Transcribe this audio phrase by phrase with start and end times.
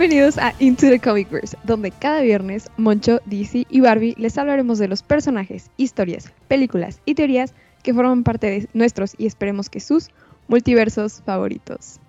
[0.00, 4.78] Bienvenidos a Into the Comic Verse, donde cada viernes Moncho, DC y Barbie les hablaremos
[4.78, 7.52] de los personajes, historias, películas y teorías
[7.82, 10.08] que forman parte de nuestros y esperemos que sus
[10.48, 12.00] multiversos favoritos.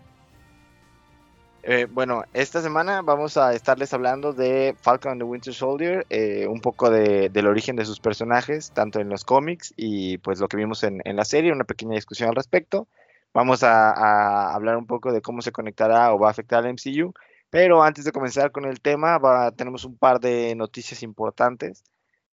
[1.63, 6.47] Eh, bueno, esta semana vamos a estarles hablando de Falcon and the Winter Soldier, eh,
[6.47, 10.47] un poco de, del origen de sus personajes, tanto en los cómics y pues lo
[10.47, 12.87] que vimos en, en la serie, una pequeña discusión al respecto.
[13.33, 16.73] Vamos a, a, hablar un poco de cómo se conectará o va a afectar al
[16.73, 17.13] MCU,
[17.51, 21.83] pero antes de comenzar con el tema, va, tenemos un par de noticias importantes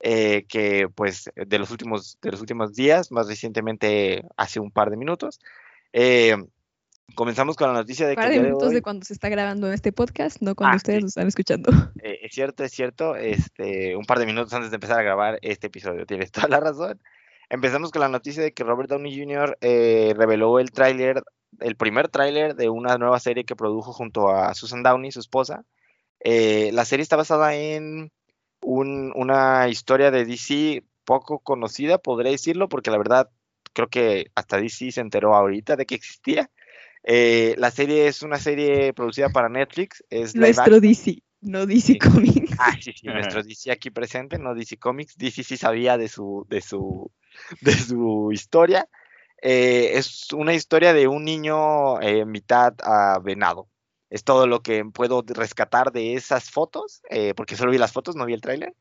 [0.00, 4.88] eh, que pues de los últimos de los últimos días, más recientemente hace un par
[4.88, 5.40] de minutos.
[5.92, 6.36] Eh,
[7.14, 8.16] Comenzamos con la noticia de que.
[8.16, 11.08] Para de minutos de, cuando se está grabando este podcast, no cuando ah, ustedes lo
[11.08, 11.70] están escuchando.
[12.02, 13.16] Eh, es cierto, es cierto.
[13.16, 16.06] Este, un par de minutos antes de empezar a grabar este episodio.
[16.06, 17.00] Tienes toda la razón.
[17.48, 19.56] Empezamos con la noticia de que Robert Downey Jr.
[19.62, 21.22] Eh, reveló el tráiler,
[21.60, 25.64] el primer tráiler de una nueva serie que produjo junto a Susan Downey, su esposa.
[26.20, 28.12] Eh, la serie está basada en
[28.62, 33.30] un, una historia de DC poco conocida, podré decirlo, porque la verdad
[33.72, 36.50] creo que hasta DC se enteró ahorita de que existía.
[37.04, 40.04] Eh, la serie es una serie producida para Netflix.
[40.10, 42.52] Es nuestro DC, no DC Comics.
[42.58, 45.16] Ah, sí, sí, nuestro DC aquí presente, no DC Comics.
[45.16, 47.10] DC sí sabía de su, de su,
[47.60, 48.88] de su historia.
[49.42, 52.74] Eh, es una historia de un niño eh, mitad
[53.22, 53.68] venado.
[54.10, 57.02] Es todo lo que puedo rescatar de esas fotos,
[57.36, 58.74] porque solo vi las fotos, no vi el tráiler.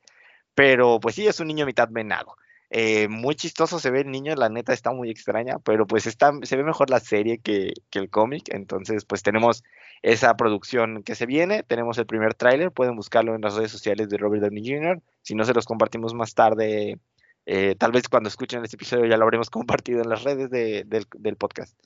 [0.55, 2.35] Pero pues sí, es un niño mitad venado.
[2.69, 6.33] Eh, muy chistoso se ve el niño, la neta está muy extraña, pero pues está,
[6.43, 9.63] se ve mejor la serie que, el cómic, entonces pues tenemos
[10.01, 14.09] esa producción que se viene, tenemos el primer tráiler, pueden buscarlo en las redes sociales
[14.09, 16.99] de Robert Downey Jr., si no se los compartimos más tarde,
[17.49, 21.37] eh, tal vez cuando escuchen este episodio ya lo habremos compartido en las redes del,
[21.37, 21.79] podcast.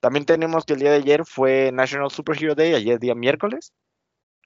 [0.00, 3.72] También tenemos que el día de ayer fue National Superhero Day, ayer día miércoles,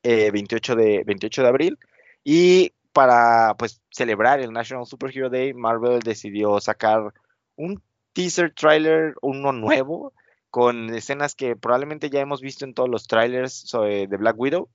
[0.05, 1.79] 28, eh, de, 28 de abril,
[2.23, 7.15] y para pues celebrar el National Superhero Day, Marvel decidió sacar
[7.57, 7.83] un
[8.13, 10.13] teaser trailer, uno nuevo,
[10.51, 14.69] con escenas que probablemente ya hemos visto en todos los trailers de Black Widow,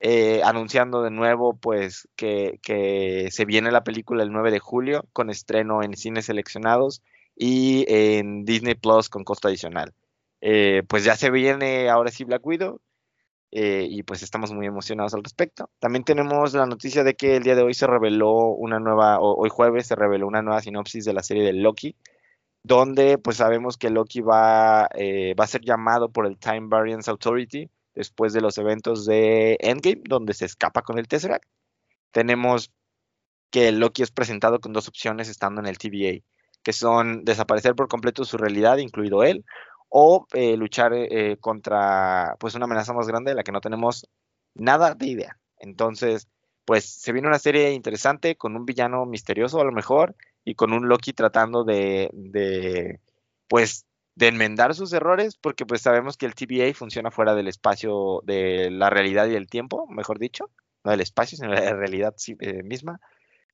[0.00, 2.60] eh, anunciando de nuevo pues que,
[3.30, 7.02] se viene la película el 9 de julio con estreno en cines seleccionados
[7.34, 9.92] y en Disney Plus con costo adicional.
[10.40, 12.80] Eh, pues ya se viene ahora sí Black Widow,
[13.50, 15.70] eh, y pues estamos muy emocionados al respecto.
[15.80, 19.48] También tenemos la noticia de que el día de hoy se reveló una nueva, hoy
[19.48, 21.96] jueves se reveló una nueva sinopsis de la serie de Loki,
[22.62, 27.70] donde pues sabemos que Loki va, va a ser llamado por el Time Variance Authority
[27.98, 31.44] después de los eventos de Endgame, donde se escapa con el Tesseract.
[32.12, 32.72] Tenemos
[33.50, 36.22] que Loki es presentado con dos opciones estando en el TVA,
[36.62, 39.44] que son desaparecer por completo su realidad, incluido él,
[39.88, 44.06] o eh, luchar eh, contra pues una amenaza más grande de la que no tenemos
[44.54, 45.38] nada de idea.
[45.58, 46.28] Entonces,
[46.64, 50.14] pues se viene una serie interesante con un villano misterioso a lo mejor
[50.44, 53.00] y con un Loki tratando de, de
[53.48, 53.87] pues
[54.18, 58.68] de enmendar sus errores porque pues sabemos que el TVA funciona fuera del espacio de
[58.68, 60.50] la realidad y el tiempo, mejor dicho,
[60.82, 63.00] no del espacio, sino de la realidad eh, misma.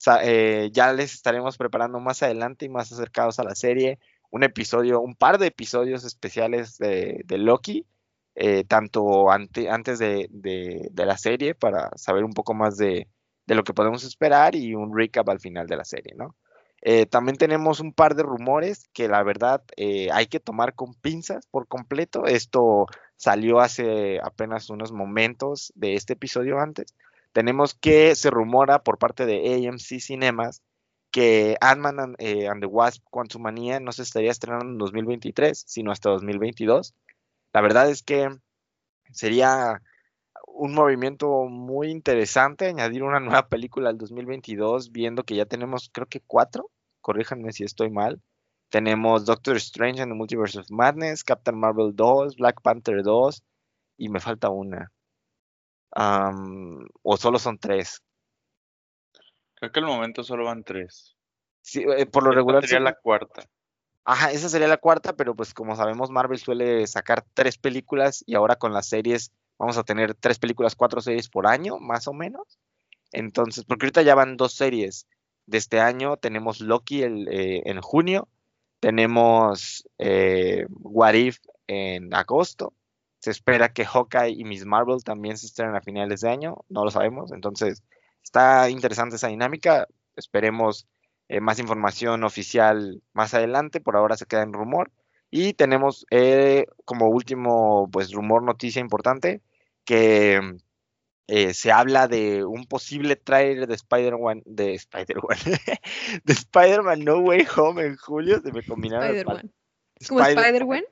[0.01, 3.99] ya les estaremos preparando más adelante y más acercados a la serie
[4.31, 7.87] un episodio, un par de episodios especiales de, Loki,
[8.35, 13.07] eh, tanto antes de, la serie, para saber un poco más de,
[13.47, 16.35] lo que podemos esperar y un recap al final de la serie, ¿no?
[16.87, 20.93] Eh, también tenemos un par de rumores que la verdad eh, hay que tomar con
[20.95, 22.27] pinzas por completo.
[22.27, 22.87] Esto
[23.17, 26.95] salió hace apenas unos momentos de este episodio antes.
[27.33, 30.63] Tenemos que se rumora por parte de AMC Cinemas
[31.11, 36.11] que Ant-Man eh, and, the Wasp Quantumania no se estaría estrenando en 2023, sino hasta
[36.11, 36.95] 2022.
[37.55, 38.29] La verdad es que
[39.11, 39.81] sería
[40.47, 46.07] un movimiento muy interesante añadir una nueva película al 2022, viendo que ya tenemos, creo
[46.09, 46.71] que cuatro,
[47.05, 48.21] corríjanme si estoy mal.
[48.71, 53.45] Tenemos Doctor Strange and the Multiverse of Madness, Captain Marvel 2, Black Panther 2
[53.99, 54.91] y me falta una.
[57.03, 58.03] o solo son tres.
[59.55, 61.15] Creo que al momento solo van tres.
[61.61, 62.63] Sí, eh, por lo regular.
[62.63, 63.45] Sería la cuarta.
[64.07, 68.35] Ajá, esa sería la cuarta, pero pues como sabemos, Marvel suele sacar tres películas y
[68.35, 72.13] ahora con las series vamos a tener tres películas, cuatro series por año, más o
[72.13, 72.59] menos.
[73.13, 75.07] Entonces, porque ahorita ya van dos series
[75.47, 76.17] de este año.
[76.17, 78.29] Tenemos Loki eh, en junio,
[78.81, 82.73] tenemos eh, What If en agosto.
[83.21, 86.85] Se espera que Hawkeye y Miss Marvel también se estrenen a finales de año, no
[86.85, 87.33] lo sabemos.
[87.33, 87.83] Entonces,
[88.25, 89.87] Está interesante esa dinámica.
[90.17, 90.89] Esperemos
[91.29, 93.81] eh, más información oficial más adelante.
[93.81, 94.91] Por ahora se queda en rumor.
[95.31, 99.43] Y tenemos eh, como último, pues, rumor, noticia importante,
[99.85, 100.41] que
[101.27, 105.39] eh, se habla de un posible trailer de Spider-Man, de Spider-Man,
[106.25, 109.53] de Spider-Man No Way Home en julio, se me combinaron Spider-Man.
[110.09, 110.85] como Spider-Man,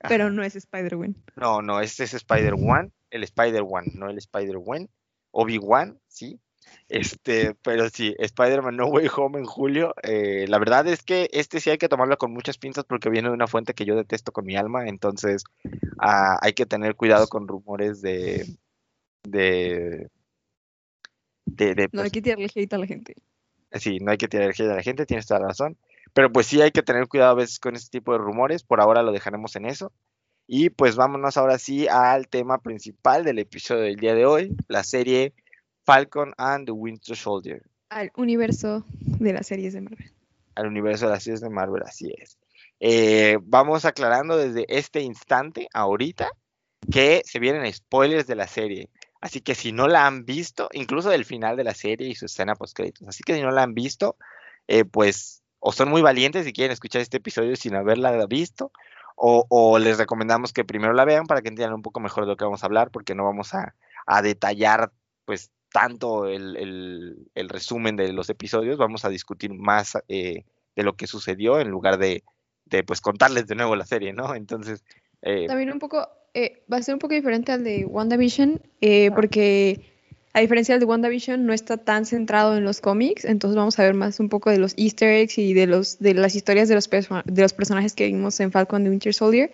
[0.00, 1.16] pero no es Spider-Man.
[1.36, 4.88] No, no, este es Spider-Man, el Spider-Man, no el Spider-Man,
[5.30, 6.38] Obi-Wan, sí.
[6.88, 9.94] Este, pero sí, Spider-Man No Way Home en julio.
[10.02, 13.28] eh, la verdad es que este sí hay que tomarlo con muchas pinzas porque viene
[13.28, 15.44] de una fuente que yo detesto con mi alma, entonces
[15.98, 18.44] ah, hay que tener cuidado con rumores de,
[19.22, 20.08] de,
[21.46, 23.14] de, de, No hay pues, que tirarle hate a la gente.
[23.72, 25.76] Sí, no hay que tirar hate a la gente, tienes toda la razón.
[26.12, 28.62] Pero pues sí hay que tener cuidado a veces con este tipo de rumores.
[28.64, 29.92] Por ahora lo dejaremos en eso.
[30.46, 34.82] Y pues vámonos ahora sí al tema principal del episodio del día de hoy, la
[34.82, 35.32] serie
[35.84, 40.12] Falcon and the Winter Soldier, Al universo de las series de Marvel.
[40.56, 42.36] al universo de las series de Marvel, así es.
[42.80, 46.30] Eh, vamos aclarando desde este instante, ahorita,
[46.90, 48.88] que se vienen spoilers de la serie.
[49.20, 52.26] Así que si no la han visto, incluso del final de la serie y su
[52.26, 54.16] escena post créditos, así que si no la han visto,
[54.66, 58.72] eh, pues o son muy valientes y quieren escuchar este episodio sin haberla visto,
[59.14, 62.28] o, o les recomendamos que primero la vean para que entiendan un poco mejor de
[62.28, 63.74] lo que vamos a hablar, porque no vamos a,
[64.22, 64.90] detallar
[65.26, 70.44] pues tanto el, resumen de los episodios, vamos a discutir más eh,
[70.74, 72.24] de lo que sucedió en lugar de,
[72.64, 74.34] de, pues contarles de nuevo la serie, ¿no?
[74.34, 74.82] Entonces,
[75.22, 79.10] eh, También un poco, eh, va a ser un poco diferente al de WandaVision, eh,
[79.14, 79.80] porque
[80.32, 83.82] a diferencia del de WandaVision no está tan centrado en los cómics, entonces vamos a
[83.82, 86.76] ver más un poco de los easter eggs y de, los, de las historias de
[86.76, 89.50] los, de los personajes que vimos en Falcon and the Winter Soldier,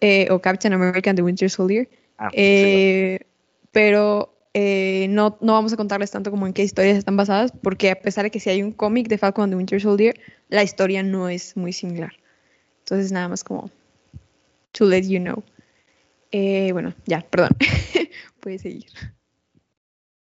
[0.00, 1.88] eh, o Captain America and the Winter Soldier.
[2.18, 3.20] ah, sí, Eh,
[3.72, 7.90] pero eh, no, no vamos a contarles tanto como en qué historias están basadas, porque
[7.90, 10.18] a pesar de que si hay un cómic de Falcon and the Winter Soldier,
[10.48, 12.12] la historia no es muy similar.
[12.80, 13.70] Entonces nada más como
[14.72, 15.42] to let you know.
[16.30, 17.50] Eh, bueno, ya, perdón.
[18.40, 18.86] Puedes seguir.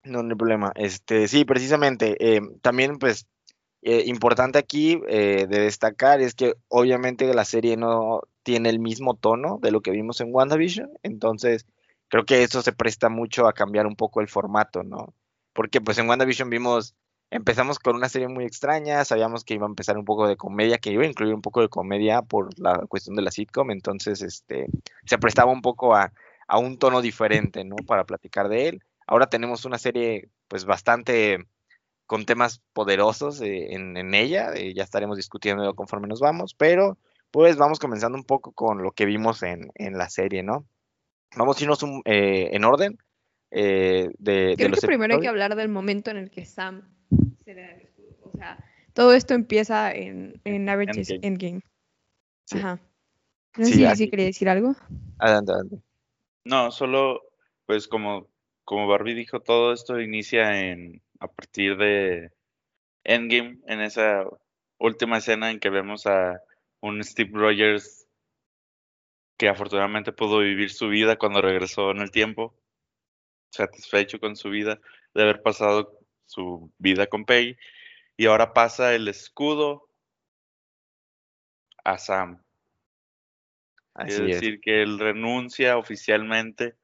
[0.04, 0.72] No, no hay problema.
[0.76, 2.16] Este, sí, precisamente.
[2.20, 3.28] eh, también, pues,
[3.82, 9.16] eh, importante aquí eh, de destacar es que obviamente la serie no tiene el mismo
[9.16, 10.90] tono de lo que vimos en WandaVision.
[11.04, 11.66] Entonces,
[12.08, 15.14] creo que eso se presta mucho a cambiar un poco el formato, ¿no?
[15.54, 16.96] Porque, pues, en WandaVision vimos,
[17.32, 20.78] empezamos con una serie muy extraña, sabíamos que iba a empezar un poco de comedia,
[20.78, 23.72] que iba a incluir un poco de comedia por la cuestión de la sitcom.
[23.72, 24.68] Entonces, este,
[25.06, 26.12] se prestaba un poco a,
[26.48, 27.76] a un tono diferente, ¿no?
[27.86, 28.84] Para platicar de él.
[29.06, 31.46] Ahora tenemos una serie pues bastante
[32.06, 36.98] con temas poderosos eh, en, en ella, eh, ya estaremos discutiendo conforme nos vamos, pero
[37.30, 40.66] pues vamos comenzando un poco con lo que vimos en, en la serie, ¿no?
[41.36, 42.98] Vamos a irnos un- eh, en orden
[43.52, 46.46] eh, de, de Creo los que primero hay que hablar del momento en el que
[46.46, 46.90] Sam
[47.50, 48.16] se le da el escudo.
[48.22, 48.64] O sea,
[48.94, 51.28] todo esto empieza en, en Avengers Endgame.
[51.28, 51.62] Endgame.
[52.46, 52.58] Sí.
[52.60, 52.80] Ajá.
[53.58, 54.76] No Sí, sé si quería decir algo.
[55.18, 55.82] Adelante, adelante.
[56.46, 57.24] No, solo,
[57.66, 58.28] pues como,
[58.64, 62.32] como Barbie dijo, todo esto inicia en a partir de
[63.04, 64.26] Endgame, en esa
[64.78, 66.42] última escena en que vemos a
[66.80, 68.08] un Steve Rogers
[69.38, 72.56] que afortunadamente pudo vivir su vida cuando regresó en el tiempo,
[73.52, 74.80] satisfecho con su vida
[75.14, 75.99] de haber pasado
[76.30, 77.58] su vida con Peggy,
[78.18, 79.90] y ahora pasa el escudo
[81.84, 82.44] a Sam.
[83.96, 84.26] Así es es.
[84.36, 86.76] decir, que él renuncia oficialmente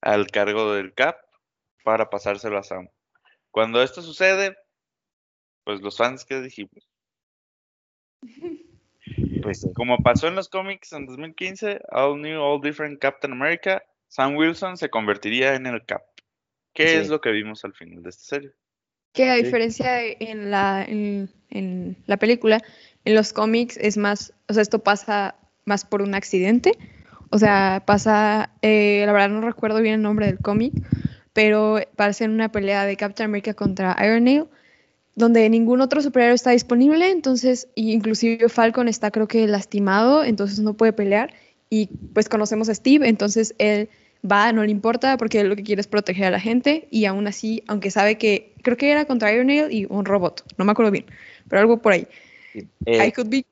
[0.00, 1.16] al cargo del CAP
[1.84, 2.88] para pasárselo a Sam.
[3.50, 4.56] Cuando esto sucede,
[5.64, 6.88] pues los fans que dijimos,
[9.42, 14.36] Pues, como pasó en los cómics en 2015, All New, All Different Captain America, Sam
[14.36, 16.02] Wilson se convertiría en el CAP.
[16.74, 16.96] ¿Qué Sí.
[16.96, 18.52] es lo que vimos al final de esta serie?
[19.12, 22.62] Que a diferencia de en la, en, en la película,
[23.04, 26.72] en los cómics es más, o sea, esto pasa más por un accidente.
[27.30, 30.74] O sea, pasa, eh, la verdad no recuerdo bien el nombre del cómic,
[31.32, 34.44] pero pasa en una pelea de Captain America contra Iron Nail,
[35.14, 40.58] donde ningún otro superhéroe está disponible, entonces, y inclusive Falcon está creo que lastimado, entonces
[40.58, 41.32] no puede pelear,
[41.68, 43.88] y pues conocemos a Steve, entonces él
[44.28, 47.26] va, no le importa, porque lo que quiere es proteger a la gente, y aún
[47.26, 50.72] así, aunque sabe que, creo que era contra Iron Nail y un robot, no me
[50.72, 51.06] acuerdo bien,
[51.48, 52.06] pero algo por ahí.
[52.86, 53.44] Eh, I could be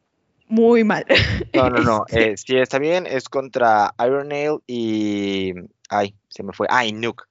[0.48, 1.04] muy mal.
[1.52, 2.04] No, no, no.
[2.10, 3.06] eh, sí, está bien.
[3.06, 5.52] Es contra Iron Nail y.
[5.88, 6.66] Ay, se me fue.
[6.70, 7.25] Ah, y Nuke.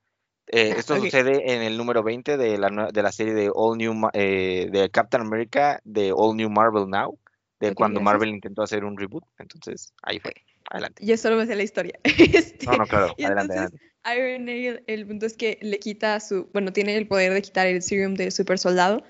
[0.48, 1.06] Eh, esto Ok.
[1.06, 5.22] sucede en el número 20 de la, de la serie de All New de Captain
[5.22, 7.20] America de All New Marvel Now,
[7.60, 8.13] de cuando gracias.
[8.13, 9.25] Marvel intentó hacer un reboot.
[9.39, 10.34] Entonces, ahí fue.
[10.70, 11.06] Adelante.
[11.06, 12.00] Yo solo me sé la historia.
[12.04, 13.14] Este, No, no, claro.
[13.18, 14.32] y Adelante, entonces, adelante.
[14.34, 17.68] Iron Nail, el punto es que le quita su, bueno, tiene el poder de quitar
[17.68, 19.04] el serum del super soldado,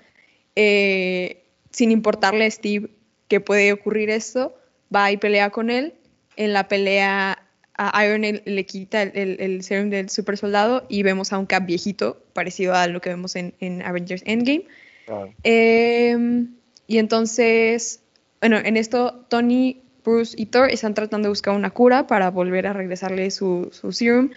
[0.55, 2.89] eh, sin importarle a Steve
[3.27, 4.57] que puede ocurrir esto,
[4.93, 5.93] va y pelea con él.
[6.35, 7.43] En la pelea
[7.75, 11.37] a Iron le, le quita el, el, el, serum del super soldado y vemos a
[11.37, 14.65] un Cap viejito, parecido a lo que vemos en, en Avengers Endgame.
[15.05, 15.33] Claro.
[15.43, 16.47] Eh,
[16.87, 18.01] y entonces,
[18.39, 22.65] bueno, en esto Tony, Bruce y Thor están tratando de buscar una cura para volver
[22.67, 24.31] a regresarle su, su serum.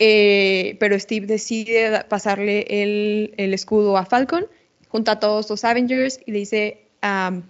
[0.00, 4.46] Eh, pero Steve decide pasarle el, escudo a Falcon,
[4.88, 7.42] junto a todos los Avengers y le dice, um,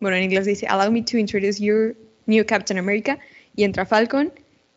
[0.00, 1.94] bueno, en inglés dice, allow me to introduce your
[2.26, 3.18] new Captain America.
[3.54, 4.32] Y entra Falcon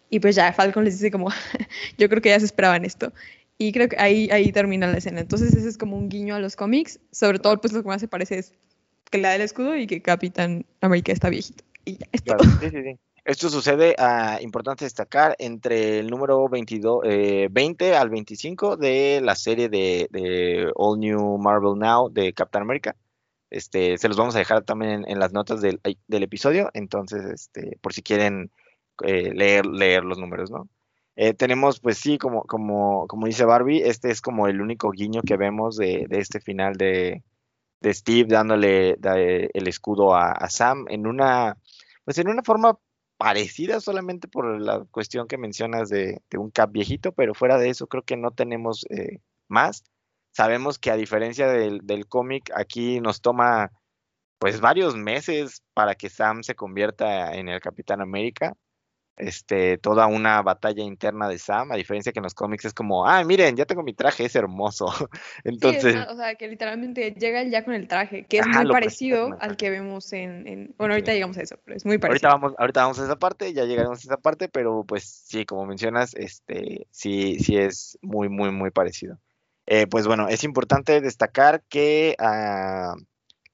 [0.10, 1.30] y pues ya Falcon les dice como,
[1.98, 3.12] yo creo que ya se esperaban esto.
[3.58, 5.22] Y creo que ahí, ahí termina la escena.
[5.22, 7.00] Entonces ese es como un guiño a los cómics.
[7.12, 8.54] Sobre todo, pues lo que más se parece es
[9.10, 11.64] que la del escudo y que Capitán América está viejito.
[11.86, 12.52] Y ya, es Claro, todo.
[12.60, 13.00] sí, sí, sí.
[13.26, 19.36] Esto sucede, ah, importante destacar, entre el número 22, eh, 20 al 25 de la
[19.36, 22.98] serie de, de All New Marvel Now de Captain America.
[23.50, 27.24] Este, se los vamos a dejar también en, en las notas del, del, episodio, entonces,
[27.26, 28.52] este, por si quieren
[29.04, 30.68] eh, leer, leer los números, ¿no?
[31.16, 35.22] Eh, tenemos, pues sí, como, como, como dice Barbie, este es como el único guiño
[35.22, 37.24] que vemos de, de este final de,
[37.80, 41.58] de Steve dándole de, el escudo a, a Sam en una,
[42.06, 42.78] pues en una forma
[43.18, 47.70] parecida solamente por la cuestión que mencionas de, de, un cap viejito, pero fuera de
[47.70, 49.84] eso creo que no tenemos eh, más.
[50.32, 53.72] Sabemos que a diferencia del, del cómic, aquí nos toma
[54.40, 58.58] pues varios meses para que Sam se convierta en el Capitán América.
[59.16, 63.08] Este, toda una batalla interna de Sam, a diferencia que en los cómics es como,
[63.08, 64.88] ah, miren, ya tengo mi traje, es hermoso.
[65.44, 68.72] Entonces, sí, o sea, que literalmente llega ya con el traje, que es ajá, muy
[68.72, 71.16] parecido al que vemos en, en, bueno, ahorita sí.
[71.16, 72.30] llegamos a eso, pero es muy parecido.
[72.30, 75.46] Ahorita vamos, ahorita vamos a esa parte, ya llegaremos a esa parte, pero pues sí,
[75.46, 79.20] como mencionas, este, sí, sí es muy, muy, muy parecido.
[79.66, 83.00] Eh, pues bueno, es importante destacar que uh,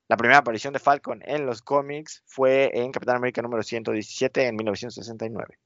[0.10, 4.56] la primera aparición de Falcon en los cómics fue en Capitán América número 117 en
[4.56, 5.60] 1969.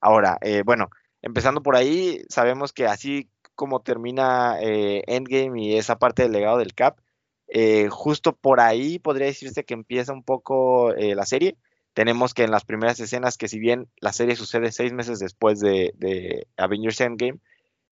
[0.00, 0.88] Ahora, eh, bueno,
[1.20, 6.58] empezando por ahí, sabemos que así como termina eh, Endgame y esa parte del legado
[6.58, 7.00] del Cap,
[7.48, 11.56] eh, justo por ahí podría decirse que empieza un poco la serie.
[11.92, 15.58] Tenemos que en las primeras escenas, que si bien la serie sucede seis meses después
[15.58, 17.40] de, Avengers Endgame,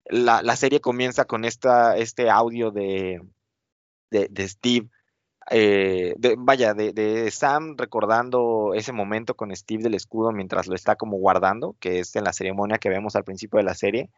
[0.05, 3.21] la, serie comienza con esta, este audio de
[4.39, 4.87] Steve
[5.49, 11.17] eh, vaya, de, Sam recordando ese momento con Steve del escudo mientras lo está como
[11.17, 14.09] guardando, que es en la ceremonia que vemos al principio de la serie.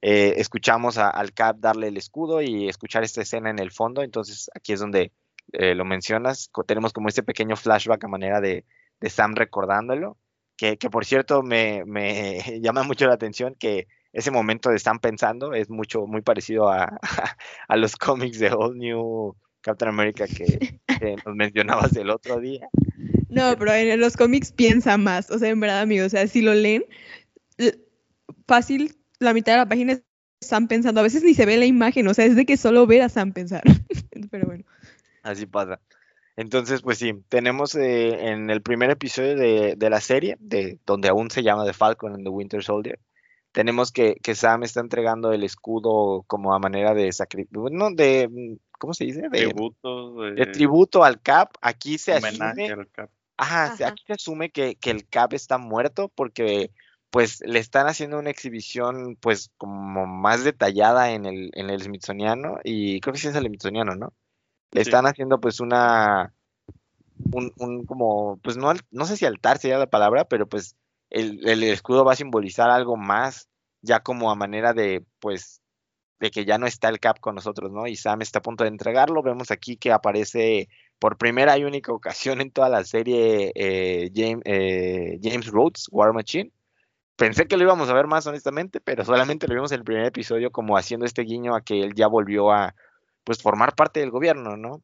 [0.00, 4.02] Eh, escuchamos a, al Cap darle el escudo y escuchar esta escena en el fondo,
[4.02, 5.12] entonces aquí es donde
[5.52, 8.64] eh, lo mencionas, tenemos como este pequeño flashback a manera de,
[9.08, 10.16] Sam recordándolo,
[10.56, 15.54] que, por cierto me, me, llama mucho la atención que ese momento de Sam pensando
[15.54, 16.98] es mucho, muy parecido a, a,
[17.68, 22.68] a los cómics de All New Captain America que, que, nos mencionabas el otro día.
[23.28, 26.42] No, pero en los cómics piensa más, o sea, en verdad, amigos, o sea, si
[26.42, 26.84] lo leen,
[28.46, 29.98] fácil, la mitad de la página
[30.40, 32.86] están pensando, a veces ni se ve la imagen, o sea, es de que solo
[32.86, 33.62] ver a Sam pensar,
[34.30, 34.64] pero bueno.
[35.22, 35.80] Así pasa.
[36.36, 41.08] Entonces, pues sí, tenemos eh, en el primer episodio de, de, la serie, de donde
[41.08, 42.98] aún se llama The Falcon and the Winter Soldier,
[43.52, 48.58] tenemos que, que Sam está entregando el escudo como a manera de sacrificio, no, de
[48.78, 49.22] ¿cómo se dice?
[49.22, 51.52] De tributo, de, de tributo al Cap.
[51.60, 53.10] Aquí se asume, al Cap.
[53.36, 56.70] Ajá, Ajá, aquí se asume que, que, el Cap está muerto porque
[57.10, 62.58] pues le están haciendo una exhibición pues como más detallada en el, en el Smithsoniano
[62.64, 64.14] y creo que sí es el Smithsoniano, ¿no?
[64.72, 64.88] Le sí.
[64.88, 66.32] están haciendo pues una
[67.32, 70.74] un, un, como pues no no sé si altar sería la palabra, pero pues
[71.12, 73.48] el, escudo va a simbolizar algo más
[73.82, 75.60] ya como a manera de pues
[76.20, 77.88] de que ya no está el Cap con nosotros, ¿no?
[77.88, 79.22] Y Sam está a punto de entregarlo.
[79.22, 80.68] Vemos aquí que aparece
[81.00, 86.12] por primera y única ocasión en toda la serie eh, James, eh, James Rhodes, War
[86.12, 86.52] Machine.
[87.16, 90.04] Pensé que lo íbamos a ver más honestamente, pero solamente lo vimos en el primer
[90.06, 92.74] episodio como haciendo este guiño a que él ya volvió a
[93.24, 94.82] pues formar parte del gobierno, ¿no?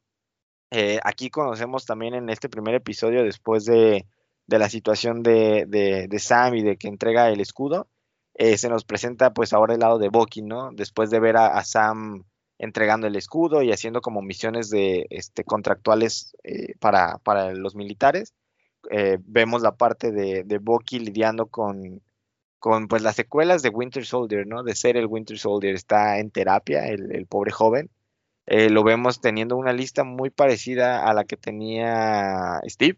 [0.71, 4.05] Eh, aquí conocemos también en este primer episodio, después de,
[4.49, 7.87] de la situación de, de, Sam y de que entrega el escudo,
[8.33, 10.71] eh, se nos presenta pues ahora el lado de Bucky, ¿no?
[10.73, 12.23] Después de ver a, Sam
[12.57, 18.33] entregando el escudo y haciendo como misiones de este, contractuales eh, para, para, los militares,
[18.89, 22.01] eh, vemos la parte de, de Bucky lidiando con,
[22.57, 24.63] con pues las secuelas de Winter Soldier, ¿no?
[24.63, 27.91] De ser el Winter Soldier, está en terapia el, el pobre joven.
[28.47, 32.97] Lo vemos teniendo una lista muy parecida a la que tenía Steve.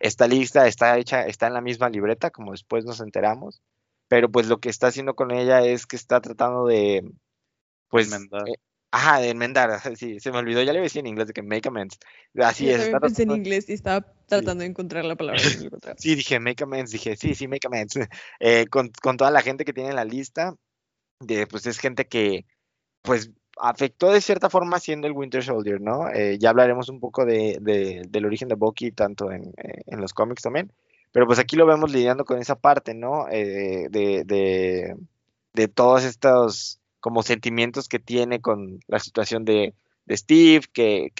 [0.00, 3.62] Esta lista está hecha, está en la misma libreta, como después nos enteramos
[4.10, 7.08] pero pues lo que está haciendo con ella es que está tratando de,
[7.88, 8.54] pues, eh,
[8.90, 11.68] Ajá, de enmendar, sí, se me olvidó, ya le decía en inglés de que make
[11.68, 11.96] amends.
[12.34, 12.80] Así Yo es.
[12.80, 15.40] está pensé en inglés y estaba tratando de encontrar la palabra.
[15.96, 17.94] Sí, dije make amends, dije sí, sí, make amends.
[18.40, 20.56] Eh, con, con toda la gente que tiene en la lista,
[21.20, 22.46] de, pues es gente que,
[23.02, 23.30] pues,
[23.62, 26.08] afectó de cierta forma siendo el Winter Soldier, ¿no?
[26.10, 30.00] Eh, ya hablaremos un poco de, de- del origen de Bucky, tanto en, eh, en
[30.00, 30.72] los cómics también,
[31.12, 33.26] pero pues aquí lo vemos lidiando con esa parte, ¿no?
[33.30, 39.74] Eh, de, todos estos como sentimientos que tiene con la situación de,
[40.10, 41.12] Steve, que,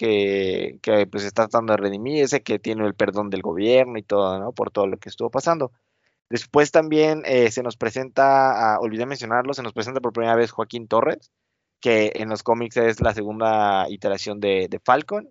[1.11, 4.53] pues está tratando de redimirse, que tiene el perdón del gobierno y todo, ¿no?
[4.53, 5.73] Por todo lo que estuvo pasando.
[6.29, 11.31] Después también se nos presenta, olvidé mencionarlo, se nos presenta por primera vez Joaquín Torres,
[11.81, 15.31] que en los cómics es la segunda iteración de, de Falcon.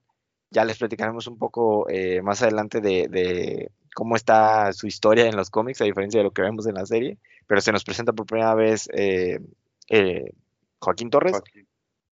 [0.51, 5.35] Ya les platicaremos un poco eh, más adelante de, de cómo está su historia en
[5.35, 8.13] los cómics, a diferencia de lo que vemos en la serie, pero se nos presenta
[8.13, 9.39] por primera vez eh,
[9.89, 10.31] eh,
[10.79, 11.33] Joaquín Torres.
[11.33, 11.67] Joaquín.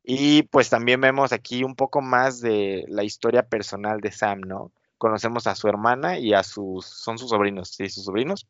[0.05, 4.71] Y pues también vemos aquí un poco más de la historia personal de Sam, ¿no?
[4.99, 8.47] Conocemos a su hermana y a sus, son sus sobrinos, sí, sus sobrinos.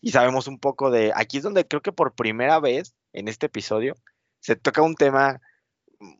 [0.00, 3.46] Y sabemos un poco de, aquí es donde creo que por primera vez en este
[3.46, 3.96] episodio
[4.46, 5.40] se toca un tema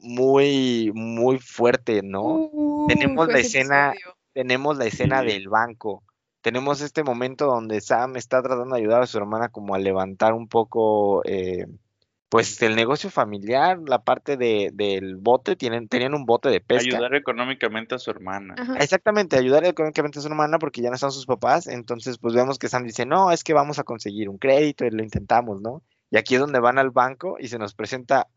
[0.01, 2.25] muy, muy fuerte, ¿no?
[2.53, 3.95] Uh, Tenemos la escena-
[4.33, 5.29] tenemos la escena Sí.
[5.29, 6.03] del banco.
[6.43, 10.33] Tenemos este momento donde Sam está tratando de ayudar a su hermana como a levantar
[10.33, 11.67] un poco, eh,
[12.29, 16.97] pues, el negocio familiar, la parte de, del bote, tienen, tenían un bote de pesca.
[16.97, 18.55] Ayudar económicamente a su hermana.
[18.59, 18.75] Ajá.
[18.79, 22.59] Exactamente, ayudar económicamente a su hermana porque ya no están sus papás, entonces pues vemos
[22.59, 25.83] que Sam dice, no, es que vamos a conseguir un crédito y lo intentamos, ¿no?
[26.11, 28.29] Y aquí es donde van al banco y se nos presenta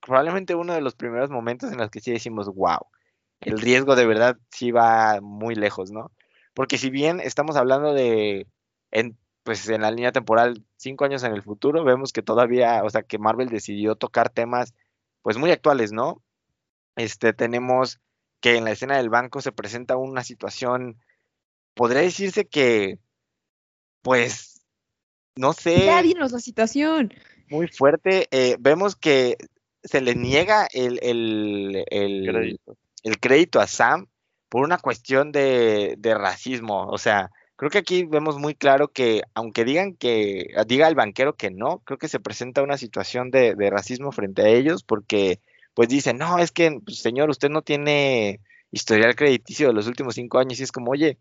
[0.00, 2.86] probablemente uno de los primeros momentos en los que sí decimos, wow,
[3.40, 6.12] el riesgo de verdad sí va muy lejos, ¿no?
[6.54, 8.46] Porque si bien estamos hablando de,
[8.90, 12.90] en, pues en la línea temporal, cinco años en el futuro, vemos que todavía, o
[12.90, 14.74] sea, que Marvel decidió tocar temas,
[15.22, 16.22] pues muy actuales, ¿no?
[16.96, 18.00] Este, tenemos
[18.40, 20.98] que en la escena del banco se presenta una situación,
[21.74, 22.98] podría decirse que,
[24.02, 24.55] pues,
[25.36, 27.12] no sé, Ya dinos la situación.
[27.48, 28.26] muy fuerte.
[28.30, 29.36] eh, vemos que
[29.84, 32.76] se le niega el, el, el- Crédito.
[33.04, 34.06] el crédito a Sam
[34.48, 36.86] por una cuestión de, de racismo.
[36.88, 41.34] O sea, creo que aquí vemos muy claro que, aunque digan que, diga el banquero
[41.36, 45.40] que no, creo que se presenta una situación de, de racismo frente a ellos, porque
[45.74, 48.40] pues dicen, no, es que, pues, señor, usted no tiene
[48.72, 51.18] historial crediticio de los últimos cinco años, y es como, oye,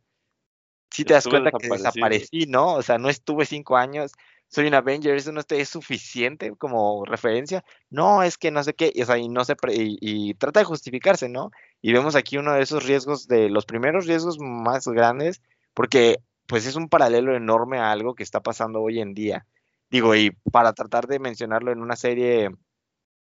[0.96, 2.74] si te das cuenta que desaparecí, ¿no?
[2.76, 4.12] O sea, no estuve cinco años,
[4.48, 7.64] soy un Avenger, eso no es suficiente como referencia.
[7.90, 10.34] No, es que no sé qué, y, o sea, y no se pre- y, y
[10.36, 11.52] trata de justificarse, ¿no?
[11.82, 15.42] Y vemos aquí uno de esos riesgos, de los primeros riesgos más grandes,
[15.74, 19.46] porque pues es un paralelo enorme a algo que está pasando hoy en día.
[19.90, 22.50] Digo, y para tratar de mencionarlo en una serie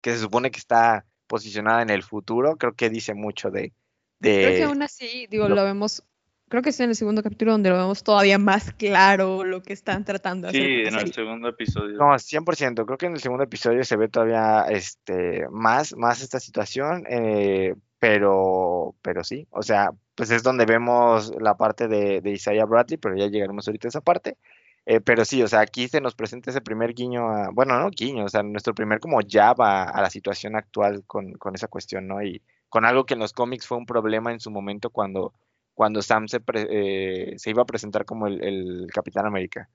[0.01, 3.73] que se supone que está posicionada en el futuro, creo que dice mucho de...
[4.21, 6.03] Creo que de aún así, digo, lo- lo vemos,
[6.49, 9.73] creo que es en el segundo capítulo donde lo vemos todavía más claro lo que
[9.73, 11.97] están tratando de hacer Sí, con la en el segundo episodio.
[11.97, 12.85] No, 100%.
[12.85, 17.75] Creo que en el segundo episodio se ve todavía este, más, más esta situación, eh,
[17.99, 22.97] pero, pero sí, o sea, pues es donde vemos la parte de, de Isaiah Bradley,
[22.97, 24.37] pero ya llegaremos ahorita a esa parte.
[24.85, 27.89] Eh, pero sí, o sea, aquí se nos presenta ese primer guiño, a- bueno, no
[27.91, 31.67] guiño, o sea, nuestro primer como jab a, a la situación actual con, con esa
[31.67, 32.23] cuestión, ¿no?
[32.23, 35.33] Y con algo que en los cómics fue un problema en su momento cuando,
[35.79, 39.69] cuando Sam se, pre- eh, se iba a presentar como el, el Capitán América.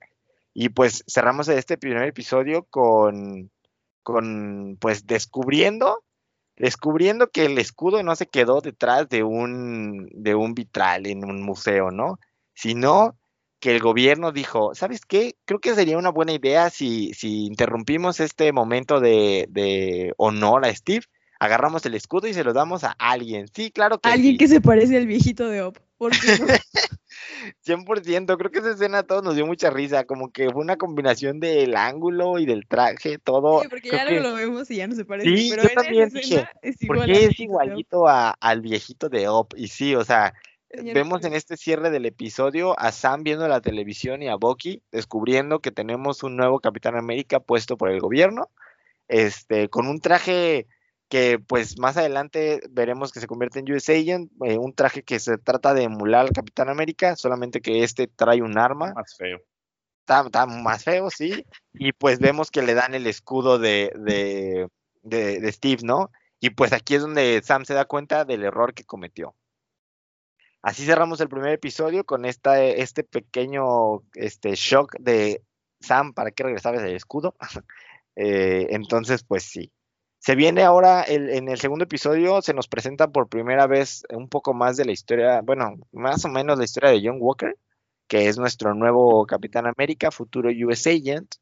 [0.53, 3.49] Y pues cerramos este primer episodio con,
[4.03, 6.03] con pues descubriendo,
[6.57, 11.41] descubriendo que el escudo no se quedó detrás de un, de un vitral en un
[11.41, 12.19] museo, ¿no?
[12.53, 13.15] Sino
[13.59, 15.37] que el gobierno dijo, ¿sabes qué?
[15.45, 20.75] Creo que sería una buena idea si, si interrumpimos este momento de, de honor a
[20.75, 21.05] Steve,
[21.39, 23.47] agarramos el escudo y se lo damos a alguien.
[23.47, 24.37] Sí, claro que Alguien sí.
[24.37, 25.77] que se parece al viejito de Op.
[25.97, 26.47] ¿Por qué no?
[27.65, 30.77] 100%, creo que esa escena a todos nos dio mucha risa, como que fue una
[30.77, 33.61] combinación del ángulo y del traje, todo.
[33.61, 35.35] Sí, porque creo ya que- lo vemos y ya no se parece.
[35.35, 39.53] Sí, pero yo también dije, es porque es igualito a- al viejito de Op.
[39.55, 40.33] Y sí, o sea,
[40.69, 44.81] Señor vemos en este cierre del episodio a Sam viendo la televisión y a Bucky
[44.91, 48.49] descubriendo que tenemos un nuevo Capitán América puesto por el gobierno,
[49.07, 50.67] este, con un traje
[51.09, 55.19] que pues más adelante veremos que se convierte en US Agent, eh, un traje que
[55.19, 59.39] se trata de emular al Capitán América, solamente que este trae un arma Más feo.
[60.01, 61.45] está, está más feo, sí.
[61.73, 64.67] Y pues vemos que le dan el escudo de, de,
[65.03, 66.11] de- de Steve, ¿no?
[66.39, 69.35] Y pues aquí es donde Sam se da cuenta del error que cometió.
[70.61, 75.43] Así cerramos el primer episodio con esta, este pequeño este, shock de
[75.79, 77.35] Sam, ¿para qué regresabas el escudo?
[78.17, 79.73] Eh, entonces, pues sí.
[80.25, 84.27] Se viene ahora, el- en el segundo episodio, se nos presenta por primera vez un
[84.29, 87.55] poco más de la historia, bueno, más o menos la historia de John Walker,
[88.07, 91.35] que es nuestro nuevo Capitán América, futuro US Agent,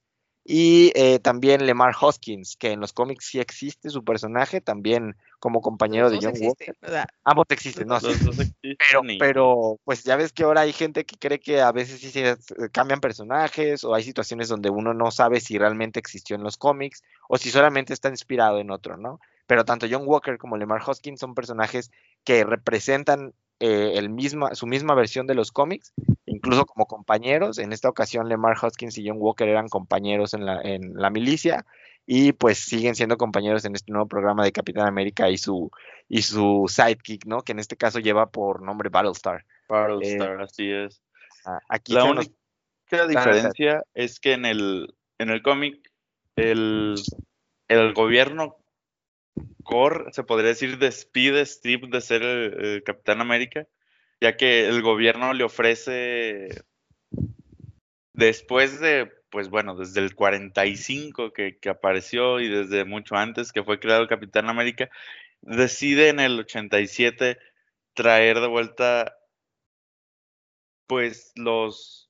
[0.46, 5.62] y eh, también Lemar Hoskins, que en los cómics sí existe su personaje, también como
[5.62, 6.52] compañero de John Walker.
[6.52, 8.00] existen, o sea, Ambos existen, ¿no?
[8.00, 8.08] Sí.
[8.08, 11.62] Los existen Pero, y- pero, pues ya ves que ahora hay gente que cree que
[11.62, 15.58] a veces sí se se cambian personajes o hay situaciones donde uno no sabe si
[15.58, 19.20] realmente existió en los cómics o si solamente está inspirado en otro, ¿no?
[19.48, 21.92] Pero tanto John Walker como Lemar Hoskins son personajes
[22.24, 25.94] que representan eh, el misma, su misma versión de los cómics,
[26.44, 27.58] incluso como compañeros.
[27.58, 31.66] En esta ocasión Lemar Hoskins y John Walker eran compañeros en la, en la milicia
[32.06, 35.72] y pues siguen siendo compañeros en este nuevo programa de Capitán América y su,
[36.10, 37.42] y su sidekick, ¿no?
[37.44, 39.46] Que en este caso lleva por nombre Battlestar.
[39.70, 41.02] Battlestar, así es.
[41.46, 42.30] Ah, Aquí La nos-
[42.92, 45.80] única diferencia es que en el, en el cómic
[46.36, 46.96] el,
[47.70, 48.58] el gobierno
[49.64, 53.66] Core, se podría decir, despide a Steve de ser el, el Capitán América,
[54.24, 56.48] ya que el gobierno le ofrece,
[58.14, 63.82] después de, pues bueno, desde el 45 que, apareció y desde mucho antes que fue
[63.82, 64.90] creado el Capitán América,
[65.42, 67.38] decide en el 87
[67.94, 69.14] traer de vuelta,
[70.88, 72.10] pues los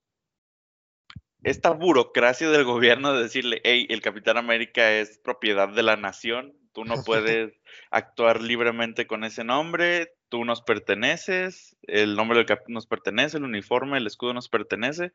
[1.42, 6.54] esta burocracia del gobierno de decirle, hey, el Capitán América es propiedad de la nación,
[6.74, 7.54] tú no puedes
[7.92, 13.44] actuar libremente con ese nombre, tú nos perteneces, el nombre del cap nos pertenece, el
[13.44, 15.12] uniforme, el escudo nos pertenece,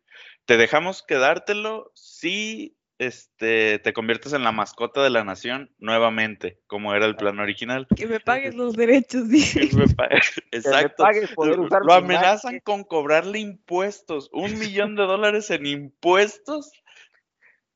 [0.47, 6.95] te dejamos quedártelo si este, te conviertes en la mascota de la nación nuevamente, como
[6.95, 7.87] era el plan original.
[7.95, 9.69] que me pagues los derechos, dice.
[9.69, 10.17] Que me pa- que
[10.53, 11.05] me Exacto.
[11.05, 16.73] pagues poder usar Lo amenazan con cobrarle impuestos, un millón de dólares en impuestos.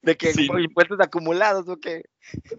[0.02, 0.46] De que Sí.
[0.46, 2.02] por impuestos acumulados o qué.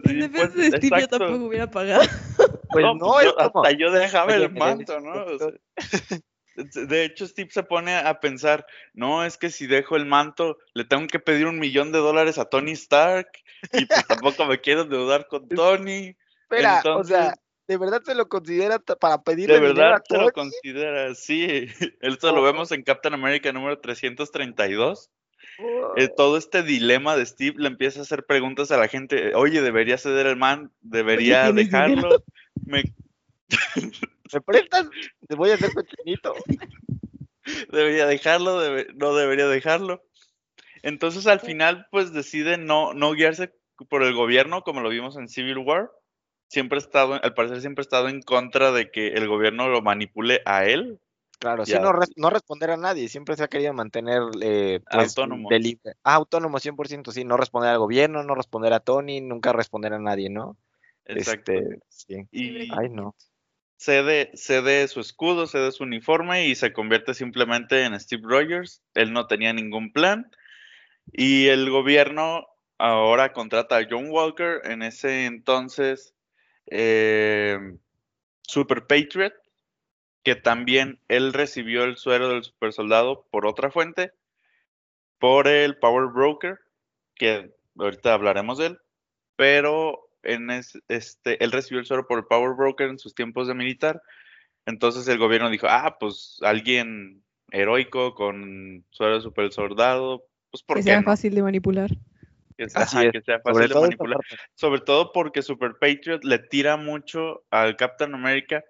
[0.04, 2.02] En defensa de Impuestos, Steve yo tampoco hubiera pagado.
[2.70, 5.12] Pues no, pues es yo- como- hasta yo dejaba Oye, el manto, ¿no?
[5.26, 5.48] O sea,
[6.56, 10.84] de hecho, Steve se pone a pensar, no, es que si dejo el manto, le
[10.84, 13.28] tengo que pedir un millón de dólares a Tony Stark
[13.72, 16.16] y pues tampoco me quiero endeudar con Tony.
[16.42, 17.34] Espera, entonces- o sea,
[17.68, 21.66] ¿de verdad se lo considera para pedirle De dinero verdad a se lo considera, sí.
[22.00, 25.10] Esto lo vemos en Captain America número 332.
[25.96, 29.62] Eh, todo este dilema de Steve le empieza a hacer preguntas a la gente, oye,
[29.62, 32.24] debería ceder el man, debería dejarlo,
[32.64, 32.82] me,
[34.32, 34.88] ¿Me prestas?
[35.28, 36.34] Te voy a hacer cochinito.
[37.72, 40.02] debería dejarlo, debe- no debería dejarlo.
[40.82, 43.54] Entonces al final pues decide no, no guiarse
[43.88, 45.90] por el gobierno como lo vimos en Civil War.
[46.48, 49.82] Siempre ha estado, al parecer siempre ha estado en contra de que el gobierno lo
[49.82, 50.98] manipule a él.
[51.44, 55.08] Claro, sí, no, res- no responder a nadie, siempre se ha querido mantener eh, pues,
[55.08, 55.50] Autónomo.
[56.02, 59.98] Ah, autónomo 100%, sí, no responder al gobierno, no responder a Tony, nunca responder a
[59.98, 60.56] nadie, ¿no?
[61.04, 61.52] Exacto.
[61.52, 62.26] Este, sí.
[62.32, 63.14] y Ay, no.
[63.76, 68.82] cede, cede su escudo, cede su uniforme y se convierte simplemente en Steve Rogers.
[68.94, 70.30] Él no tenía ningún plan.
[71.12, 72.46] Y el gobierno
[72.78, 76.14] ahora contrata a John Walker, en ese entonces
[76.70, 77.58] eh,
[78.40, 79.34] Super Patriot,
[80.24, 84.12] que también él recibió el suero del super soldado por otra fuente,
[85.18, 86.58] por el Power Broker,
[87.14, 88.78] que ahorita hablaremos de él,
[89.36, 93.46] pero en es- este, él recibió el suero por el Power Broker en sus tiempos
[93.46, 94.02] de militar.
[94.66, 100.78] Entonces el gobierno dijo, ah, pues alguien heroico con suero de super soldado, pues ¿por
[100.78, 101.04] Que sea no?
[101.04, 101.90] fácil de manipular.
[102.56, 103.12] Que sea, Así es.
[103.12, 104.20] que sea Sobre fácil de manipular.
[104.54, 108.64] Sobre todo porque Super Patriot le tira mucho al Captain America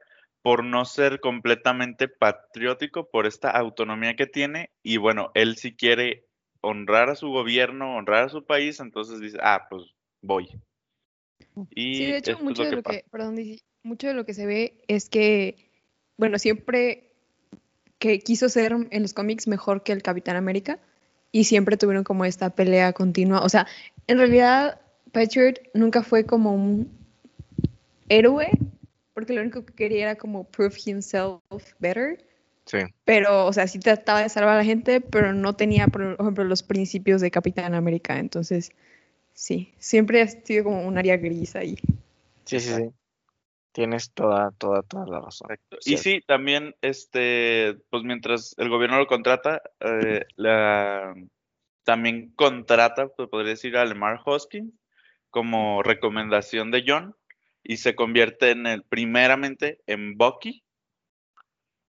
[0.44, 4.68] por no ser completamente patriótico, por esta autonomía que tiene.
[4.82, 6.26] Y bueno, él sí quiere
[6.60, 9.84] honrar a su gobierno, honrar a su país, entonces dice, ah, pues
[10.20, 10.50] voy.
[11.70, 13.36] Y Sí, de hecho, mucho lo de lo que, perdón,
[13.82, 15.70] mucho de lo que se ve es que,
[16.18, 17.14] bueno, siempre
[17.98, 20.78] que quiso ser en los cómics mejor que el Capitán América
[21.32, 23.40] y siempre tuvieron como esta pelea continua.
[23.40, 23.66] O sea,
[24.08, 24.78] en realidad,
[25.10, 26.90] Patriot nunca fue como un
[28.10, 28.50] héroe,
[29.14, 31.40] porque lo único que quería era como prove himself
[31.78, 32.24] better.
[32.66, 32.78] Sí.
[33.04, 36.44] Pero, o sea, sí trataba de salvar a la gente, pero no tenía, por ejemplo,
[36.44, 38.18] los principios de Capitán América.
[38.18, 38.72] Entonces,
[39.32, 41.76] sí, siempre ha sido como un área gris ahí.
[42.44, 42.90] Sí, sí, sí.
[43.72, 45.50] Tienes toda, toda, toda la razón.
[45.50, 45.78] Exacto.
[45.84, 51.14] Y sí, también, este, pues mientras el gobierno lo contrata, eh, la,
[51.84, 54.72] también contrata, pues podría decir, a Lemar Hoskins
[55.30, 57.16] como recomendación de John
[57.64, 60.62] y se convierte en el, primeramente, en Bucky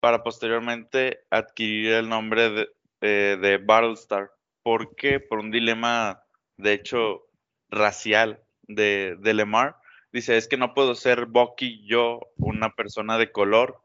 [0.00, 2.68] para posteriormente adquirir el nombre de,
[3.00, 4.30] eh, de Battlestar.
[4.62, 5.18] ¿Por qué?
[5.18, 6.22] Por un dilema,
[6.58, 7.22] de hecho,
[7.70, 9.76] racial de, de Lemar.
[10.12, 13.80] dice, es que no puedo ser Bucky yo, una persona de color,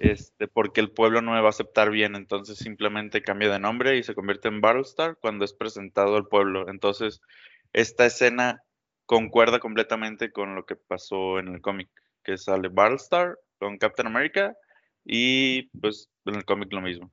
[0.00, 3.96] este, porque el pueblo no me va a aceptar bien, entonces simplemente cambia de nombre
[3.96, 6.68] y se convierte en Battlestar cuando es presentado al pueblo.
[6.68, 7.20] Entonces,
[7.72, 8.64] esta escena
[9.10, 11.90] concuerda completamente con lo que pasó en el cómic,
[12.22, 14.54] que sale Battlestar con Captain America
[15.04, 17.10] y pues en el cómic lo mismo.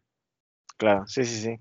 [0.78, 1.56] Claro, sí, sí, sí.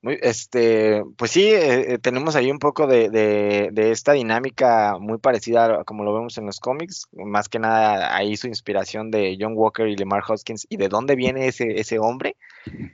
[0.00, 5.80] Muy, este, pues sí, eh, eh, tenemos ahí un poco de, esta dinámica muy parecida
[5.80, 7.08] a como lo vemos en los cómics.
[7.12, 11.16] Más que nada ahí su inspiración de John Walker y Lemar Hoskins y de dónde
[11.16, 12.36] viene ese, ese hombre.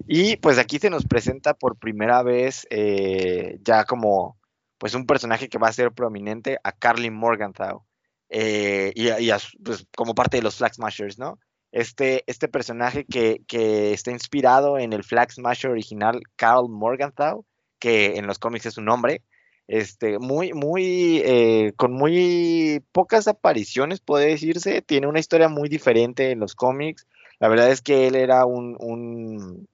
[0.07, 4.38] Y pues aquí se nos presenta por primera vez eh, ya como
[4.79, 7.85] pues un personaje que va a ser prominente a Carly Morgenthau.
[8.31, 9.31] y, y
[9.65, 11.39] pues, como parte de los Flag Smashers, ¿no?
[11.73, 13.43] este, este personaje que,
[13.93, 17.45] está inspirado en el Flag Smasher original Carl Morgenthau,
[17.79, 19.23] que en los cómics es un hombre,
[19.67, 26.31] este, muy, muy, eh, con muy pocas apariciones, puede decirse, tiene una historia muy diferente
[26.31, 27.07] en los cómics,
[27.39, 29.69] la verdad es que él era un, un,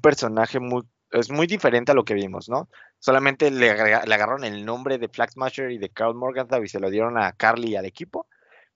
[0.00, 2.68] personaje muy, es muy diferente a lo que vimos, ¿no?
[2.98, 6.80] Solamente le, le agarraron el nombre de Flag Smasher y de Carl Morgenthau y se
[6.80, 8.26] lo dieron a Carly y al equipo,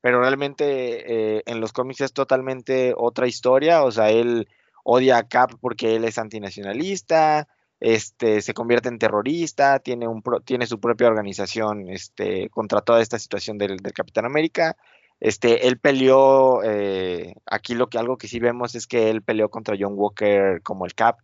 [0.00, 4.48] pero realmente eh, en los cómics es totalmente otra historia, o sea, él
[4.84, 7.48] odia a Cap porque él es antinacionalista,
[7.80, 13.18] este, se convierte en terrorista, tiene, un tiene su propia organización este, contra toda esta
[13.18, 14.76] situación del, Capitán América.
[15.18, 19.50] Este, él peleó, eh, aquí lo que algo que sí vemos es que él peleó
[19.50, 21.18] contra John Walker como el Cap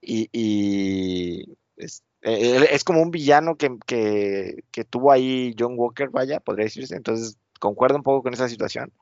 [0.00, 6.64] y, es, eh, es, como un villano que, que, tuvo ahí John Walker, vaya, podría
[6.64, 6.96] decirse.
[6.96, 8.92] Entonces, concuerdo un poco con esa situación,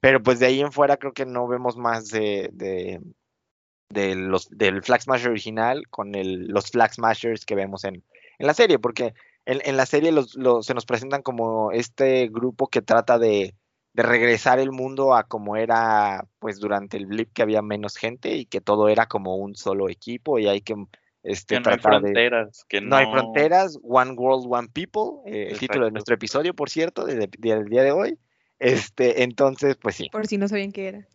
[0.00, 4.82] pero pues de ahí en fuera creo que no vemos más de, de, los, del
[4.82, 8.04] Flag Smasher original con los Flag Smashers que vemos en,
[8.38, 12.68] en la serie, porque en, en la serie los, se nos presentan como este grupo
[12.68, 13.54] que trata de,
[13.96, 18.36] de regresar el mundo a como era pues durante el blip que había menos gente
[18.36, 20.74] y que todo era como un solo equipo y hay que
[21.22, 22.66] este, no hay fronteras.
[22.68, 22.94] que no...
[22.94, 27.30] hay fronteras, One World, One People, eh, el título de nuestro episodio, por cierto, del
[27.38, 28.18] día de hoy.
[28.58, 30.10] Este, entonces, pues sí.
[30.12, 31.08] Por si no sabían qué era.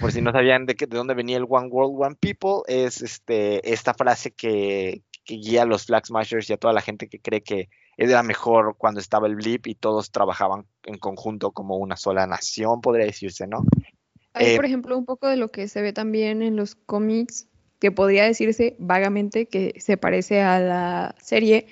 [0.00, 3.02] Por si no sabían de, qué, de dónde venía el One World, One People, es
[3.02, 7.18] este, esta frase que, guía a los Flag Smashers y a toda la gente que
[7.18, 7.68] cree que
[7.98, 12.80] era mejor cuando estaba el blip y todos trabajaban en conjunto como una sola nación,
[12.80, 13.64] podría decirse, ¿no?
[14.32, 17.48] Hay, eh, por ejemplo, un poco de lo que se ve también en los cómics
[17.80, 21.66] que podría decirse vagamente que se parece a la serie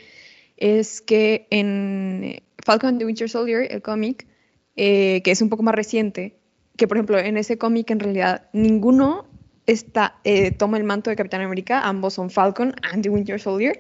[0.57, 4.27] es que en Falcon the Winter Soldier, el cómic,
[4.75, 6.39] eh, que es un poco más reciente,
[6.77, 9.27] que por ejemplo en ese cómic en realidad ninguno
[9.67, 13.79] está, eh, toma el manto de Capitán América, ambos son Falcon and the Winter Soldier,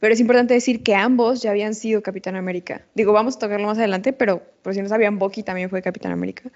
[0.00, 2.82] pero es importante decir que ambos ya habían sido Capitán América.
[2.94, 6.12] Digo, vamos a tocarlo más adelante, pero por si no sabían, Bucky también fue Capitán
[6.12, 6.50] América.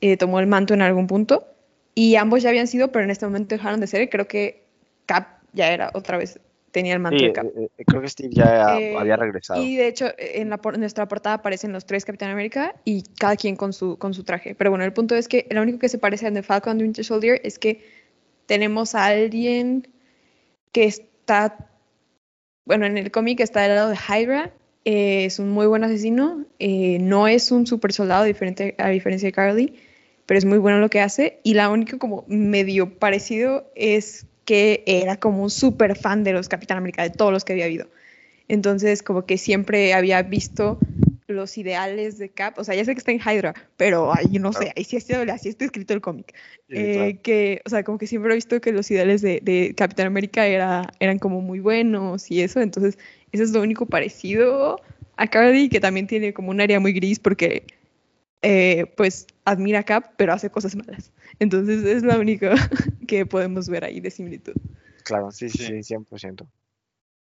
[0.00, 1.46] Eh, tomó el manto en algún punto.
[1.94, 4.08] Y ambos ya habían sido, pero en este momento dejaron de ser.
[4.08, 4.62] Creo que
[5.06, 6.38] Cap ya era otra vez,
[6.70, 7.46] tenía el manto de Cap.
[7.46, 9.62] Eh, eh, creo que Steve ya eh, había regresado.
[9.62, 13.56] Y de hecho, en, la, nuestra portada aparecen los tres Capitán América y cada quien
[13.56, 14.54] con su, con su traje.
[14.54, 16.82] Pero bueno, el punto es que lo único que se parece a The Falcon and
[16.82, 17.84] Winter Soldier es que
[18.46, 19.88] tenemos a alguien
[20.72, 21.70] que está,
[22.68, 24.52] bueno, en el cómic está del lado de Hydra,
[24.84, 29.72] es un muy buen asesino, no es un super soldado diferente, a diferencia de Carly,
[30.26, 31.40] pero es muy bueno lo que hace.
[31.42, 36.50] Y la única como medio parecido es que era como un súper fan de los
[36.50, 37.88] Capitán América, de todos los que había habido.
[38.48, 40.78] Entonces, como que siempre había visto
[41.28, 44.52] los ideales de Cap, o sea, ya sé que está en Hydra, pero ahí no
[44.52, 46.34] sé, ahí sí, así está escrito el cómic.
[46.70, 50.06] Eh, que, o sea, como que siempre he visto que los ideales de, de, Capitán
[50.06, 52.98] América era, eran como muy buenos y eso, entonces,
[53.32, 54.80] eso es lo único parecido
[55.16, 57.66] a Cardi, que también tiene como un área muy gris porque
[58.42, 61.12] eh, pues admira a Cap, pero hace cosas malas.
[61.38, 62.54] Entonces es la única
[63.06, 64.54] que podemos ver ahí de similitud.
[65.04, 66.46] Claro, sí, sí, sí, 100%.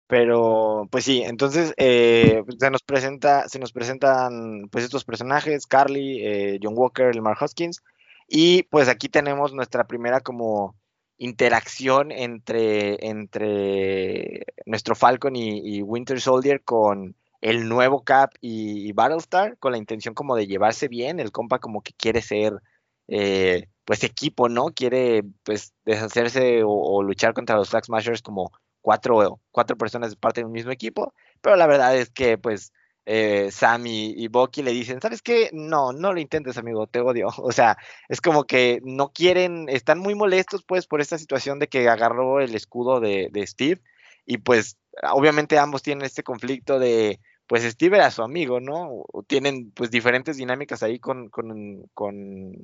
[0.08, 6.22] Pero, pues sí, entonces eh, se nos presenta, se nos presentan pues estos personajes, Carly,
[6.22, 7.82] eh, John Walker, Lamar Hoskins,
[8.28, 10.76] y pues aquí tenemos nuestra primera como
[11.18, 19.74] interacción entre, entre nuestro Falcon y Winter Soldier con, el nuevo Cap y, Battlestar con
[19.74, 22.54] la intención como de llevarse bien, el compa como que quiere ser
[23.10, 24.68] eh, pues equipo, ¿no?
[24.68, 30.42] Quiere pues deshacerse o, luchar contra los Flag Smashers como cuatro, cuatro personas de parte
[30.42, 32.74] de un mismo equipo, pero la verdad es que pues
[33.06, 35.50] eh, Sam y, Bucky le dicen, ¿sabes qué?
[35.54, 37.28] No, no lo intentes, amigo, te odio.
[37.38, 37.78] O sea,
[38.10, 42.40] es como que no quieren, están muy molestos pues por esta situación de que agarró
[42.42, 43.82] el escudo de, Steve
[44.26, 44.78] y pues
[45.12, 49.04] obviamente ambos tienen este conflicto de pues Steve era su amigo, ¿no?
[49.28, 51.30] Tienen pues diferentes dinámicas ahí con,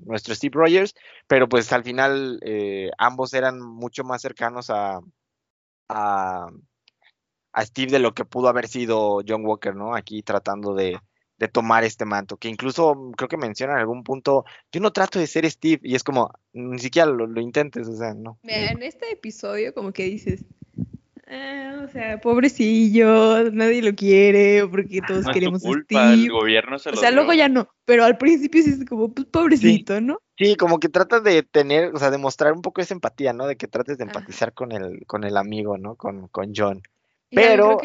[0.05, 0.95] nuestro Steve Rogers,
[1.27, 4.99] pero pues al final eh, ambos eran mucho más cercanos a,
[5.89, 6.49] a,
[7.57, 9.95] Steve de lo que pudo haber sido John Walker, ¿no?
[9.95, 10.99] Aquí tratando de,
[11.51, 15.27] tomar este manto, que incluso creo que menciona en algún punto, yo no trato de
[15.27, 18.39] ser Steve, y es como, ni siquiera lo, lo intentes, o sea, no.
[18.43, 20.45] En este episodio como que dices,
[21.31, 26.97] Ah, o sea, pobrecillo, nadie lo quiere, porque todos queremos culpa, El gobierno se lo
[26.97, 30.19] O sea, luego ya no, pero al principio sí es como, pues, pobrecito, ¿no?
[30.39, 33.45] Sí, como que tratas de tener, o sea, de mostrar un poco esa empatía, ¿no?
[33.45, 35.95] De que trates de empatizar con el, con el amigo, ¿no?
[35.95, 36.81] Con, con John.
[37.29, 37.79] Pero...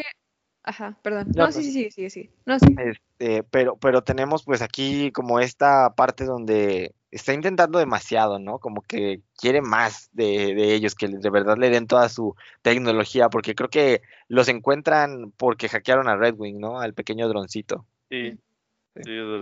[0.63, 1.27] Ajá, perdón.
[1.35, 2.75] No, sí, sí, sí, sí, No, sí.
[2.79, 8.59] Este, pero, pero tenemos pues aquí como esta parte donde está intentando demasiado, ¿no?
[8.59, 13.55] Como que quiere más de, ellos, que de verdad le den toda su tecnología, porque
[13.55, 16.81] creo que los encuentran porque hackearon a Red Wing, ¿no?
[16.81, 17.85] Al pequeño droncito.
[18.09, 18.37] Sí.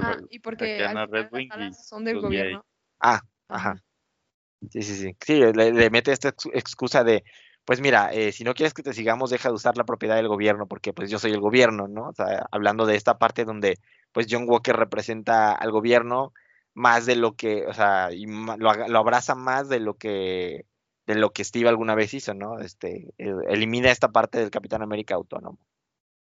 [0.01, 0.85] ah, y porque
[1.83, 2.63] son del gobierno.
[2.99, 3.81] Ah, ajá.
[4.69, 5.15] Sí, sí, sí.
[5.19, 7.23] Sí, le mete esta excusa de,
[7.65, 10.27] pues mira, eh, si no quieres que te sigamos, deja de usar la propiedad del
[10.27, 12.09] gobierno, porque pues yo soy el gobierno, ¿no?
[12.09, 13.79] O sea, hablando de esta parte donde
[14.11, 16.33] pues John Walker representa al gobierno
[16.73, 20.65] más de lo que, o sea, lo, abraza más de lo que
[21.05, 22.59] de lo que Steve alguna vez hizo, ¿no?
[22.59, 25.59] Este, elimina esta parte del Capitán América autónomo.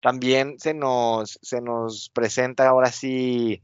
[0.01, 3.63] También se nos, se nos presenta ahora sí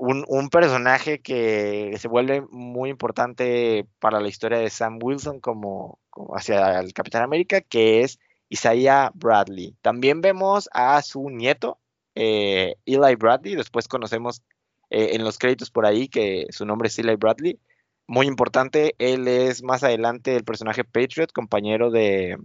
[0.00, 6.00] un, personaje que se vuelve muy importante para la historia de Sam Wilson como,
[6.34, 8.18] hacia el Capitán América, que es
[8.48, 9.76] Isaiah Bradley.
[9.82, 11.78] También vemos a su nieto,
[12.14, 14.42] eh, Eli Bradley, después conocemos
[14.90, 17.58] eh, en los créditos por ahí que su nombre es Eli Bradley.
[18.06, 22.36] Muy importante, él es más adelante el personaje Patriot, compañero de,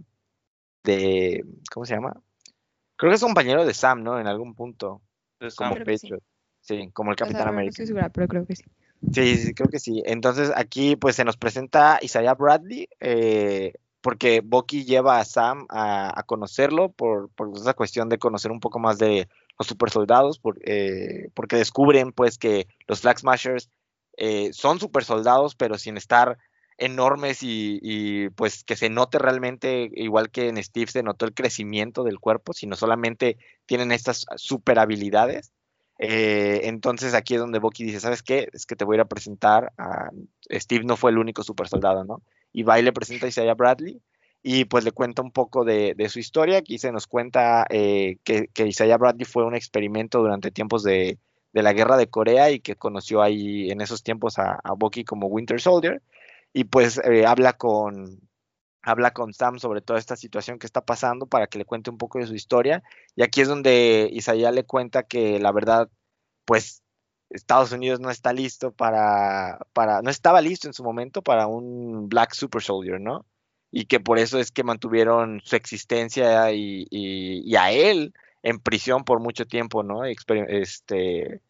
[0.84, 2.20] de ¿cómo se llama?
[2.96, 4.18] Creo que es compañero de Sam, ¿no?
[4.18, 5.02] En algún punto.
[5.56, 6.22] Como Patriot.
[6.60, 7.64] Sí, como el Capitán América.
[7.64, 8.64] No estoy segura, pero creo que sí.
[9.12, 10.02] Sí, sí, creo que sí.
[10.06, 16.22] Entonces aquí pues se nos presenta Isaiah Bradley, eh, porque Bucky lleva a Sam a,
[16.26, 19.28] conocerlo por, esa cuestión de conocer un poco más de
[19.58, 23.70] los super soldados, eh, porque descubren pues que los Flag Smashers
[24.16, 26.38] eh, son super soldados, pero sin estar
[26.78, 31.34] enormes y, y, pues que se note realmente, igual que en Steve se notó el
[31.34, 35.52] crecimiento del cuerpo, sino solamente tienen estas super habilidades.
[35.98, 38.48] Eh, entonces aquí es donde Bucky dice, ¿sabes qué?
[38.52, 40.10] Es que te voy a ir a presentar a
[40.50, 42.22] Steve no fue el único super soldado, ¿no?
[42.52, 44.02] Y va y le presenta a Isaiah Bradley
[44.48, 46.58] y pues le cuenta un poco de, su historia.
[46.58, 51.18] Aquí se nos cuenta eh, que, Isaiah Bradley fue un experimento durante tiempos de,
[51.52, 55.26] la guerra de Corea y que conoció ahí en esos tiempos a, a Bucky como
[55.26, 56.00] Winter Soldier.
[56.52, 58.20] Y pues eh, habla con,
[58.82, 61.98] habla con Sam sobre toda esta situación que está pasando para que le cuente un
[61.98, 62.84] poco de su historia.
[63.16, 65.90] Y aquí es donde Isaiah le cuenta que la verdad,
[66.44, 66.84] pues
[67.30, 72.08] Estados Unidos no está listo para, para, no estaba listo en su momento para un
[72.08, 73.26] Black Super Soldier, ¿no?
[73.70, 79.04] Y que por eso es que mantuvieron su existencia y, y, a él en prisión
[79.04, 80.04] por mucho tiempo, ¿no?
[80.04, 81.40] Este,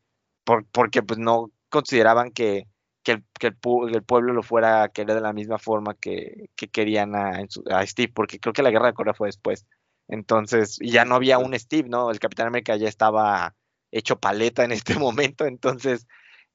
[0.73, 2.67] porque pues no consideraban que,
[3.03, 7.47] que, el, pueblo lo fuera a querer de la misma forma que, querían a,
[7.87, 9.67] Steve, porque creo que la guerra de Corea fue después.
[10.09, 12.11] Entonces, ya no había un Steve, ¿no?
[12.11, 13.55] El Capitán América ya estaba
[13.93, 16.07] hecho paleta en este momento, entonces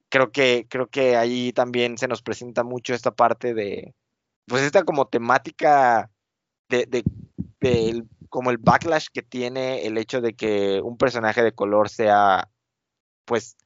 [0.09, 3.93] creo que, creo que ahí también se nos presenta mucho esta parte de,
[4.47, 6.09] pues esta como temática
[6.69, 7.03] de, de
[8.31, 12.49] como el backlash que tiene el hecho de que un personaje de color sea,
[13.25, 13.57] pues,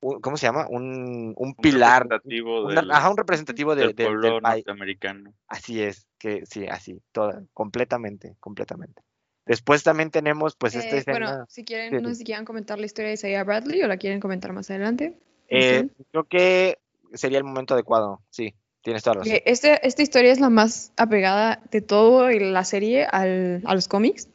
[0.00, 0.66] ¿cómo se llama?
[0.68, 2.04] Un, un pilar.
[2.04, 5.34] Representativo del, ajá, un representativo del pueblo norteamericano.
[5.46, 9.02] Así es, que sí, así, toda, completamente, completamente.
[9.44, 12.86] Después también tenemos, pues, esta eh, Bueno, si quieren, no sé si quieren comentar la
[12.86, 15.18] historia de Isaiah Bradley o la quieren comentar más adelante.
[15.48, 16.78] Eh, creo que
[17.12, 19.38] sería el momento adecuado, sí, tienes toda la razón.
[19.44, 24.28] Este, esta historia es la más apegada de todo la serie al, a los cómics.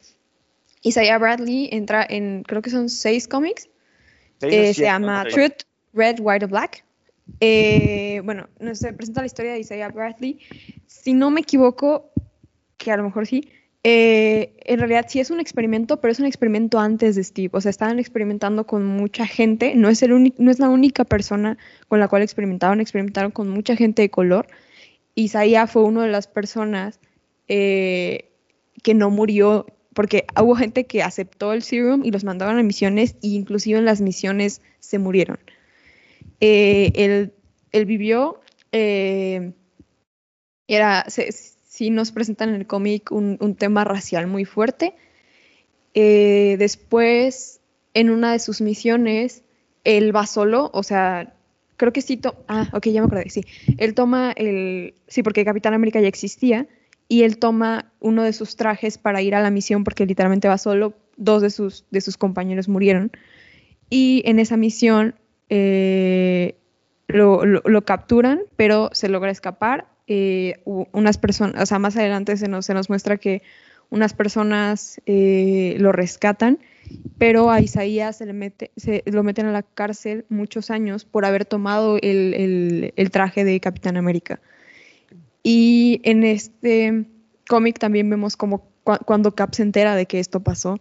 [0.82, 3.70] Isaiah Bradley entra en, creo que son seis cómics
[4.40, 5.62] eh, se llama Truth,
[5.92, 6.84] Red, White or Black.
[7.40, 10.40] Eh, bueno, nos presenta la historia de Isaiah Bradley.
[10.86, 12.10] Si no me equivoco,
[12.76, 13.50] que a lo mejor sí,
[13.82, 17.50] eh, en realidad sí es un experimento, pero es un experimento antes de Steve.
[17.52, 19.74] O sea, estaban experimentando con mucha gente.
[19.74, 21.58] No es, el no es la única persona
[21.88, 22.80] con la cual experimentaron.
[22.80, 24.46] Experimentaron con mucha gente de color.
[25.14, 27.00] Isaiah fue una de las personas
[27.48, 33.16] que no murió porque hubo gente que aceptó el serum y los mandaban a misiones
[33.22, 35.38] e inclusive en las misiones se murieron.
[36.40, 37.32] Eh,
[37.72, 38.40] él, vivió,
[38.72, 39.52] eh,
[40.68, 41.04] era,
[41.80, 44.92] sí nos presentan en el cómic un, tema racial muy fuerte.
[45.94, 47.62] Eh, después
[47.94, 49.44] en una de sus misiones,
[49.84, 51.32] él va solo, o sea,
[51.78, 53.46] creo que sí, to- ah, ok, ya me acordé, sí,
[53.78, 56.68] él toma el, sí, porque Capitán América ya existía,
[57.08, 60.58] y él toma uno de sus trajes para ir a la misión porque literalmente va
[60.58, 63.10] solo, dos de sus, de sus compañeros murieron,
[63.88, 65.14] y en esa misión
[65.48, 66.56] eh,
[67.08, 69.89] lo- lo capturan, pero se logra escapar.
[70.10, 73.42] Eh, unas personas, o sea, más adelante se nos, se nos muestra que
[73.90, 76.58] unas personas eh, lo rescatan,
[77.18, 78.26] pero a Isaías se
[79.06, 83.96] lo meten a la cárcel muchos años por haber tomado el, el- traje de Capitán
[83.98, 84.40] América.
[85.42, 87.06] Y en este
[87.48, 90.80] cómic también vemos como cua- cuando Cap se entera de que esto pasó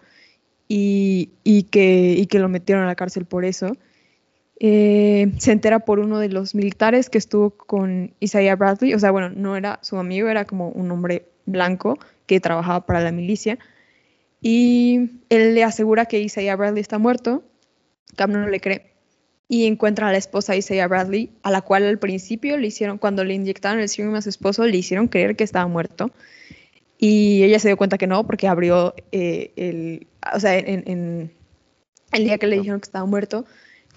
[0.67, 3.77] y, y que, y que lo metieron a la cárcel por eso.
[4.59, 9.11] Eh, se entera por uno de los militares que estuvo con Isaiah Bradley, o sea,
[9.11, 13.57] bueno, no era su amigo, era como un hombre blanco que trabajaba para la milicia,
[14.41, 17.43] y él le asegura que Isaiah Bradley está muerto,
[18.15, 18.91] Cap no le cree,
[19.47, 22.97] y encuentra a la esposa de Isaiah Bradley, a la cual al principio le hicieron,
[22.97, 26.11] cuando le inyectaron el serum a su esposo, le hicieron creer que estaba muerto,
[26.97, 31.31] y ella se dio cuenta que no, porque abrió eh, el, o sea, en, en-
[32.11, 33.45] el día que le dijeron que estaba muerto,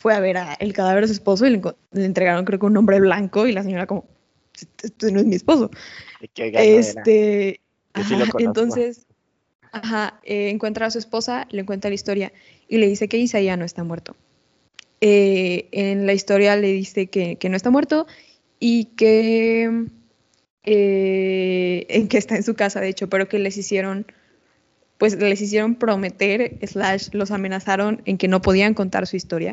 [0.03, 1.63] fue a ver a- el cadáver de su esposo y le,
[2.05, 4.05] entregaron creo que un hombre blanco y la señora como,
[4.53, 5.71] "Este- este no es mi esposo.
[6.21, 7.61] Este,
[7.95, 8.39] Yo sí lo ajá, conozco.
[8.61, 9.07] entonces,
[9.71, 12.33] ajá, eh, encuentra a su esposa, le cuenta la historia
[12.69, 14.17] y le dice que Isaías no está muerto.
[15.01, 18.07] Eh, en la historia le dice que, que no está muerto
[18.59, 19.87] y que,
[20.65, 24.07] eh, en que está en su casa, de hecho, pero que les hicieron,
[24.99, 29.53] pues les hicieron prometer, slash, los amenazaron en que no podían contar su historia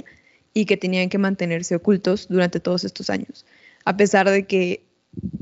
[0.54, 3.46] y que tenían que mantenerse ocultos durante todos estos años,
[3.86, 4.84] a pesar de que,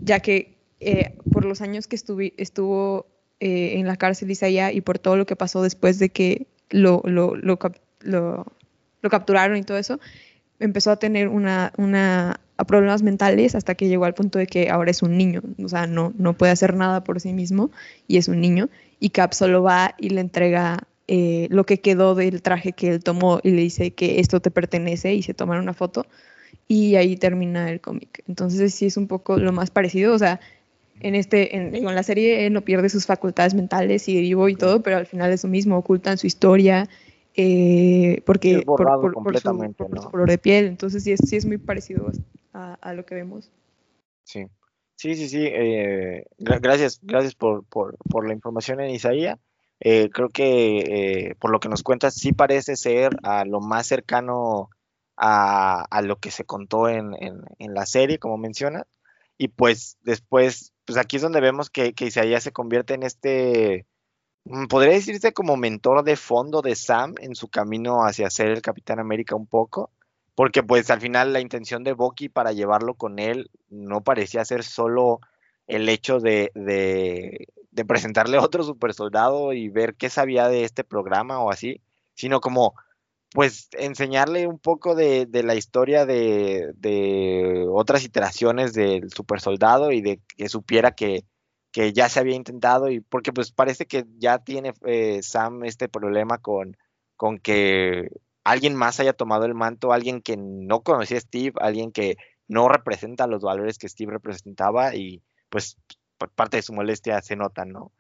[0.04, 3.06] ya que eh, por los años que estuvo
[3.40, 7.02] eh, en la cárcel Isaías y por todo lo que pasó después de que lo,
[7.06, 7.58] lo, lo,
[8.02, 8.46] lo-
[9.10, 10.00] capturaron y todo eso,
[10.60, 14.92] empezó a tener una, una problemas mentales hasta que llegó al punto de que ahora
[14.92, 17.72] es un niño, o sea, no, no puede hacer nada por sí mismo
[18.08, 22.16] y es un niño, y Cap solo va y le entrega eh, lo que quedó
[22.16, 25.60] del traje que él tomó y le dice que esto te pertenece y se toman
[25.60, 26.06] una foto
[26.68, 28.24] y ahí termina el cómic.
[28.28, 30.40] Entonces sí es un poco lo más parecido, o sea,
[31.00, 34.50] en este, en, digo, en la serie él no pierde sus facultades mentales, sigue vivo
[34.50, 36.90] y todo, pero al final es lo mismo, ocultan su historia,
[37.36, 40.02] eh, porque por, por- por su, completamente, por ¿no?
[40.02, 42.12] su color de piel, entonces sí es, sí es muy parecido
[42.54, 43.52] a, a lo que vemos.
[44.24, 44.46] Sí,
[44.96, 45.46] sí, sí, sí.
[45.46, 49.38] eh, gra- gracias, gracias por, por, por la información en Isaías.
[49.80, 50.80] Eh, creo que
[51.30, 54.70] eh, por lo que nos cuentas, sí parece ser a lo más cercano
[55.18, 57.16] a, lo que se contó en,
[57.60, 58.86] la serie, como mencionas.
[59.38, 63.86] Y pues después, pues aquí es donde vemos que, que Isaías se convierte en este,
[64.46, 68.62] mm, podría decirse como mentor de fondo de Sam en su camino hacia ser el
[68.62, 69.92] Capitán América un poco.
[70.36, 74.64] Porque pues al final la intención de Bucky para llevarlo con él no parecía ser
[74.64, 75.20] solo
[75.68, 76.52] el hecho de,
[77.78, 81.80] de presentarle a otro super soldado y ver qué sabía de este programa o así,
[82.16, 82.74] sino como
[83.34, 89.92] pues enseñarle un poco de, de la historia de, de otras iteraciones del super soldado
[89.92, 91.24] y de que supiera que,
[91.72, 95.88] que ya se había intentado y porque pues parece que ya tiene eh, Sam este
[95.88, 96.78] problema con,
[97.16, 98.10] con que
[98.44, 102.18] alguien más haya tomado el manto, alguien que no conocía a Steve, alguien que
[102.48, 105.78] no representa los valores que Steve representaba y pues
[106.36, 107.92] parte de su molestia se nota, ¿no?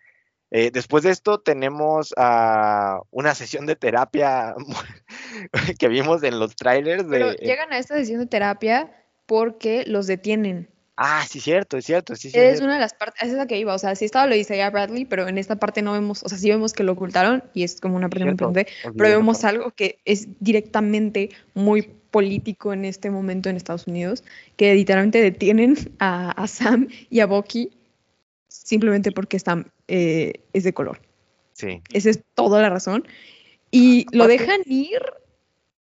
[0.50, 4.56] Eh, después de esto tenemos ah, una sesión de terapia
[5.80, 7.38] que vimos en los trailers Pero de...
[7.38, 8.92] llegan a esta sesión de terapia
[9.26, 10.70] porque los detienen.
[10.96, 12.40] Ah, sí, cierto, es cierto, sí, sí.
[12.40, 12.64] Es cierto.
[12.64, 14.58] una de las partes, esa es la que iba, o sea, sí estaba lo dice
[14.58, 17.44] ya Bradley, pero en esta parte no vemos, o sea, sí vemos que lo ocultaron
[17.54, 22.74] y es como una parte muy importante, pero vemos algo que es directamente muy político
[22.74, 24.24] en este momento en Estados Unidos,
[24.56, 27.77] que literalmente detienen a, a Sam y a Bucky
[28.64, 31.02] simplemente porque Sam eh, es de color.
[31.54, 33.06] Sí, Esa es toda la razón.
[33.72, 35.00] Y lo Aparte- dejan ir,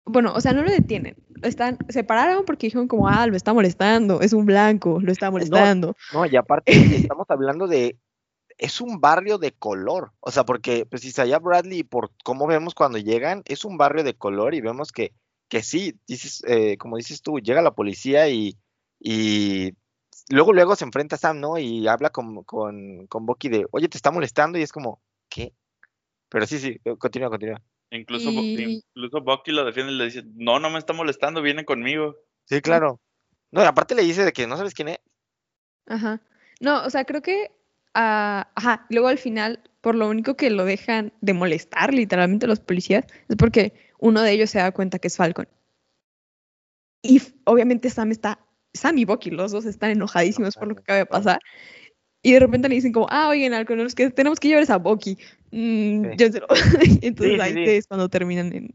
[0.05, 3.35] bueno, o sea, no lo detienen, lo están, se pararon porque dijeron como, ah, lo
[3.35, 5.95] está molestando, es un blanco, lo está molestando.
[6.13, 7.97] no, y aparte estamos hablando de,
[8.57, 12.97] es un barrio de color, o sea, porque pues Isaiah Bradley, por cómo vemos cuando
[12.97, 15.13] llegan, es un barrio de color y vemos que,
[15.47, 18.57] que sí, dices, eh, como dices tú, llega la policía y,
[18.99, 19.73] y
[20.29, 21.57] luego luego se enfrenta a Sam, ¿no?
[21.57, 25.53] Y habla con, con, con Bucky de, oye, te está molestando y es como, ¿qué?
[26.29, 27.61] Pero sí, sí, continúa, continúa.
[27.89, 31.63] Incluso, Y- incluso Bucky lo defiende y le dice, no, no me está molestando, viene
[31.65, 32.17] conmigo.
[32.45, 32.99] Sí, claro.
[33.51, 34.99] No, y aparte le dice de que no sabes quién es.
[35.85, 36.21] Ajá.
[36.59, 37.51] No, o sea, creo que,
[37.93, 42.59] ah, ajá, luego al final, por lo único que lo dejan de molestar literalmente los
[42.59, 45.47] policías, es porque uno de ellos se da cuenta que es Falcon.
[47.01, 48.39] Y obviamente Sam está,
[48.77, 51.39] Sam y Bucky, los dos están enojadísimos por lo que acaba de pasar.
[52.21, 55.17] Y de repente le dicen como, ah, oigan, los que tenemos que llevar a Bucky.
[55.51, 56.05] Mm,
[57.01, 58.73] Entonces ahí es cuando terminan en,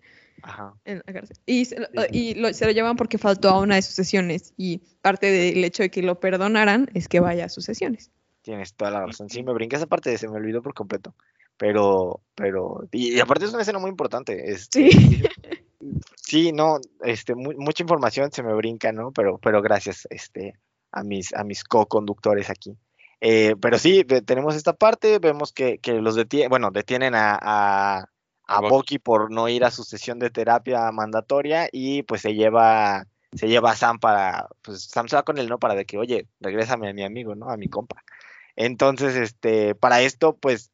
[0.84, 1.36] en la cárcel.
[1.46, 1.76] Y, se,
[2.10, 4.54] y se lo llevan porque faltó a una de sus sesiones.
[4.56, 8.10] Y parte del hecho de que lo perdonaran es que vaya a sus sesiones.
[8.42, 9.28] Tienes toda la razón.
[9.28, 11.14] Sí, me brinqué esa parte, se me olvidó por completo.
[11.56, 14.50] Pero, pero, y, aparte es una escena muy importante.
[14.50, 15.22] Este, sí.
[16.16, 19.12] Sí, no, este, mucha información se me brinca, ¿no?
[19.12, 20.58] Pero, pero gracias, este,
[20.90, 22.76] a mis, a mis co-conductores aquí.
[23.20, 28.06] Eh, pero sí, tenemos esta parte, vemos que, que los detienen, bueno, detienen a, a,
[28.46, 33.06] a Bucky por no ir a su sesión de terapia mandatoria y pues se lleva,
[33.32, 35.58] se lleva a Sam para, pues Sam se va con él, ¿no?
[35.58, 37.48] Para de que, oye, regrésame a mi amigo, ¿no?
[37.48, 38.02] A mi compa.
[38.56, 40.71] Entonces, este, para esto, pues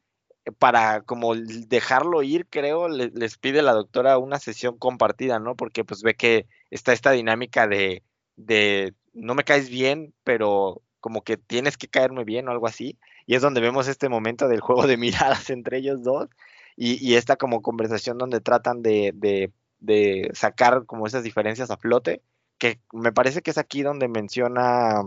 [0.52, 5.56] para como dejarlo ir, creo, les pide la doctora una sesión compartida, ¿no?
[5.56, 8.02] Porque pues ve que está esta dinámica de,
[8.36, 12.98] de no me caes bien, pero como que tienes que caerme bien o algo así.
[13.26, 16.28] Y es donde vemos este momento del juego de miradas entre ellos dos
[16.76, 22.22] y, esta como conversación donde tratan de, de, de, sacar como esas diferencias a flote,
[22.56, 25.02] que me parece que es aquí donde menciona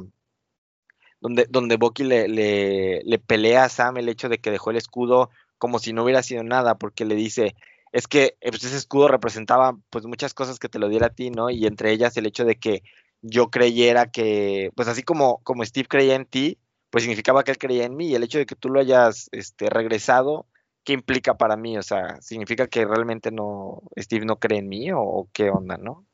[1.22, 5.30] donde, donde Bucky le, le, pelea a Sam el hecho de que dejó el escudo
[5.58, 7.56] como si no hubiera sido nada, porque le dice,
[7.92, 11.14] es que eh, pues, ese escudo representaba pues muchas cosas que te lo diera a
[11.14, 11.52] ti, ¿no?
[11.52, 12.82] Y entre ellas el hecho de que
[13.22, 16.58] yo creyera que, pues así como, como Steve creía en ti,
[16.90, 19.30] pues significaba que él creía en mí, y el hecho de que tú lo hayas
[19.32, 20.48] este, regresado,
[20.84, 21.78] ¿qué implica para mí?
[21.78, 26.06] O sea, ¿significa que realmente no, Steve no cree en mí o, qué onda, no?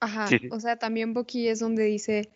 [0.00, 2.30] Ajá, o sea, también Bucky es donde dice,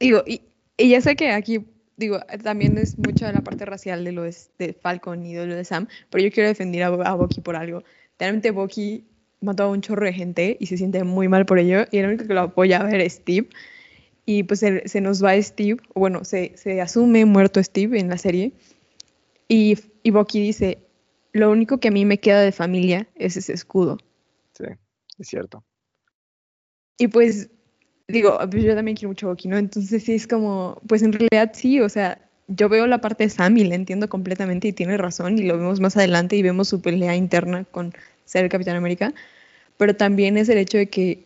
[0.00, 0.42] Digo, y,
[0.76, 4.22] y ya sé que aquí, digo, también es mucho de la parte racial de lo
[4.22, 7.56] de, Falcon y de lo de Sam, pero yo quiero defender a, a Bucky por
[7.56, 7.82] algo.
[8.18, 9.04] Realmente Bucky
[9.40, 12.06] mató a un chorro de gente y se siente muy mal por ello, y el
[12.06, 13.48] único que lo apoya a ver es Steve.
[14.24, 18.18] Y pues se, se nos va Steve, bueno, se, se, asume muerto Steve en la
[18.18, 18.52] serie.
[19.48, 20.78] Y, y Bucky dice,
[21.32, 23.96] lo único que a mí me queda de familia es ese escudo.
[24.52, 24.64] Sí,
[25.18, 25.64] es cierto.
[26.98, 27.50] Y pues
[28.08, 29.58] digo, pues yo también quiero mucho Bucky, ¿no?
[29.58, 33.30] Entonces sí es como, pues en realidad sí, o sea, yo veo la parte de
[33.30, 36.68] Sam y la entiendo completamente y tiene razón y lo vemos más adelante y vemos
[36.68, 37.92] su pelea interna con
[38.24, 39.12] ser el Capitán América,
[39.76, 41.24] pero también es el hecho de que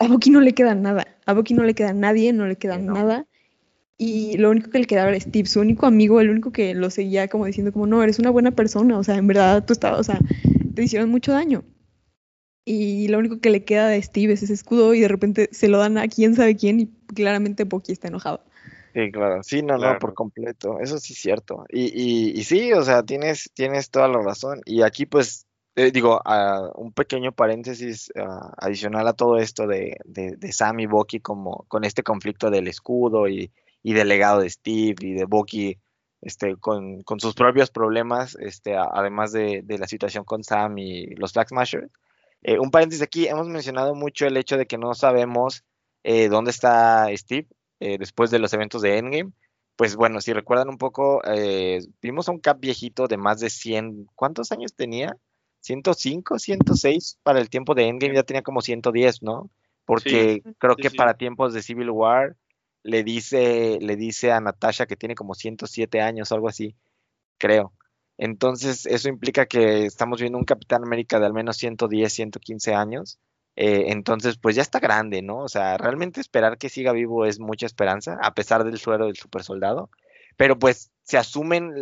[0.00, 2.78] a Bucky no le queda nada, a Bucky no le queda nadie, no le queda
[2.78, 3.26] nada
[3.98, 6.88] y lo único que le quedaba era Steve, su único amigo, el único que lo
[6.88, 10.00] seguía como diciendo como, no, eres una buena persona, o sea, en verdad tú estabas,
[10.00, 10.18] o sea,
[10.74, 11.62] te hicieron mucho daño
[12.64, 15.68] y lo único que le queda de Steve es ese escudo y de repente se
[15.68, 18.44] lo dan a quién sabe quién y claramente Bucky está enojado.
[18.94, 21.64] Sí, claro, sí, no, no, por completo, eso sí es cierto.
[21.70, 24.60] Y, y, y, sí, o sea, tienes, tienes toda la razón.
[24.66, 25.46] Y aquí pues,
[25.76, 26.20] eh, digo,
[26.74, 28.12] un pequeño paréntesis
[28.58, 32.68] adicional a todo esto de, de, de, Sam y Bucky como con este conflicto del
[32.68, 33.50] escudo y,
[33.82, 35.78] y del legado de Steve y de Bucky
[36.20, 41.06] este, con, con sus propios problemas, este, además de, de, la situación con Sam y
[41.16, 41.90] los Flag Smashers
[42.42, 45.64] eh, un paréntesis aquí, hemos mencionado mucho el hecho de que no sabemos
[46.02, 47.48] eh, dónde está Steve
[47.80, 49.32] eh, después de los eventos de Endgame.
[49.76, 51.22] Pues bueno, si recuerdan un poco,
[52.02, 55.16] vimos a un Cap viejito de más de 100, ¿cuántos años tenía?
[55.60, 59.50] 105, 106 para el tiempo de Endgame, ya tenía como 110, ¿no?
[59.86, 62.36] Porque creo que para tiempos de Civil War
[62.82, 66.76] le dice, le dice a Natasha que tiene como 107 años, algo así,
[67.38, 67.72] creo.
[68.18, 73.18] Entonces, eso implica que estamos viendo un Capitán América de al menos 110, 115 años.
[73.56, 75.38] Eh, entonces, pues ya está grande, ¿no?
[75.38, 79.16] O sea, realmente esperar que siga vivo es mucha esperanza, a pesar del suero del
[79.16, 79.90] super soldado.
[80.36, 81.72] Pero pues se asumen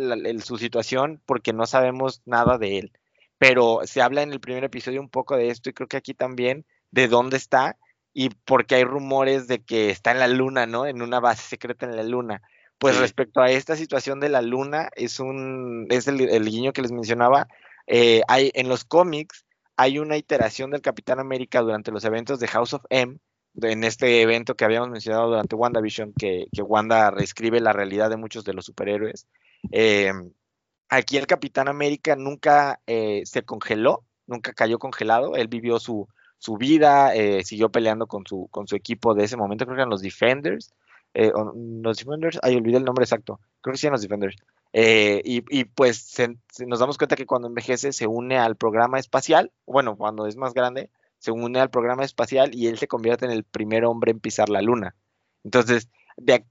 [0.41, 2.91] su situación porque no sabemos nada de él.
[3.37, 6.13] Pero se habla en el primer episodio un poco de esto y creo que aquí
[6.13, 7.77] también de dónde está
[8.13, 10.85] y porque hay rumores de que está en la luna, ¿no?
[10.85, 12.41] En una base secreta en la luna.
[12.81, 16.91] Pues respecto a esta situación de la luna, es un es el, guiño que les
[16.91, 17.47] mencionaba.
[17.85, 19.45] Eh, hay, en los cómics
[19.77, 23.19] hay una iteración del Capitán América durante los eventos de House of M,
[23.61, 28.17] en este evento que habíamos mencionado durante WandaVision, que, que Wanda reescribe la realidad de
[28.17, 29.27] muchos de los superhéroes.
[29.71, 30.11] Eh,
[30.89, 36.07] aquí el Capitán América nunca eh, se congeló, nunca cayó congelado, él vivió su,
[36.39, 37.11] su vida,
[37.43, 40.73] siguió peleando con su, con su equipo de ese momento, creo que eran los Defenders,
[41.13, 44.37] eh, los Defenders, ahí olvidé el nombre exacto, creo que sí los Defenders.
[44.73, 46.15] Eh, y, pues
[46.65, 50.53] nos damos cuenta que cuando envejece se une al programa espacial, bueno, cuando es más
[50.53, 50.89] grande,
[51.19, 54.49] se une al programa espacial y él se convierte en el primer hombre en pisar
[54.49, 54.95] la luna.
[55.43, 55.89] Entonces,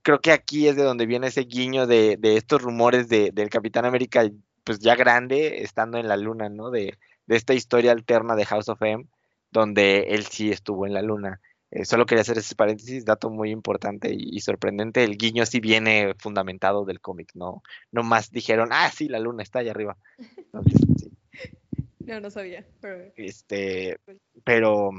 [0.03, 4.29] creo que aquí es de donde viene ese guiño de, estos rumores del Capitán América,
[4.63, 6.69] pues ya grande, estando en la luna, ¿no?
[6.69, 9.07] De, de esta historia alterna de House of M,
[9.51, 11.41] donde él sí estuvo en la luna.
[11.71, 15.03] Eh, solo quería hacer ese paréntesis, dato muy importante y, sorprendente.
[15.03, 19.43] El guiño sí viene fundamentado del cómic, no, no más dijeron, ah, sí, la luna
[19.43, 19.97] está allá arriba.
[22.03, 22.65] No, no sabía.
[22.81, 23.13] Pero...
[23.15, 23.99] Este,
[24.43, 24.89] pero,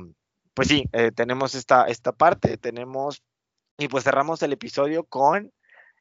[0.55, 3.23] pues sí, eh, tenemos esta, esta parte, tenemos,
[3.77, 5.53] y pues cerramos el episodio con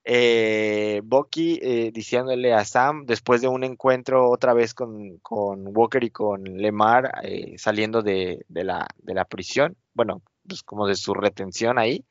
[0.03, 6.03] eh, Bucky eh, diciéndole a Sam, después de un encuentro otra vez con, con Walker
[6.03, 10.95] y con Lemar, eh, saliendo de, de, la, de, la, prisión, bueno, pues como de
[10.95, 12.05] su retención ahí,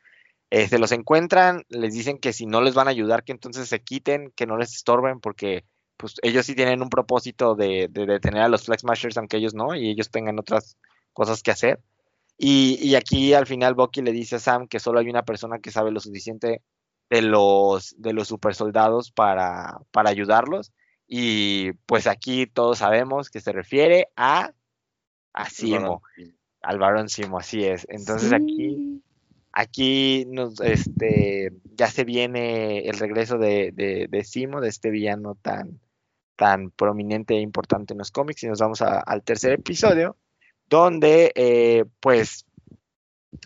[0.50, 3.68] eh, se los encuentran, les dicen que si no les van a ayudar, que entonces
[3.68, 5.64] se quiten, que no les estorben, porque
[5.96, 9.54] pues ellos sí tienen un propósito de, de detener a los Flex Mashers, aunque ellos
[9.54, 10.76] no, y ellos tengan otras
[11.12, 11.80] cosas que hacer.
[12.38, 15.58] Y, y, aquí al final Bucky le dice a Sam que solo hay una persona
[15.58, 16.62] que sabe lo suficiente
[17.10, 20.72] de los, de los super soldados para, para ayudarlos.
[21.06, 24.52] Y pues aquí todos sabemos que se refiere a,
[25.34, 26.02] a Simo,
[26.62, 27.86] al varón Simo, así es.
[27.88, 29.02] Entonces aquí,
[29.52, 35.36] aquí nos, este, ya se viene el regreso de, de, de, Simo, de este villano
[35.40, 35.80] tan,
[36.36, 38.42] tan prominente e importante en los cómics.
[38.42, 40.16] Y nos vamos al tercer episodio,
[40.68, 42.46] donde eh, pues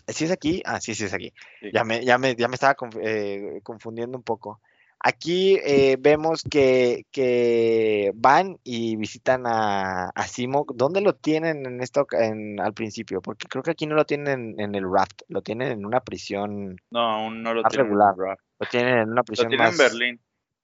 [0.07, 0.61] ¿Sí es aquí?
[0.65, 1.33] Ah, sí, sí es aquí.
[1.73, 4.61] Ya, me, ya, me, ya me estaba eh, confundiendo un poco.
[5.07, 10.65] Aquí eh, vemos que, que, van y visitan a, a, Simo.
[10.73, 13.21] ¿Dónde lo tienen en esto en, al principio?
[13.21, 16.77] Porque creo que aquí no lo tienen en, el raft, lo tienen en una prisión.
[16.89, 18.15] No, aún no lo tienen regular.
[18.59, 20.21] Lo tienen en una prisión lo tienen en Berlín.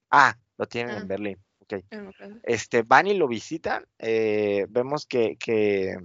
[0.09, 1.05] Ah, lo tienen en ah.
[1.05, 1.37] Berlín.
[1.59, 1.83] Okay.
[2.41, 3.85] Este, van y lo visitan.
[3.99, 5.97] Eh, vemos que, que,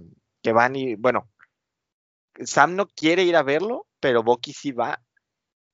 [0.43, 1.27] que van y, bueno,
[2.45, 5.01] Sam no quiere ir a verlo, pero Bucky sí va.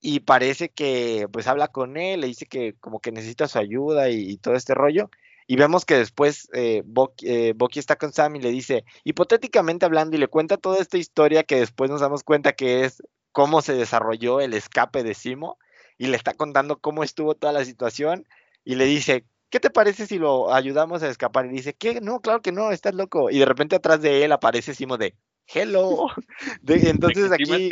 [0.06, 4.10] Y parece que pues habla con él, le dice que como que necesita su ayuda
[4.10, 5.10] y, todo este rollo.
[5.47, 6.84] Y vemos que después eh,
[7.22, 11.43] eh, está con Sam y le dice, hipotéticamente hablando, y le cuenta toda esta historia
[11.43, 13.01] que después nos damos cuenta que es
[13.32, 15.58] cómo se desarrolló el escape de Simo.
[15.97, 18.28] Y le está contando cómo estuvo toda la situación.
[18.66, 21.45] Y le dice, ¿qué te parece si lo ayudamos a escapar?
[21.45, 22.01] Y dice, ¿qué?
[22.01, 23.30] No, claro que no, estás loco.
[23.30, 25.16] Y de repente atrás de él aparece Simo de,
[25.47, 26.07] hello.
[26.67, 27.69] entonces aquí,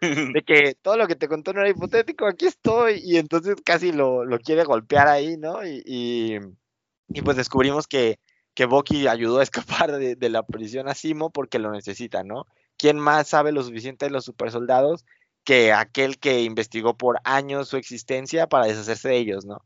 [0.00, 3.00] de que todo lo que te contó no era hipotético, aquí estoy.
[3.04, 5.66] Y entonces casi lo, lo quiere golpear ahí, ¿no?
[5.66, 8.18] Y, y, pues descubrimos que,
[8.54, 12.46] que Bucky ayudó a escapar de, de, la prisión a Simo porque lo necesita, ¿no?
[12.76, 15.04] ¿Quién más sabe lo suficiente de los supersoldados
[15.44, 19.62] que aquel que investigó por años su existencia para deshacerse de ellos, ¿no?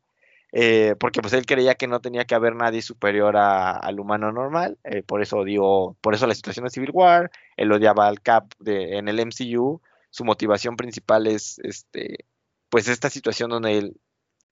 [0.53, 4.79] Eh, porque pues él creía que no tenía que haber nadie superior al humano normal,
[4.85, 8.53] eh, por eso dio, por eso la situación de Civil War, él odiaba al Cap
[8.59, 12.25] de, en el MCU, su motivación principal es este,
[12.71, 14.01] pues esta situación donde él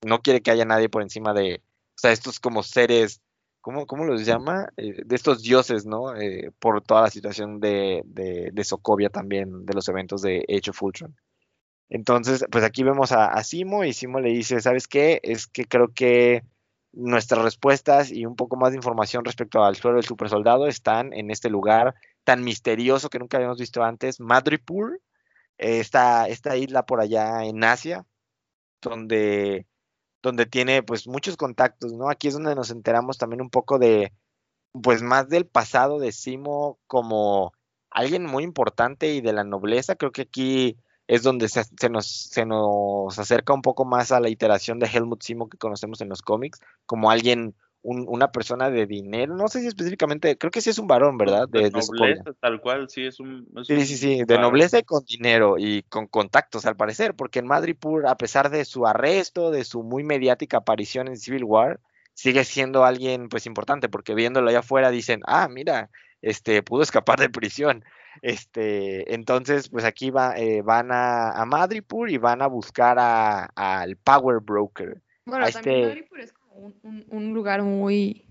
[0.02, 1.62] no quiere que haya nadie por encima de,
[1.94, 3.22] o sea, estos como seres,
[3.62, 4.68] ¿cómo, cómo los llama?
[4.76, 6.12] Eh, de estos dioses, ¿no?
[6.58, 10.82] por toda la situación de, de, de Sokovia también, de los eventos de Age of
[10.82, 11.16] Ultron.
[11.88, 15.20] Entonces, pues aquí vemos a, Simo y Simo le dice, ¿sabes qué?
[15.22, 16.42] Es que creo que
[16.92, 21.30] nuestras respuestas y un poco más de información respecto al suelo del supersoldado están en
[21.30, 25.00] este lugar tan misterioso que nunca habíamos visto antes, Madripur,
[25.58, 28.04] esta, esta isla por allá en Asia,
[28.80, 29.66] donde,
[30.22, 32.10] donde tiene pues muchos contactos, ¿no?
[32.10, 34.12] Aquí es donde nos enteramos también un poco de,
[34.82, 37.52] pues más del pasado de Simo como
[37.90, 40.76] alguien muy importante y de la nobleza, creo que aquí
[41.08, 45.22] es donde se, nos, se nos acerca un poco más a la iteración de Helmut
[45.22, 49.68] Simo que conocemos en los cómics, como alguien, una persona de dinero, no sé si
[49.68, 51.48] específicamente, creo que sí es un varón, ¿verdad?
[51.48, 53.46] De, nobleza, tal cual, sí, es un...
[53.64, 57.46] sí, sí, sí, de nobleza y con dinero y con contactos al parecer, porque en
[57.46, 61.78] Madripoor, a pesar de su arresto, de su muy mediática aparición en Civil War,
[62.14, 65.90] sigue siendo alguien pues importante, porque viéndolo allá afuera dicen, ah, mira,
[66.22, 67.84] este, pudo escapar de prisión.
[68.22, 73.96] Este, entonces, pues aquí va, eh, van a, a, Madripur y van a buscar al
[73.96, 75.02] Power Broker.
[75.24, 76.72] Bueno, también este Madripur es como
[77.10, 78.26] un, lugar muy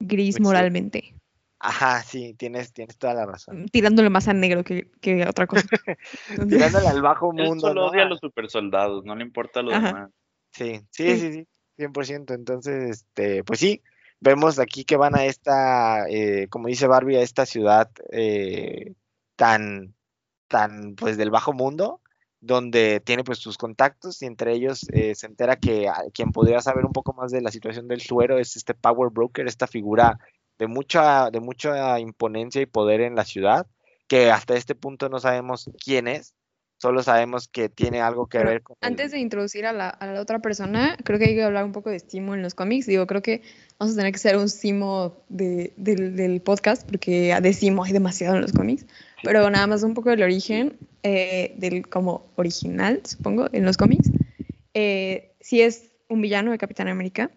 [0.00, 1.14] gris moralmente.
[1.60, 3.66] Ajá, sí, tienes, tienes toda la razón.
[3.68, 5.66] Tirándole más a negro que, que otra cosa.
[6.48, 7.54] Tirándole al bajo mundo.
[7.54, 10.10] Él solo odia a los super soldados, no le importa lo demás.
[10.52, 11.48] Sí, sí, sí, sí,
[11.78, 12.34] 100%.
[12.34, 13.82] Entonces, este, pues sí,
[14.20, 18.94] vemos aquí que van a esta, eh, como dice Barbie, a esta ciudad eh,
[19.36, 19.94] tan,
[20.48, 22.00] tan, pues del bajo mundo,
[22.40, 26.84] donde tiene pues sus contactos y entre ellos eh, se entera que quien podría saber
[26.84, 30.18] un poco más de la situación del suero es este Power Broker, esta figura
[30.58, 33.66] de mucha, de mucha imponencia y poder en la ciudad,
[34.08, 36.34] que hasta este punto no sabemos quién es,
[36.80, 38.76] Solo sabemos que tiene algo que Pero ver con.
[38.80, 41.64] el- Antes de introducir a la, a la otra persona, creo que hay que hablar
[41.64, 42.86] un poco de Simo en los cómics.
[42.86, 43.42] Digo, creo que
[43.78, 47.92] vamos a tener que ser un Simo de- del, del podcast, porque de Simo hay
[47.92, 48.86] demasiado en los cómics.
[49.24, 54.08] Pero nada más un poco del origen, eh, del como original, supongo, en los cómics.
[54.74, 57.30] Eh, sí es un villano de Capitán América.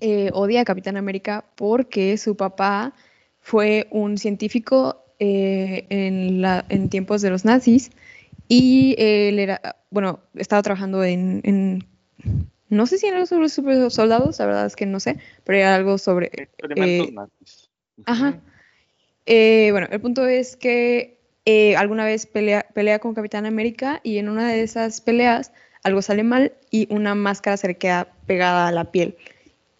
[0.00, 2.92] Eh, odia a Capitán América porque su papá
[3.40, 7.90] fue un científico eh, en, la- en tiempos de los nazis
[8.48, 11.86] y él era, bueno, estaba trabajando en, en-
[12.68, 15.74] no sé si era sobre super soldados, la verdad es que no sé, pero era
[15.74, 16.48] algo sobre, eh.
[18.06, 18.40] Ajá.
[19.26, 24.18] Eh, bueno, el punto es que eh, alguna vez pelea, pelea con Capitán América y
[24.18, 28.68] en una de esas peleas algo sale mal y una máscara se le queda pegada
[28.68, 29.16] a la piel.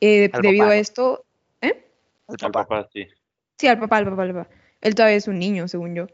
[0.00, 1.24] Eh, debido papá, a esto,
[1.62, 1.84] ¿eh?
[2.28, 2.66] al papá.
[2.66, 3.06] papá, sí.
[3.58, 4.48] Sí, al papá, al papá, al papá.
[4.80, 6.06] Él todavía es un niño, según yo.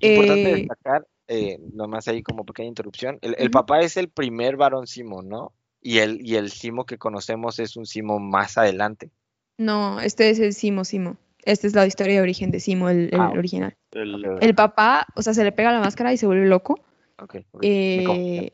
[0.00, 4.86] Importante Eh, destacar, eh, nomás ahí como pequeña interrupción, el, papá es el primer varón
[4.86, 5.52] Simo, ¿no?
[5.80, 9.10] Y el, y el Simo que conocemos es un Simo más adelante.
[9.58, 11.16] No, este es el Simo Simo.
[11.44, 13.76] Esta es la historia de origen de Simo, el, el Ah, original.
[13.92, 16.80] El- papá, o sea, se le pega la máscara y se vuelve loco.
[17.18, 18.52] ok, Eh.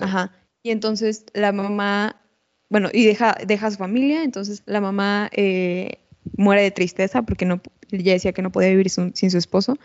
[0.00, 0.32] Ajá.
[0.62, 2.22] Y entonces la mamá,
[2.68, 5.98] bueno, y deja, deja a su familia, entonces la mamá eh,
[6.36, 7.60] muere de tristeza porque no,
[7.90, 9.76] ella decía que no podía vivir sin, sin su esposo.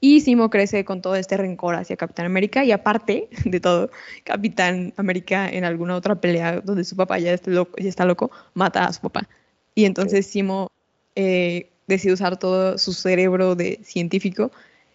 [0.00, 3.90] Y Simo crece con todo este rencor hacia Capitán América y aparte de todo,
[4.24, 8.30] Capitán América en alguna otra pelea donde su papá ya está loco, ya está loco
[8.54, 9.28] mata a su papá.
[9.74, 10.70] Y entonces Simo
[11.16, 14.50] eh, decide usar todo su cerebro de científico,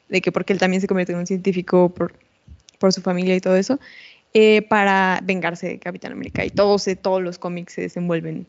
[0.10, 2.14] de que porque él también se convierte en un científico por,
[2.80, 3.80] por su familia y todo eso,
[4.34, 6.44] eh, para vengarse de Capitán América.
[6.46, 8.48] Y todos, eh, todos los cómics se desenvuelven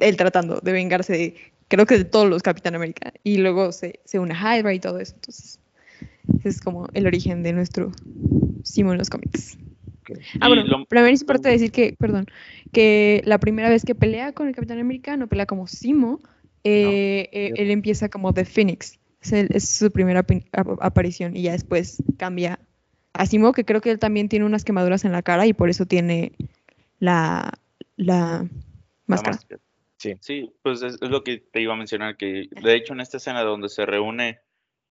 [0.00, 1.34] él tratando de vengarse de,
[1.68, 3.12] creo que de todos los Capitán América.
[3.22, 5.14] Y luego se, se une a Hydra y todo eso.
[5.14, 5.59] Entonces,
[6.38, 7.92] ese es como el origen de nuestro
[8.62, 9.58] Simo en los cómics.
[10.40, 12.26] Ah, bueno, lo- primero es importante decir que, perdón,
[12.72, 16.20] que la primera vez que pelea con el Capitán América no pelea como Simo,
[16.64, 18.98] eh, eh, él empieza como The Phoenix.
[19.22, 22.58] Es, el- es su primera ap- aparición y ya después cambia
[23.12, 25.68] a Simo, que creo que él también tiene unas quemaduras en la cara y por
[25.70, 26.32] eso tiene
[26.98, 27.52] la,
[27.96, 28.46] la
[29.06, 29.38] máscara.
[29.98, 30.14] Sí.
[30.20, 33.18] Sí, pues es, es lo que te iba a mencionar, que de hecho en esta
[33.18, 34.40] escena donde se reúne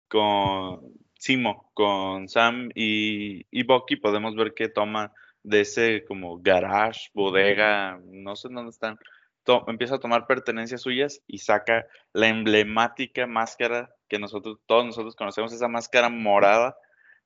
[0.08, 0.80] con
[1.24, 5.12] Simo, con Sam y, y Bucky, podemos ver que toma
[5.42, 8.98] de ese como garage, bodega, no sé dónde están,
[9.44, 15.16] to- empieza a tomar pertenencias suyas y saca la emblemática máscara que nosotros, todos nosotros
[15.16, 16.76] conocemos, esa máscara morada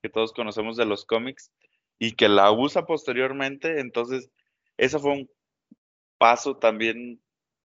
[0.02, 1.52] que todos conocemos de los cómics
[1.98, 4.30] y que la usa posteriormente, entonces
[4.76, 5.30] eso fue un
[6.18, 7.20] paso también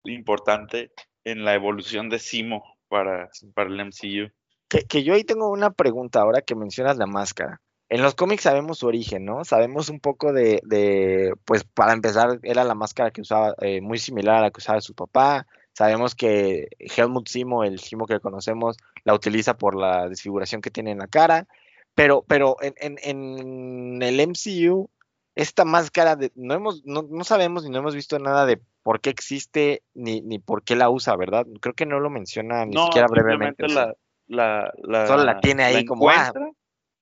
[0.04, 0.92] importante
[1.24, 4.32] en la evolución de Simo para, para el MCU.
[4.68, 7.60] Que, que yo ahí tengo una pregunta ahora que mencionas la máscara.
[7.90, 9.44] En los cómics sabemos su origen, ¿no?
[9.44, 13.98] Sabemos un poco de, de pues para empezar, era la máscara que usaba, eh, muy
[13.98, 15.46] similar a la que usaba su papá.
[15.72, 20.90] Sabemos que Helmut Simo, el Simo que conocemos, la utiliza por la desfiguración que tiene
[20.90, 21.46] en la cara.
[21.94, 24.90] Pero, pero en, en, en el MCU,
[25.34, 29.00] esta máscara, de, no, hemos, no, no sabemos ni no hemos visto nada de por
[29.00, 31.46] qué existe ni, ni por qué la usa, ¿verdad?
[31.60, 33.64] Creo que no lo menciona ni no, siquiera brevemente.
[33.64, 33.94] simplemente o sea,
[34.28, 36.50] la, la, la- Solo la tiene ahí como, ah, encuentra,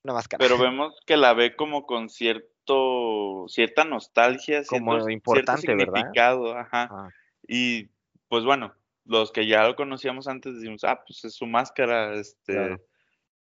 [0.04, 0.38] una máscara.
[0.42, 5.92] pero vemos que la ve como con cierto, cierta nostalgia, Como cierto, importante, cierto ¿verdad?
[5.94, 6.88] significado, ajá.
[6.90, 7.08] Ah,
[7.46, 7.88] Y
[8.28, 8.74] pues bueno,
[9.04, 12.80] los que ya lo conocíamos antes decimos, ah, pues es su máscara, este, Claro.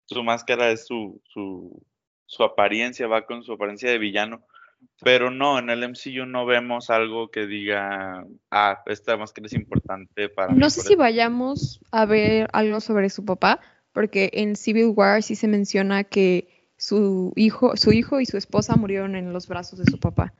[0.07, 1.83] su máscara es su, su,
[2.27, 4.45] su apariencia, va con su apariencia de villano.
[5.03, 10.29] Pero no, en el MCU no vemos algo que diga, ah, esta máscara es importante
[10.29, 11.03] para mí No sé por si esto".
[11.03, 13.61] vayamos a ver algo sobre su papá,
[13.93, 18.77] porque en Civil War sí se menciona que su hijo, su hijo y su esposa
[18.77, 20.33] murieron en los brazos de su papá.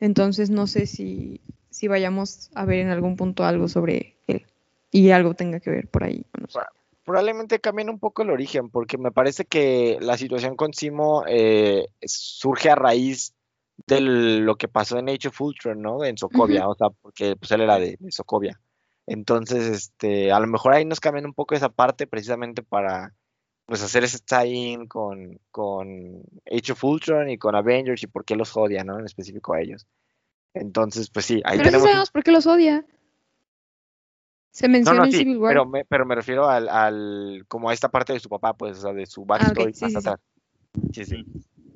[0.00, 1.40] Entonces no sé si,
[1.70, 4.46] si vayamos a ver en algún punto algo sobre él
[4.90, 6.24] y algo tenga que ver por ahí.
[6.40, 6.60] no sé.
[7.04, 11.88] probablemente cambien un poco el origen, porque me parece que la situación con Simo eh,
[12.04, 13.32] surge a raíz
[13.86, 16.04] de lo que pasó en Age of Ultron, ¿no?
[16.04, 18.60] En Sokovia, o sea, porque pues él era de, de Sokovia.
[19.06, 23.14] Entonces, este, a lo mejor ahí nos cambian un poco esa parte precisamente para
[23.66, 28.36] pues hacer ese tie-in con, con Age of Ultron y con Avengers y por qué
[28.36, 28.98] los odia, ¿no?
[28.98, 29.86] En específico a ellos.
[30.54, 31.86] Entonces, pues sí, ahí Pero tenemos...
[31.86, 32.84] sabemos por qué los odia.
[34.50, 35.50] Se menciona no, en sí, Civil War.
[35.50, 38.78] pero me, pero me refiero al, al, como a esta parte de su papá, pues,
[38.78, 40.08] o sea, de su Ah, backstory sí, más sí, sí.
[40.08, 40.20] atrás.
[40.92, 41.26] Sí, sí.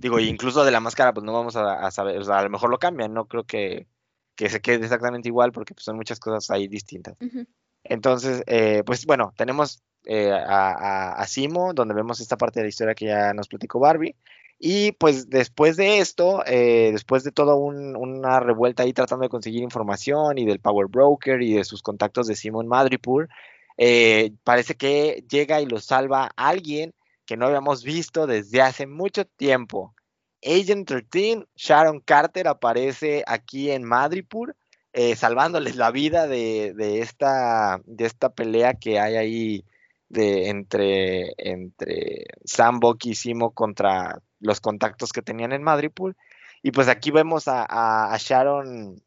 [0.00, 2.50] Digo, incluso de la máscara, pues no vamos a, a saber, o sea, a lo
[2.50, 3.86] mejor lo cambian, no creo que,
[4.34, 7.16] que se quede exactamente igual, porque pues, son muchas cosas ahí distintas.
[7.20, 7.46] Ujú.
[7.84, 12.64] Entonces, eh, pues bueno, tenemos eh, a, a, a Simo, donde vemos esta parte de
[12.64, 14.16] la historia que ya nos platicó Barbie,
[14.62, 19.62] Y pues después de esto, eh, después de toda una revuelta ahí tratando de conseguir
[19.62, 23.30] información y del Power Broker y de sus contactos de Simon Madripoor,
[23.78, 26.92] eh, parece que llega y lo salva alguien
[27.30, 29.94] que no habíamos visto desde hace mucho tiempo.
[30.42, 34.56] Agent 13, Sharon Carter aparece aquí en Madripoor,
[34.92, 39.64] eh, salvándoles la vida de, esta, de esta pelea que hay ahí
[40.08, 46.16] de, entre, entre Sam, y Simo contra los contactos que tenían en Madripoor.
[46.64, 49.00] Y pues aquí vemos a, Sharon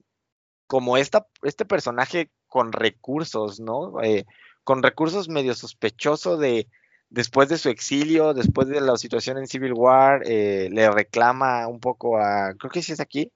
[0.68, 4.02] como esta, este personaje con recursos, ¿no?
[4.02, 4.26] Eh,
[4.64, 6.70] con recursos medio sospechoso de
[7.14, 11.80] después de su exilio, después de la situación en Civil War, eh, le reclama un
[11.80, 13.32] poco a, creo que sí es aquí,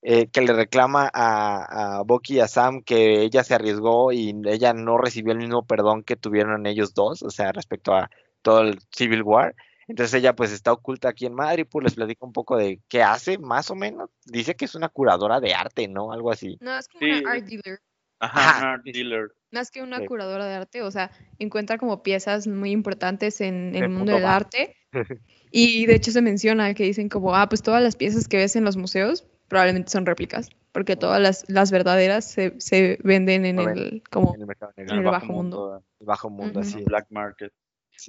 [0.00, 4.34] eh, que le reclama a, a Bucky y a Sam que ella se arriesgó y
[4.46, 8.08] ella no recibió el mismo perdón que tuvieron ellos dos, o sea, respecto a
[8.40, 9.54] todo el Civil War.
[9.88, 13.02] Entonces ella pues está oculta aquí en Madrid, pues les platico un poco de qué
[13.02, 14.08] hace, más o menos.
[14.24, 16.12] Dice que es una curadora de arte, ¿no?
[16.12, 16.56] Algo así.
[16.60, 17.80] No, es como una art dealer.
[18.20, 19.32] Ajá, art dealer.
[19.50, 23.88] Más que una curadora de arte, o sea, encuentra como piezas muy importantes en, el
[23.88, 24.74] mundo del arte.
[25.50, 28.54] Y de hecho se menciona que dicen como, ah, pues todas las piezas que ves
[28.56, 33.58] en los museos probablemente son réplicas, porque todas las, las verdaderas se, se venden en
[33.58, 35.82] el, como, en el, bajo, mundo.
[35.98, 36.82] El bajo mundo, así.
[36.84, 37.52] Black market.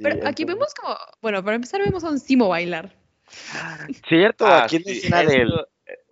[0.03, 2.93] Pero aquí vemos como, bueno, para empezar vemos a un Simo bailar.
[4.07, 5.51] Cierto, ah, aquí sí, escena del...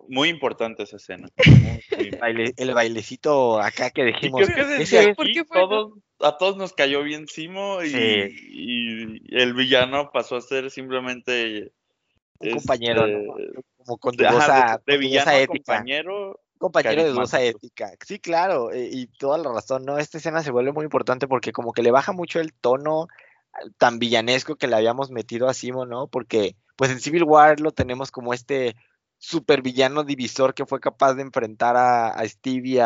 [0.08, 1.28] Muy importante esa escena.
[2.56, 4.42] el bailecito acá que dijimos.
[4.46, 10.10] creo que desde aquí todos, a todos nos cayó bien Simo y, y, el villano
[10.12, 11.72] pasó a ser simplemente
[12.40, 15.74] un compañero, este, como con dudosa, de, villano ética.
[15.74, 17.92] compañero compañero de dudosa ética.
[18.04, 19.98] Sí, claro, eh, y toda la razón, ¿no?
[19.98, 23.08] Esta escena se vuelve muy importante porque como que le baja mucho el tono
[23.78, 26.08] tan villanesco que le habíamos metido a Simo, ¿no?
[26.08, 28.76] Porque pues en Civil War lo tenemos como este
[29.18, 32.78] super villano divisor que fue capaz de enfrentar a, a Steve y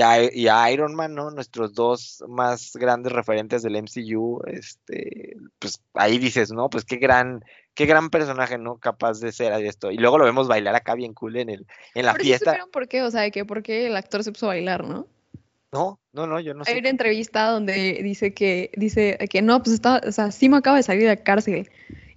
[0.00, 1.30] a, Iron Man, ¿no?
[1.30, 6.68] Nuestros dos más grandes referentes del MCU, este, pues ahí dices, ¿no?
[6.68, 8.78] Pues qué gran, qué gran personaje, ¿no?
[8.78, 9.90] Capaz de ser esto.
[9.90, 12.66] Y luego lo vemos bailar acá bien cool en el, en la fiesta.
[12.72, 13.02] por qué?
[13.02, 15.06] O sea, que por qué el actor se puso a bailar, ¿no?
[15.72, 16.72] No, no, no, yo no sé.
[16.72, 20.76] Hay una entrevista donde dice que, dice que no, pues está, o sea, Simo acaba
[20.76, 21.70] de salir de la cárcel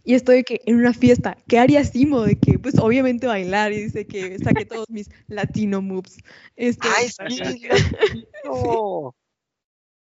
[0.04, 2.22] y estoy que en una fiesta, ¿qué haría Simo?
[2.22, 6.18] De que, pues obviamente bailar y dice que saque todos mis latino moves.
[6.56, 7.68] Este, ¡Ay, sí!
[8.44, 9.16] no.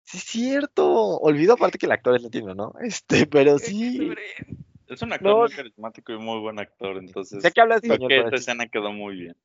[0.03, 1.17] Sí, es cierto.
[1.17, 2.73] Olvido aparte que el actor es latino, ¿no?
[2.81, 4.11] Este, pero sí.
[4.87, 7.41] Es un actor muy carismático y muy buen actor, entonces.
[7.41, 8.07] Sé que habla español.
[8.07, 9.35] Creo que esta escena quedó muy bien.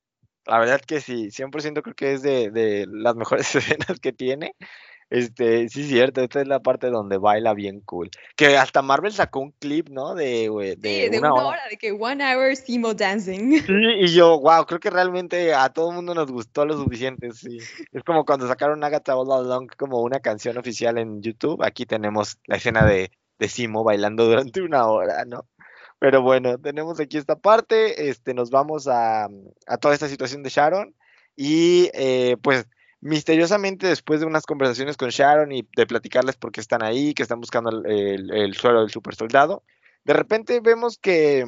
[0.45, 4.55] La verdad que sí, 100% creo que es de, de las mejores escenas que tiene.
[5.11, 8.09] Este, sí, cierto, esta es la parte donde baila bien cool.
[8.37, 10.15] Que hasta Marvel sacó un clip, ¿no?
[10.15, 10.49] De,
[10.79, 11.59] de, de una, hora.
[11.69, 13.59] de que one hour Simo dancing.
[13.59, 17.31] Sí, y yo, wow, creo que realmente a todo el mundo nos gustó lo suficiente,
[17.33, 17.57] sí.
[17.91, 21.61] Es como cuando sacaron Agatha All Along como una canción oficial en YouTube.
[21.61, 25.45] Aquí tenemos la escena de, de Simo bailando durante una hora, ¿no?
[25.99, 29.25] Pero bueno, tenemos aquí esta parte, este, nos vamos a,
[29.67, 30.95] a toda esta situación de Sharon
[31.35, 32.65] y eh, pues
[33.01, 37.23] misteriosamente después de unas conversaciones con Sharon y de platicarles por qué están ahí, que
[37.23, 39.63] están buscando el, el, suelo del super soldado,
[40.03, 41.45] de repente vemos que,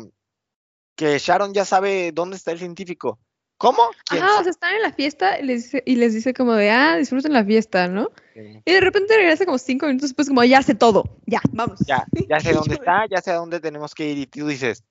[0.95, 3.19] que Sharon ya sabe dónde está el científico.
[3.57, 3.83] ¿Cómo?
[4.09, 6.69] Ah, o sea, están en la fiesta y les, dice, y les dice como de,
[6.71, 8.09] ah, disfruten la fiesta, ¿no?
[8.35, 11.79] Y de repente regresa como cinco minutos después como, ya sé todo, ya, vamos.
[11.87, 14.83] Ya, ya sé dónde está, ya sé a dónde tenemos que ir y tú dices,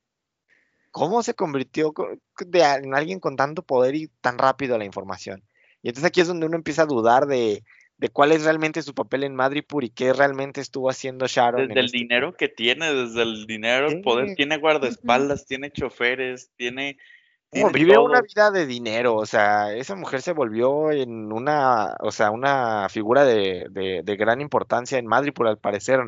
[0.91, 1.93] ¿cómo se convirtió
[2.53, 5.43] en alguien con tanto poder y tan rápido la información?
[5.83, 7.65] Y entonces aquí es donde uno empieza a dudar de,
[7.99, 11.69] de cuál es realmente su papel en Madripoor y qué realmente estuvo haciendo Sharon.
[11.69, 16.51] Desde el este dinero que tiene, desde el dinero, el poder, tiene guardaespaldas, tiene choferes,
[16.57, 16.99] tiene
[17.73, 22.31] vive una vida de dinero, o sea, esa mujer se volvió en una, o sea,
[22.31, 26.01] una figura de, de, gran importancia en Madrid, por al parecer,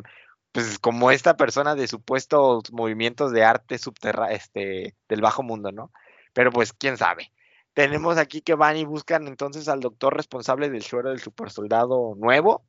[0.51, 5.91] pues como esta persona de supuestos movimientos de arte subterráneo, este, del bajo mundo, ¿no?
[6.33, 7.31] Pero pues, quién sabe.
[7.75, 12.65] Tenemos aquí que van y buscan entonces al doctor responsable del suero del supersoldado nuevo,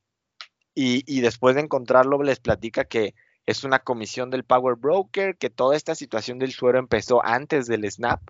[0.75, 3.15] y, y después de encontrarlo les platica que
[3.47, 7.91] es una comisión del Power Broker, que toda esta situación del suero empezó antes del
[7.91, 8.21] Snap,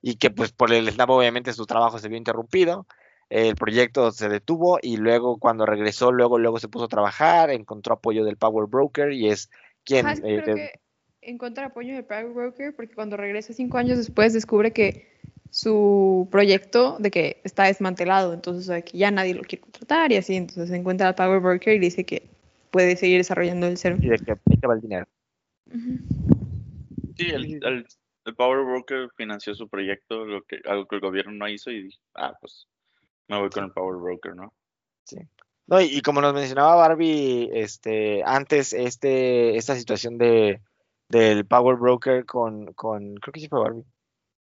[0.00, 2.86] y que pues por el snap obviamente su trabajo se vio interrumpido,
[3.30, 7.94] el proyecto se detuvo y luego cuando regresó, luego, luego se puso a trabajar, encontró
[7.94, 9.50] apoyo del Power Broker y es
[9.84, 10.06] quien...
[10.06, 10.72] Ah, eh,
[11.20, 15.17] encuentra apoyo del Power Broker porque cuando regresa cinco años después descubre que
[15.50, 20.36] su proyecto de que está desmantelado, entonces que ya nadie lo quiere contratar y así,
[20.36, 22.28] entonces encuentra al Power Broker y dice que
[22.70, 23.96] puede seguir desarrollando el ser.
[24.00, 25.06] Y de que, va el dinero.
[27.16, 27.86] Sí, el, el,
[28.24, 31.84] el Power Broker financió su proyecto, lo que, algo que el gobierno no hizo, y
[31.84, 32.68] dije, ah, pues
[33.28, 34.52] me voy con el Power Broker, ¿no?
[35.66, 40.62] No, y, y como nos mencionaba Barbie, este, antes, este, esta situación de,
[41.08, 43.84] del Power Broker con, con, creo que sí fue Barbie,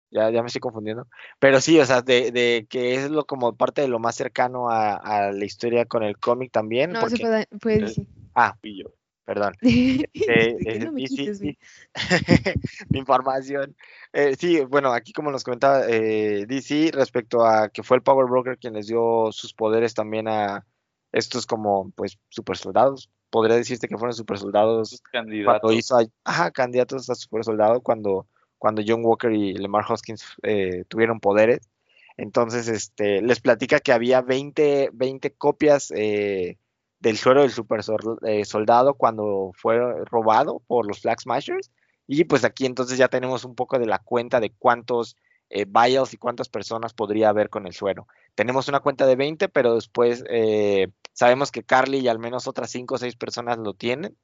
[0.09, 1.07] ya, ya me estoy confundiendo,
[1.39, 4.69] pero sí, o sea, de, de que es lo como parte de lo más cercano
[4.69, 8.07] a, a la historia con el cómic también, No, porque, se fue, fue Eh, DC.
[8.35, 8.89] ah, Y yo.
[9.25, 11.57] perdón, ¿De eh, eh, no me DC, quites, güey?
[12.89, 13.75] mi información.
[14.13, 18.27] Eh, sí, bueno, aquí como nos comentaba eh, DC respecto a que fue el Power
[18.27, 20.65] Broker quien les dio sus poderes también a
[21.11, 23.09] estos como pues super soldados.
[23.29, 25.71] Podría decirte que fueron super soldados cuando Candidato.
[25.73, 28.27] hizo a, ajá, candidatos a super soldado cuando,
[28.57, 31.69] cuando John Walker y Lemar Hoskins eh, tuvieron poderes.
[32.17, 36.57] Entonces, este, les platica que había 20, 20 copias eh,
[36.99, 37.81] del suero del super
[38.23, 41.71] eh, soldado cuando fue robado por los Flag Smashers.
[42.07, 45.15] Y pues aquí entonces ya tenemos un poco de la cuenta de cuántos
[45.49, 48.07] eh, vials y cuántas personas podría haber con el suero.
[48.35, 52.69] Tenemos una cuenta de 20, pero después eh, sabemos que Carly y al menos otras
[52.71, 54.17] 5 o 6 personas lo tienen.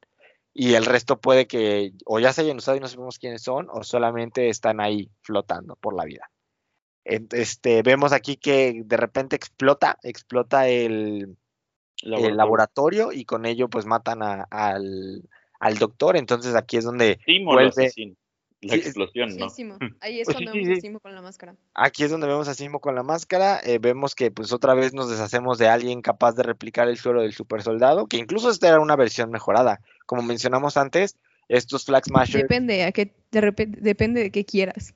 [0.53, 3.67] Y el resto puede que o ya se hayan usado y no sabemos quiénes son,
[3.71, 6.29] o solamente están ahí flotando por la vida.
[7.05, 11.35] Este, vemos aquí que de repente explota, explota el,
[12.27, 15.27] el laboratorio y con ello pues matan a- al,
[15.59, 16.15] al doctor.
[16.17, 17.19] Entonces aquí es donde
[17.55, 17.89] vuelve-.
[18.64, 19.49] La Sí, explosión, Sí, ¿no?
[19.49, 19.78] Simo.
[19.99, 20.82] Ahí es Pues cuando sí, vemos a sí.
[20.82, 21.55] Simo con la máscara.
[21.74, 23.59] Aquí es donde vemos a Simo con la máscara.
[23.64, 27.22] eh, vemos que pues otra vez nos deshacemos de alguien capaz de replicar el suelo
[27.22, 29.82] del super soldado, que incluso esta era una versión mejorada.
[30.05, 31.18] Como mencionamos antes,
[31.49, 32.43] estos Flag Smashers.
[32.43, 34.93] Depende, a qué, de repente, depende de qué quieras.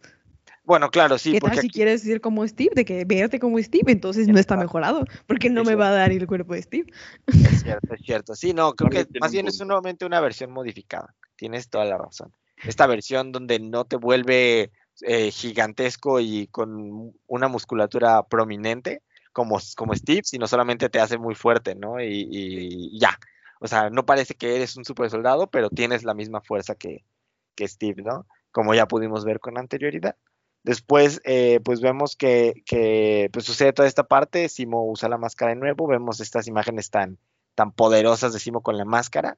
[0.64, 2.72] Bueno, claro, sí, ¿Qué tal si aquí- quieres ser como Steve?
[2.76, 6.12] De que verte como Steve, entonces no está mejorado, porque no me va a dar
[6.12, 6.92] el cuerpo de Steve.
[7.28, 8.36] es cierto, es cierto.
[8.36, 11.16] Sí, no, creo que más bien es nuevamente una versión modificada.
[11.38, 12.34] Tienes toda la razón.
[12.64, 19.94] Esta versión donde no te vuelve eh, gigantesco y con una musculatura prominente como, como
[19.94, 22.02] Steve, sino solamente te hace muy fuerte, ¿no?
[22.02, 23.20] Y, ya.
[23.60, 27.06] O sea, no parece que eres un super soldado, pero tienes la misma fuerza que,
[27.56, 28.26] que Steve, ¿no?
[28.52, 30.16] Como ya pudimos ver con anterioridad.
[30.64, 35.54] Después, eh, pues vemos que, que, pues sucede toda esta parte, Simo usa la máscara
[35.54, 37.20] de nuevo, vemos estas imágenes tan,
[37.54, 39.38] tan poderosas de Simo con la máscara.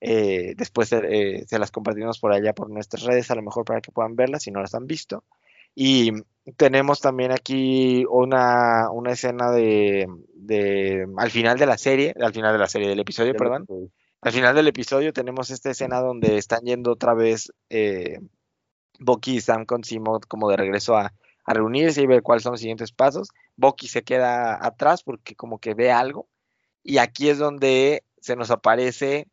[0.00, 3.80] Eh, después eh, se las compartimos por allá por nuestras redes, a lo mejor para
[3.80, 5.24] que puedan verlas si no las han visto.
[5.74, 6.12] Y
[6.56, 12.52] tenemos también aquí una, una escena de, de, al final de la serie, al final
[12.52, 13.66] de la serie, del episodio, perdón.
[14.22, 18.18] Al final del episodio tenemos esta escena donde están yendo otra vez eh,
[18.98, 22.52] Bucky y Sam con Simo como de regreso a, a reunirse y ver cuáles son
[22.52, 23.28] los siguientes pasos.
[23.56, 26.28] Bucky se queda atrás porque como que ve algo.
[26.82, 29.28] Y aquí es donde se nos aparece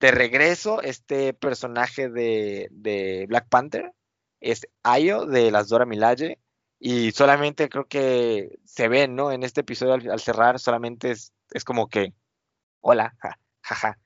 [0.00, 3.92] de regreso este personaje de, de Black Panther,
[4.40, 6.38] es Ayo de las Dora Milaje.
[6.78, 9.32] Y solamente creo que se ve, ¿no?
[9.32, 12.14] En este episodio al, al cerrar, solamente es, es como que,
[12.80, 13.98] hola, ja, jaja.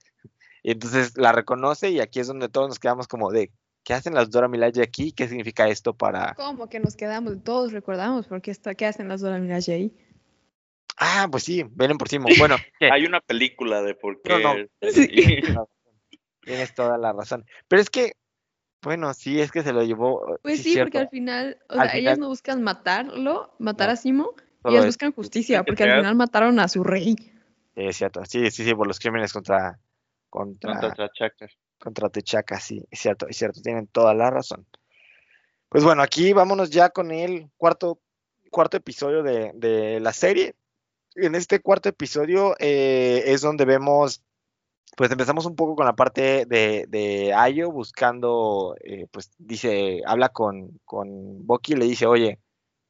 [0.65, 3.53] Y entonces la reconoce y aquí es donde todos nos quedamos como de,
[3.85, 5.13] ¿qué hacen las Dora Milaje aquí?
[5.13, 6.35] ¿Qué significa esto para...?
[6.35, 7.45] ¿Cómo que nos quedamos?
[7.45, 9.97] Todos recordamos porque está, ¿qué hacen las Dora Milaje ahí?
[10.97, 12.29] Ah, pues sí, ven por Simo.
[12.39, 12.91] Bueno, ¿qué?
[12.91, 14.39] Hay una película de por qué.
[14.41, 14.69] No, no.
[14.91, 15.09] Sí.
[16.45, 17.45] tienes toda la razón.
[17.69, 18.13] Pero es que,
[18.83, 20.39] bueno, sí, es que se lo llevó.
[20.43, 23.89] Pues sí, sí, porque al final, o Al sea, ellas final- no buscan matarlo, matar
[23.89, 24.35] No, a Simo,
[24.65, 27.17] ellas es- buscan justicia, que porque al final mataron a su rey.
[27.75, 28.25] Sí, es cierto.
[28.25, 29.79] Sí, sí, sí, por los crímenes contra,
[30.31, 31.21] contra, Contra
[31.79, 34.67] contra T'Chaka, sí, es cierto, es cierto, tienen toda la razón.
[35.69, 37.99] Pues bueno, aquí vámonos ya con el cuarto,
[38.51, 40.55] cuarto episodio de, de la serie.
[41.17, 44.23] En este cuarto episodio eh, es donde vemos,
[44.97, 50.29] pues empezamos un poco con la parte de, de Ayo buscando, eh, pues dice, habla
[50.29, 52.39] con, con Bucky y le dice, oye,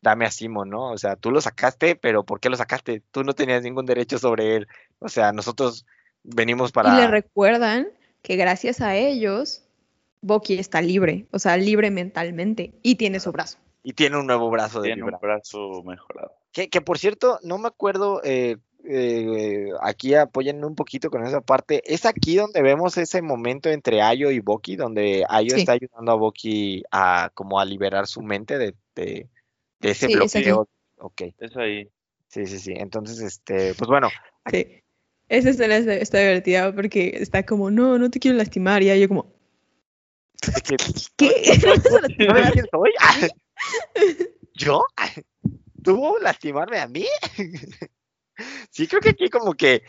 [0.03, 0.93] dame a Simo, ¿no?
[0.93, 3.03] O sea, tú lo sacaste, pero ¿por qué lo sacaste?
[3.11, 4.69] Tú no tenías ningún derecho sobre él.
[4.99, 5.87] O sea, nosotros
[6.23, 6.95] venimos para...
[6.95, 7.89] Y le recuerdan
[8.23, 9.65] que gracias a ellos,
[10.21, 13.59] Bucky está libre, o sea, libre mentalmente, y tiene su brazo.
[13.83, 16.33] Y tiene un nuevo brazo de Tiene un brazo mejorado.
[16.53, 21.41] Que, que por cierto, no me acuerdo, eh, eh, aquí apóyenme un poquito con esa
[21.41, 21.83] parte.
[21.87, 25.61] Es aquí donde vemos ese momento entre Ayo y Boki, donde Ayo Sí.
[25.61, 29.29] está ayudando a Boki a como a liberar su mente de, de,
[29.81, 30.45] de ese Sí, es aquí.
[30.45, 30.69] bloqueo.
[30.99, 31.89] Ok, Es ahí.
[32.29, 32.73] sí, sí, sí.
[32.77, 34.09] Entonces, este, pues bueno,
[34.51, 34.81] Sí.
[35.29, 39.09] Esa escena está, está divertida porque está como, no, no te quiero lastimar, y yo
[39.09, 39.33] como,
[40.43, 40.77] es que,
[41.17, 41.31] ¿qué?
[42.29, 42.93] ¿No quién soy?
[44.55, 44.85] ¿Yo?
[45.83, 47.07] ¿Tú lastimarme a mí?
[48.71, 49.83] Sí, creo que aquí como que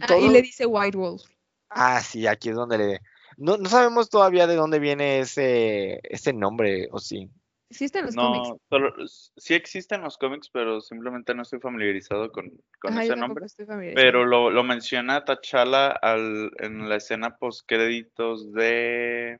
[0.00, 1.22] Ah, y todo- le dice White Wolf.
[1.70, 3.00] Ah, sí, aquí es donde le...
[3.36, 7.28] no, no sabemos todavía de dónde viene ese, ese nombre, o sí.
[7.70, 8.62] Existen los No, cómics.
[8.70, 8.94] solo-
[9.36, 12.50] sí existen los cómics, pero simplemente no estoy familiarizado con,
[12.80, 13.46] con Ajá, ese nombre.
[13.94, 19.38] Pero lo, lo menciona T'Challa al, en la escena post créditos de.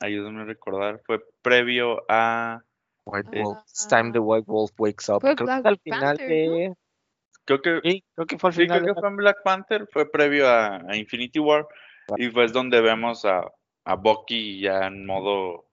[0.00, 1.00] Ayúdame a recordar.
[1.06, 2.62] Fue previo a.
[3.06, 3.58] White Eh, Wolf.
[3.66, 5.20] It's time the White Wolf wakes up.
[5.22, 6.76] Creo que Black al final Panther, ¿no?
[7.44, 8.78] Creo que, Sí, creo que fue al sí, final.
[8.80, 9.88] creo de que fue en Black Panther.
[9.92, 11.66] Fue previo a, a Infinity War.
[12.16, 13.50] Y fue donde vemos a,
[13.84, 15.68] a Bucky ya en modo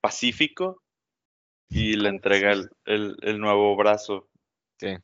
[0.00, 0.82] pacífico.
[1.68, 4.28] Y le entrega el, el, el nuevo brazo.
[4.78, 4.96] Sí.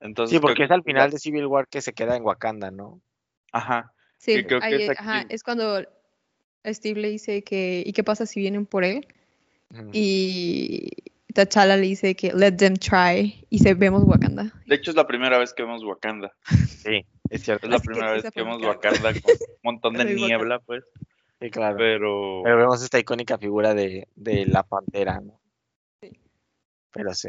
[0.00, 3.00] Entonces, Sí, porque es al final de Civil War que se queda en Wakanda, ¿no?
[3.52, 3.92] Ajá.
[4.16, 5.80] Sí, que es ajá, es cuando
[6.64, 9.06] Steve le dice que, ¿y qué pasa si vienen por él?
[9.92, 10.90] Y
[11.46, 14.52] T'Challa le dice que let them try y se vemos Wakanda.
[14.66, 16.32] De hecho, es la primera vez que vemos Wakanda.
[16.66, 17.66] Sí, es cierto.
[17.66, 18.62] Es la Así que primera vez que vemos.
[18.62, 20.26] Wakanda con un montón de Wakanda.
[20.26, 20.84] niebla, pues.
[21.40, 21.76] Sí, claro.
[21.76, 25.40] Pero, Pero vemos esta icónica figura de, de la pantera, ¿no?
[26.02, 26.18] Sí.
[26.92, 27.28] Pero sí.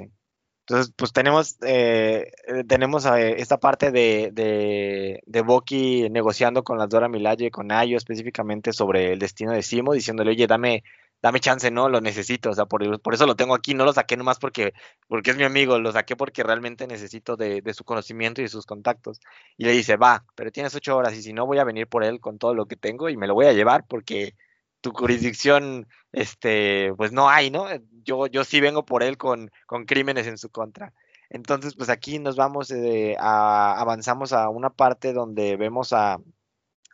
[0.68, 2.32] Entonces, pues tenemos, eh,
[2.68, 7.72] tenemos eh, esta parte de, de, de Bucky negociando con las Dora Milaje y con
[7.72, 10.84] Ayo específicamente sobre el destino de Simo, diciéndole, oye, dame,
[11.22, 11.90] dame chance, ¿no?
[11.90, 14.74] Lo necesito, o sea, por, por eso lo tengo aquí, no lo saqué nomás porque,
[15.08, 18.50] porque es mi amigo, lo saqué porque realmente necesito de, de su conocimiento y de
[18.50, 19.20] sus contactos.
[19.58, 22.04] Y le dice, va, pero tienes ocho horas y si no voy a venir por
[22.04, 24.36] él con todo lo que tengo y me lo voy a llevar porque
[24.82, 27.68] tu jurisdicción, este, pues no hay, ¿no?
[28.04, 30.94] Yo, yo sí vengo por él con, con crímenes en su contra.
[31.30, 36.14] Entonces, pues aquí nos vamos, eh, a, avanzamos a una parte donde vemos a,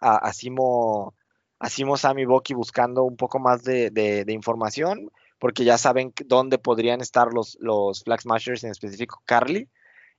[0.02, 1.16] a, a Simo,
[1.66, 5.10] a Simo, Sam y Bucky buscando un poco más de, de- de información,
[5.40, 9.68] porque ya saben que- dónde podrían estar los, los Flag Smashers, en específico Carly,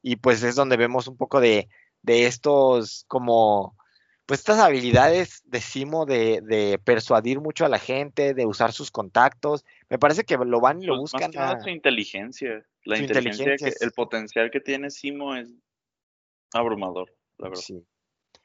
[0.03, 1.69] y pues es donde vemos un poco de,
[2.03, 3.77] de estos como
[4.27, 8.91] pues estas habilidades de Simo de, de persuadir mucho a la gente, de usar sus
[8.91, 9.65] contactos.
[9.89, 12.67] Me parece que lo van y lo pues, más buscan que nada a- su inteligencia.
[12.85, 15.55] La Su inteligencia, que- el potencial que tiene Simo es
[16.53, 17.63] abrumador, la verdad.
[17.63, 17.85] Sí.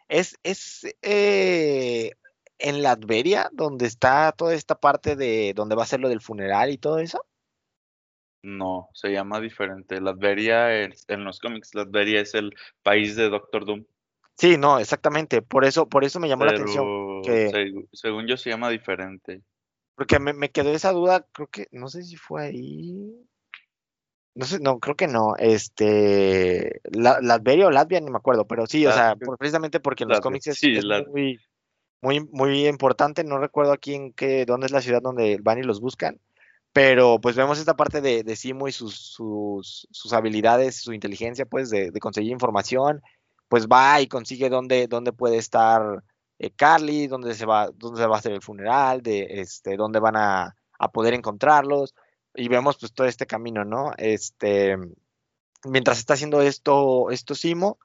[0.07, 2.11] Es, es eh,
[2.61, 6.69] en Latveria donde está toda esta parte de donde va a ser lo del funeral
[6.71, 7.25] y todo eso.
[8.43, 10.01] No, se llama diferente.
[10.01, 13.85] Latveria es- en los cómics, Latveria es el país de Doctor Doom.
[14.37, 15.43] Sí, no, exactamente.
[15.43, 17.21] Por eso, por eso me llamó la atención.
[17.23, 19.43] Que- según yo se llama diferente.
[19.95, 23.13] Porque me, me quedó esa duda, creo que, no sé si fue ahí.
[24.33, 25.35] No sé, no, creo que no.
[25.37, 30.09] Este, la, Latveria o Latvia, ni me acuerdo, pero sí, o sea, precisamente porque en
[30.09, 31.39] los cómics es, sí, es Lat- muy,
[32.01, 33.23] muy, muy importante.
[33.23, 36.19] No recuerdo aquí en qué, dónde es la ciudad donde van y los buscan.
[36.73, 41.45] Pero pues vemos esta parte de, de Simo y sus, sus, sus habilidades, su inteligencia,
[41.45, 43.01] pues, de, de conseguir información.
[43.49, 46.03] Pues va y consigue dónde, dónde puede estar
[46.39, 49.99] eh, Carly, dónde se va, dónde se va a hacer el funeral, de este, dónde
[49.99, 51.93] van a, a poder encontrarlos.
[52.33, 53.91] Y vemos pues todo este camino, ¿no?
[53.97, 54.77] Este,
[55.65, 57.77] mientras está haciendo esto, esto Simo,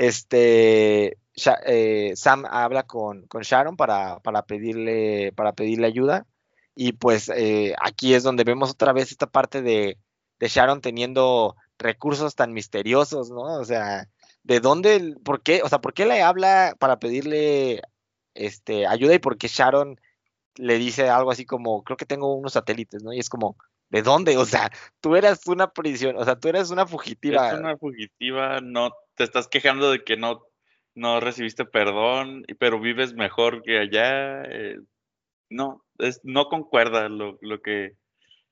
[0.00, 1.18] este,
[1.66, 6.26] eh, Sam habla con, Sharon para, para pedirle, para pedirle ayuda.
[6.74, 9.98] Y pues eh, aquí es donde vemos otra vez esta parte de,
[10.40, 13.42] Sharon teniendo recursos tan misteriosos, ¿no?
[13.42, 14.08] O sea,
[14.42, 17.82] ¿de dónde, por qué, o sea, por qué le habla para pedirle
[18.32, 20.00] este, ayuda y por qué Sharon
[20.54, 23.12] le dice algo así como, creo que tengo unos satélites, ¿no?
[23.12, 23.58] Y es como,
[23.90, 24.38] ¿de dónde?
[24.38, 24.70] O sea,
[25.02, 27.50] tú eras una prisión, o sea, tú eres una fugitiva.
[27.50, 30.42] Es una fugitiva, no te estás quejando de que no,
[30.94, 34.44] no recibiste perdón, y- pero vives mejor que allá.
[34.44, 34.78] eh,
[35.50, 37.96] no, es, no concuerda lo, lo que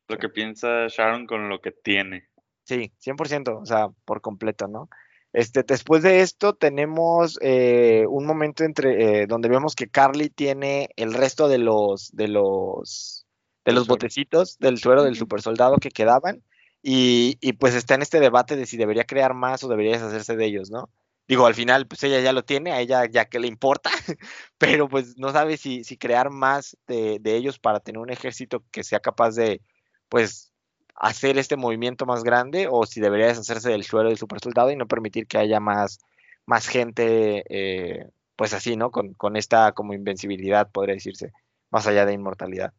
[0.09, 2.29] lo que piensa Sharon con lo que tiene.
[2.65, 4.89] Sí, 100%, o sea, por completo, ¿no?
[5.33, 10.91] Este, después de esto tenemos eh, un momento entre eh, donde vemos que Carly tiene
[10.97, 13.27] el resto de los de los
[13.65, 16.43] de los botecitos del suero del super soldado que quedaban
[16.91, 20.37] y, y pues está en este debate de si debería crear más o debería deshacerse
[20.37, 20.89] de ellos, ¿no?
[21.29, 23.91] Digo, al final pues ella ya lo tiene, a ella ya que le importa,
[24.59, 28.65] pero pues no sabe si, si crear más de, de ellos para tener un ejército
[28.71, 29.61] que sea capaz de
[30.09, 30.51] pues
[30.95, 34.77] hacer este movimiento más grande o si debería deshacerse del suelo del super soldado y
[34.77, 35.99] no permitir que haya más,
[36.47, 38.91] más gente, eh, pues así, ¿no?
[38.91, 41.33] Con, con esta como invencibilidad, podría decirse,
[41.71, 42.73] más allá de inmortalidad.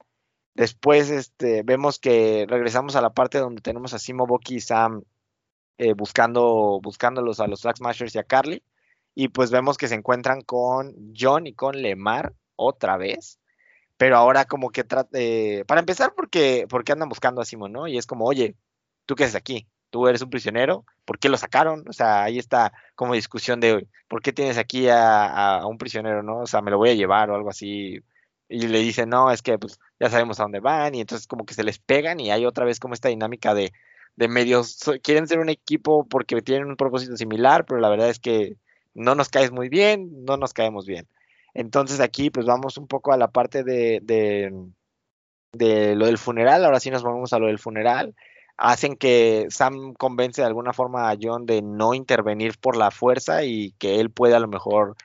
[0.53, 5.03] Después este, vemos que regresamos a la parte donde tenemos a Simo, Bucky y Sam
[5.77, 8.63] eh, buscando, buscándolos a los Flag Smashers y a Carly.
[9.15, 13.39] Y pues vemos que se encuentran con John y con Lemar otra vez
[13.97, 15.09] pero ahora como que trata,
[15.67, 17.85] para empezar porque, porque andan buscando a Simon, ¿no?
[17.85, 18.55] Y es como, oye,
[19.05, 19.67] ¿tú qué haces aquí?
[19.89, 21.83] tú eres un prisionero, ¿por qué lo sacaron?
[21.87, 26.23] O sea, ahí está como discusión de, ¿por qué tienes aquí a, a un prisionero,
[26.23, 26.39] no?
[26.39, 27.99] O sea, me lo voy a llevar o algo así.
[28.49, 31.45] Y le dicen, no, es que pues ya sabemos a dónde van y entonces como
[31.45, 33.71] que se les pegan y hay otra vez como esta dinámica de,
[34.15, 38.19] de medios, quieren ser un equipo porque tienen un propósito similar, pero la verdad es
[38.19, 38.57] que
[38.93, 41.07] no nos caes muy bien, no nos caemos bien.
[41.53, 44.51] Entonces aquí pues vamos un poco a la parte de, de,
[45.53, 48.15] de lo del funeral, ahora sí nos vamos a lo del funeral.
[48.57, 53.45] Hacen que Sam convence de alguna forma a John de no intervenir por la fuerza
[53.45, 54.97] y que él pueda a lo mejor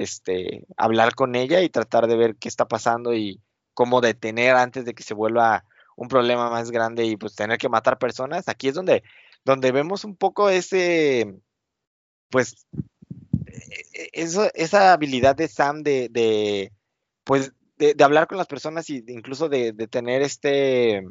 [0.00, 3.40] este, hablar con ella y tratar de ver qué está pasando y
[3.74, 5.64] cómo detener antes de que se vuelva
[5.96, 8.48] un problema más grande y pues tener que matar personas.
[8.48, 9.02] Aquí es donde,
[9.44, 11.34] donde vemos un poco ese,
[12.30, 12.66] pues,
[13.46, 16.72] e- e- eso, esa habilidad de Sam de, de
[17.24, 21.02] pues, de, de hablar con las personas y de- incluso de, de tener este,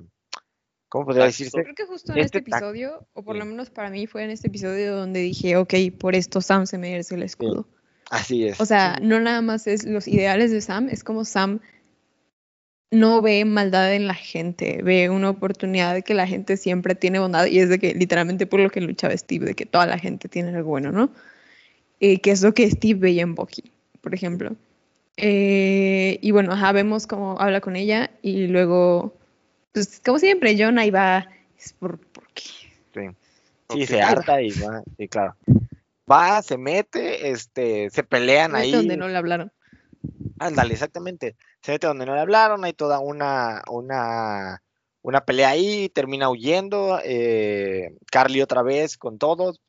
[0.88, 1.62] ¿cómo podría decirse?
[1.62, 4.32] Creo que justo en Este este episodio, o por lo menos para mí fue en
[4.32, 7.68] este episodio donde dije, ok, por esto Sam se merece el escudo.
[8.10, 8.60] Así es.
[8.60, 11.60] O sea, sí, no nada más es los ideales de Sam, es como Sam
[12.92, 17.20] no ve maldad en la gente, ve una oportunidad de que la gente siempre tiene
[17.20, 20.00] bondad y es de que literalmente por lo que luchaba Steve, de que toda la
[20.00, 21.12] gente tiene algo bueno, ¿no?
[22.00, 23.72] Eh, que es lo que Steve veía en Bucky,
[24.02, 24.56] por ejemplo.
[25.18, 29.14] Eh, y bueno, ajá, vemos cómo habla con ella y luego,
[29.74, 31.28] pues como siempre, John ahí va,
[31.60, 33.14] es por, ¿por qué?
[33.70, 33.86] sí.
[33.86, 35.36] Se harta y va, sí, claro.
[36.10, 38.72] Va, se mete, este, se pelean ahí.
[38.72, 39.52] donde no le hablaron.
[40.40, 41.36] Ándale, exactamente.
[41.62, 44.64] Se mete donde no le hablaron, hay toda una, una,
[45.02, 49.62] una pelea ahí, termina huyendo, eh, Carly otra vez con todos,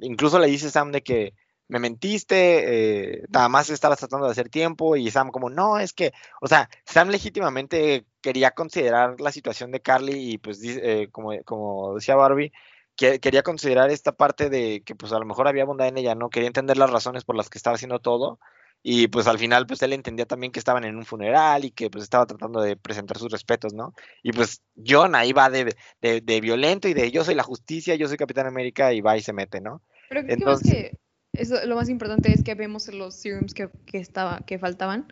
[0.00, 1.34] incluso le dice Sam de que
[1.68, 5.92] me mentiste, eh, nada más estabas tratando de hacer tiempo, y Sam como, no, es
[5.92, 11.32] que, o sea, Sam legítimamente quería considerar la situación de Carly, y pues, eh, como,
[11.44, 12.52] como decía Barbie,
[12.98, 16.14] que quería considerar esta parte de que pues a lo mejor había bondad en ella,
[16.16, 16.28] ¿no?
[16.30, 18.40] Quería entender las razones por las que estaba haciendo todo,
[18.82, 21.90] y pues al final, pues él entendía también que estaban en un funeral y que
[21.90, 23.94] pues estaba tratando de presentar sus respetos, ¿no?
[24.22, 27.94] Y pues John ahí va de, de, de violento y de yo soy la justicia,
[27.94, 29.80] yo soy Capitán América y va y se mete, ¿no?
[30.08, 30.98] Pero creo que más Entonces- que
[31.34, 35.06] eso, lo más importante es que vemos los serums que, que, estaba, que faltaban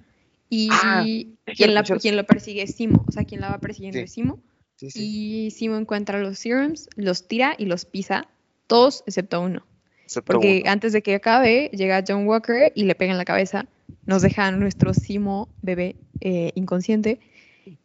[0.48, 1.04] y Ah,
[1.56, 4.04] quien, la, quien lo persigue es Simo, o sea, quien la va persiguiendo Sí.
[4.04, 4.40] es Simo.
[4.76, 5.46] Sí, sí.
[5.46, 8.28] Y Simo encuentra los serums, los tira y los pisa,
[8.66, 9.64] todos excepto uno.
[10.04, 10.70] excepto Porque uno.
[10.72, 13.66] antes de que acabe, llega John Walker y le pega en la cabeza.
[14.04, 17.20] Nos deja a nuestro Simo bebé eh, inconsciente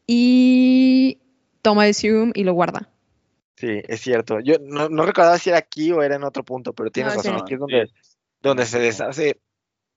[0.08, 1.20] y
[1.62, 2.90] toma el serum y lo guarda.
[3.56, 4.40] Sí, es cierto.
[4.40, 7.22] Yo no, no recordaba si era aquí o era en otro punto, pero tienes No,
[7.22, 7.36] razón.
[7.42, 7.90] Aquí es donde,
[8.42, 9.40] donde se deshace,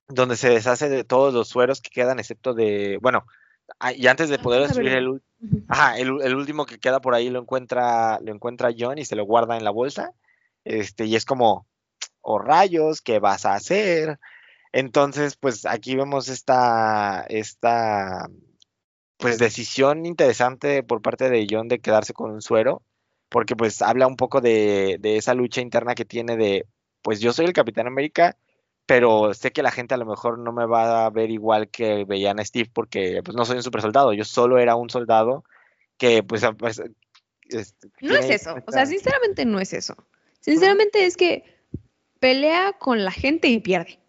[0.07, 3.25] donde se deshace de todos los sueros que quedan, excepto de, bueno,
[3.95, 5.21] y antes de Ah, poder destruir.
[5.67, 9.15] Ajá, el, el último que queda por ahí lo encuentra, lo encuentra John y se
[9.15, 10.11] lo guarda en la bolsa.
[10.63, 11.67] Este, y es como,
[12.21, 14.19] oh rayos, ¿qué vas a hacer?
[14.71, 18.27] Entonces, pues aquí vemos esta, esta,
[19.17, 22.81] pues decisión interesante por parte de John de quedarse con un suero,
[23.29, 26.65] porque pues habla un poco de, de esa lucha interna que tiene de,
[27.01, 28.35] pues yo soy el Capitán América,
[28.85, 32.05] pero sé que la gente a lo mejor no me va a ver igual que
[32.05, 35.43] veían a Steve porque pues no soy un super soldado, yo solo era un soldado
[35.97, 36.55] que pues, a-
[38.01, 39.95] No es eso, o sea, sinceramente no es eso.
[40.39, 41.43] Sinceramente es que
[42.19, 43.99] pelea con la gente y pierde.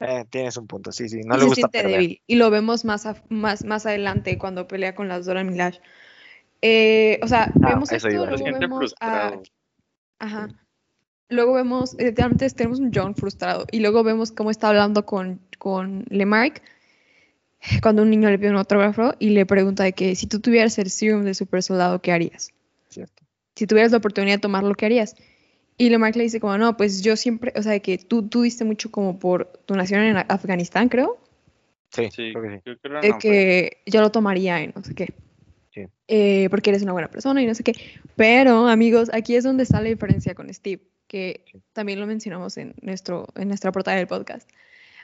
[0.00, 1.92] eh, tienes un punto, sí, sí, no y le se gusta perder.
[1.92, 2.22] débil.
[2.26, 5.80] Y lo vemos más, a- más, más adelante cuando pelea con las Dora Milaje.
[6.62, 9.32] Eh, o sea, Ah, vemos esto, luego vemos a...
[10.18, 10.48] Ajá.
[11.34, 15.40] Luego vemos, eh, antes tenemos un John frustrado y luego vemos cómo está hablando con,
[15.58, 16.62] con Lemarck
[17.82, 20.78] cuando un niño le pide un autógrafo y le pregunta de que si tú tuvieras
[20.78, 22.52] el serum de super soldado, ¿qué harías?
[22.88, 23.22] Cierto.
[23.56, 25.16] Si tuvieras la oportunidad de tomarlo, ¿qué harías?
[25.76, 28.42] Y Lemarck le dice como, no, pues yo siempre, o sea, de que tú, tú
[28.42, 31.18] diste mucho como por tu nación en Afganistán, creo,
[31.94, 32.62] Sí, Sí, creo que sí.
[32.66, 33.14] yo creo no, pues.
[33.20, 35.14] que yo lo tomaría y no sé qué.
[35.72, 35.82] Sí.
[36.08, 37.72] Eh, porque eres una buena persona y no sé qué.
[38.16, 42.74] Pero, amigos, aquí es donde está la diferencia con Steve, que también lo mencionamos en,
[42.82, 44.48] nuestro, en nuestra portada del podcast.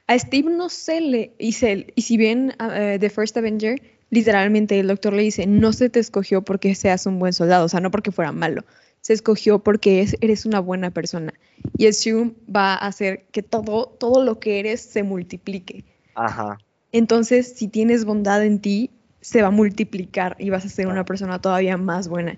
[0.06, 4.78] A Steve no se le, y, se- y si bien uh, The First Avenger, literalmente
[4.80, 7.80] el doctor le dice, no se te escogió porque seas un buen soldado, o sea,
[7.80, 8.64] no porque fuera malo,
[9.02, 11.32] se escogió porque es- eres una buena persona.
[11.76, 15.84] Y el serum va a hacer que todo, todo lo que eres se multiplique.
[16.14, 16.58] Ajá,
[16.92, 18.90] Entonces, si tienes bondad en ti,
[19.20, 22.36] se va a multiplicar y vas a ser una persona todavía más buena.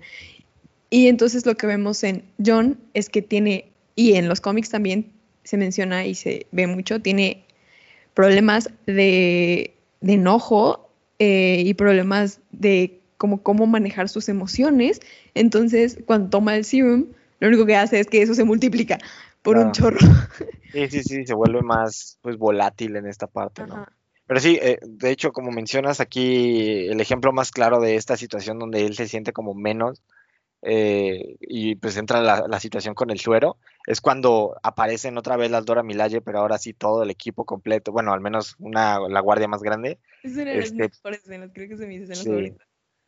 [0.93, 3.65] Y entonces lo que vemos en John es que tiene,
[3.95, 5.11] y en los cómics también
[5.43, 7.45] se menciona y se ve mucho, tiene
[8.13, 15.01] problemas de, de enojo eh, y problemas de cómo, cómo manejar sus emociones.
[15.33, 17.07] Entonces, cuando toma el serum,
[17.39, 18.99] lo único que hace es que eso se multiplica
[19.41, 19.97] por un Claro.
[19.97, 20.15] chorro.
[20.73, 23.77] Sí, sí, sí, se vuelve más pues volátil en esta parte, ¿no?
[23.77, 23.93] Ajá.
[24.27, 28.59] Pero sí, eh, de hecho, como mencionas aquí, el ejemplo más claro de esta situación
[28.59, 30.03] donde él se siente como menos
[30.65, 35.51] eh, y pues entra la, la situación con el suero, es cuando aparecen otra vez
[35.51, 39.19] las Dora Milaje, pero ahora sí todo el equipo completo, bueno, al menos una, la
[39.19, 39.99] guardia más grande.
[40.23, 42.53] Es una de las Este- mejores escenas, creo que se me escenas Sí.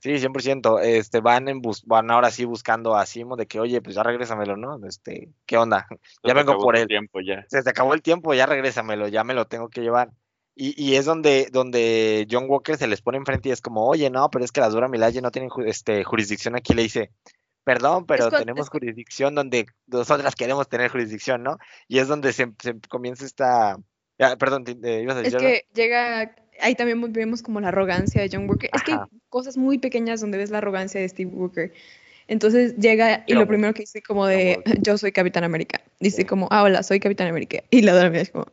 [0.01, 3.81] Sí, 100%, este, van, en bus van ahora sí buscando a Simo de que, oye,
[3.81, 4.77] pues ya regrésamelo, ¿no?
[4.85, 5.87] Este, ¿qué onda?
[6.23, 6.85] Ya vengo acabó por él.
[6.87, 7.43] tiempo ya.
[7.47, 10.11] se te acabó el tiempo, ya regrésamelo, ya me lo tengo que llevar.
[10.53, 14.09] Y, y es donde, donde John Walker se les pone enfrente y es como, oye,
[14.11, 16.73] no, pero es que las Dora Milaje no tienen ju- este, jurisdicción aquí.
[16.73, 17.11] Le dice,
[17.65, 21.57] perdón, pero tenemos es jurisdicción donde nosotras queremos tener jurisdicción, ¿no?
[21.89, 23.77] Y es donde se, se comienza esta...
[24.19, 25.49] ah, perdón, te- eh, ibas a Es decir algo?
[25.49, 28.69] que llega, ahí también vemos como la arrogancia de John Walker.
[28.73, 31.73] Es que hay cosas muy pequeñas donde ves la arrogancia de Steve Walker.
[32.27, 35.81] Entonces llega y lo primero que dice como de, Yo soy Capitán América.
[35.99, 36.25] Dice Sí.
[36.25, 37.63] como, ah, hola, soy Capitán América.
[37.69, 38.45] Y la otra es como,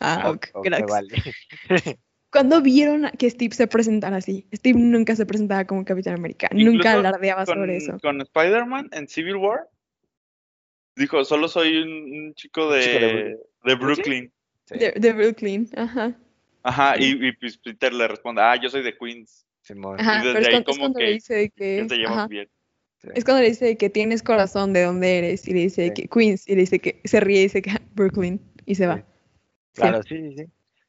[0.00, 0.90] ah, Ah, ok, ok, gracias.
[0.90, 1.22] vale.
[2.30, 4.46] Cuando vieron que Steve se presentara así?
[4.54, 7.98] Steve nunca se presentaba como Capitán América, Incluso nunca alardeaba Con, sobre eso.
[8.02, 9.60] con Spider-Man en Civil War,
[10.96, 14.32] dijo, solo soy un, un chico de, chico de de, Brooklyn.
[14.66, 16.14] Sí, De, de Brooklyn, ajá.
[16.62, 19.46] Ajá, y, y pues Peter le responde, ah, yo soy de Queens.
[19.62, 19.98] Simón.
[20.00, 22.26] Ajá, desde pero es ahí cuando, como le que- dice que, Que se llevan ajá,
[22.26, 22.48] bien.
[23.00, 23.08] Sí.
[23.14, 25.94] es cuando le dice que tienes corazón de dónde eres y le dice Sí.
[25.94, 28.96] que Queens y le dice que se ríe y dice que Brooklyn y se va.
[28.96, 29.02] Sí.
[29.74, 29.80] Sí.
[29.82, 30.46] Claro, sí, sí,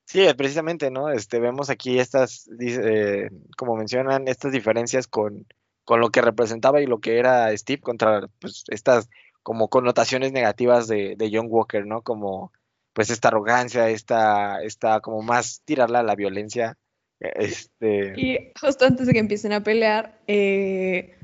[0.10, 0.26] sí.
[0.36, 1.10] Precisamente, ¿no?
[1.10, 5.46] Este, vemos aquí estas, eh, como mencionan, estas diferencias con,
[5.86, 9.10] con lo que representaba y lo que era Steve contra, pues, estas
[9.44, 12.02] como connotaciones negativas de, de John Walker, ¿no?
[12.02, 12.52] Como,
[12.94, 16.78] pues, esta arrogancia, esta, esta como más tirarla a la violencia,
[17.20, 21.16] eh, este, Y justo antes de que empiecen a pelear, eh,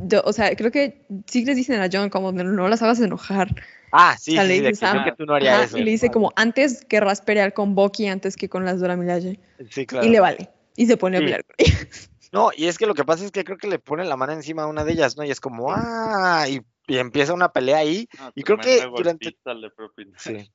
[0.00, 3.54] yo- o sea, creo que sí les dicen a John como no las hagas enojar.
[3.92, 5.78] Ah, sí, o sea, sí, le sí, que, tú no harías eso.
[5.78, 9.38] y le dice como antes querrás pelear con Bucky antes que con las Dora Milaje.
[9.70, 10.06] Sí, claro.
[10.06, 10.50] Y le vale.
[10.76, 11.24] Y se pone a Sí.
[11.26, 11.78] pelear con ella.
[12.32, 14.32] No, y es que lo que pasa es que creo que le ponen la mano
[14.32, 15.22] encima a una de ellas, ¿no?
[15.24, 18.08] Y es como, ah, y, y empieza una pelea ahí.
[18.18, 19.36] Ah, Y creo que durante-.
[20.16, 20.50] Sí.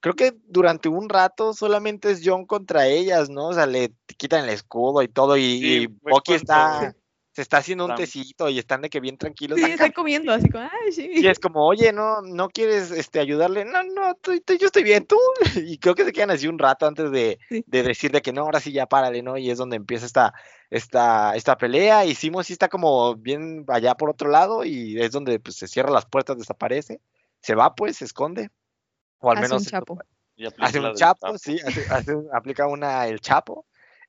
[0.00, 3.48] Creo que durante un rato solamente es John contra ellas, ¿no?
[3.48, 6.94] O sea, le quitan el escudo y todo, y, Sí, y fue Bucky cuando- está,
[7.36, 9.58] se está haciendo un tecito y están de que bien tranquilos.
[9.58, 11.06] Sí, acá, está comiendo así como, ay, sí.
[11.12, 13.66] Y es como, oye, no, no quieres este, ayudarle.
[13.66, 15.18] No, no, tú- tú- yo estoy bien, tú.
[15.70, 17.62] Y creo que se quedan así un rato antes de, Sí.
[17.66, 19.36] de decir de que no, ahora sí ya párale, ¿no?
[19.36, 20.32] Y es donde empieza esta,
[20.70, 22.06] esta, esta pelea.
[22.06, 25.68] Y Simo sí está como bien allá por otro lado y es donde pues, se
[25.68, 27.02] cierra las puertas, desaparece.
[27.42, 28.48] Se va, pues, se esconde.
[29.18, 29.98] O al Hace menos un chapo.
[30.58, 33.66] Hace un chapo, sí, hace- hace un- aplica una el chapo.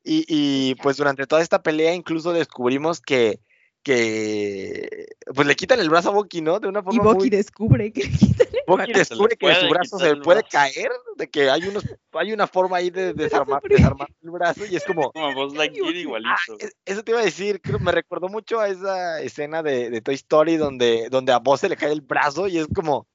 [0.10, 3.42] Y, y, pues durante toda esta pelea incluso descubrimos que,
[3.84, 6.62] que pues le quitan el brazo a Bucky, ¿no?
[6.62, 7.30] De una Y forma Bucky muy...
[7.30, 9.00] descubre que le quitan el Bucky brazo.
[9.00, 12.78] descubre que su brazo se el puede caer, de que hay unos hay una forma
[12.78, 15.12] ahí de desarmar, desarmar el brazo y es como...
[15.14, 16.32] Como Lightyear igualito.
[16.32, 19.90] Ah, es- eso te iba a decir, creo, me recordó mucho a esa escena de,
[19.90, 23.08] de Toy Story donde, donde a Buzz se le cae el brazo y es como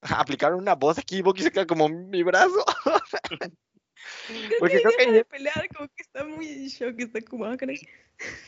[0.00, 2.64] aplicaron una voz aquí y Bucky se queda como mi brazo.
[4.58, 7.56] Porque que creo que de pelear, como que está muy en shock, está como, ah,
[7.56, 7.78] caray.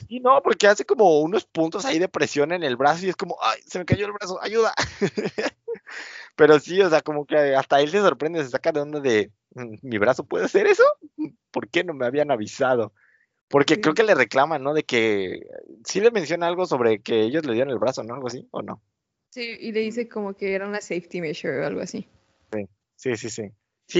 [0.09, 3.17] Sí, no, porque hace como unos puntos ahí de presión en el brazo y es
[3.17, 4.73] como, ay, se me cayó el brazo, ayuda.
[6.37, 9.31] Pero sí, o sea, como que hasta él se sorprende, se saca de onda de,
[9.55, 10.85] "Mm, ¿mi brazo puede hacer eso?
[11.51, 12.93] ¿Por qué no me habían avisado?
[13.49, 13.81] Porque Sí.
[13.81, 14.75] creo que le reclaman, ¿no?
[14.75, 15.47] De que
[15.85, 18.15] sí le menciona algo sobre que ellos le dieron el brazo, ¿no?
[18.15, 18.83] Algo así, ¿o no?
[19.31, 22.09] Sí, y le dice como que era una safety measure o algo así.
[22.97, 23.31] Sí, sí, sí.
[23.31, 23.53] Sí,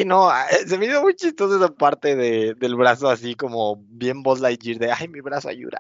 [0.05, 3.77] no, ah, eh, se me hizo muy chistoso esa parte de, del brazo así como
[3.89, 5.79] bien Buzz Lightyear de, ay, mi brazo ayuda.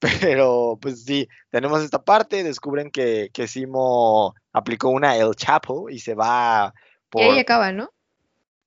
[0.20, 5.98] Pero, pues sí, tenemos esta parte, descubren que, que Simo aplicó una El Chapo y
[5.98, 6.72] se va
[7.10, 7.22] por...
[7.22, 7.90] Y ahí acaba, ¿no?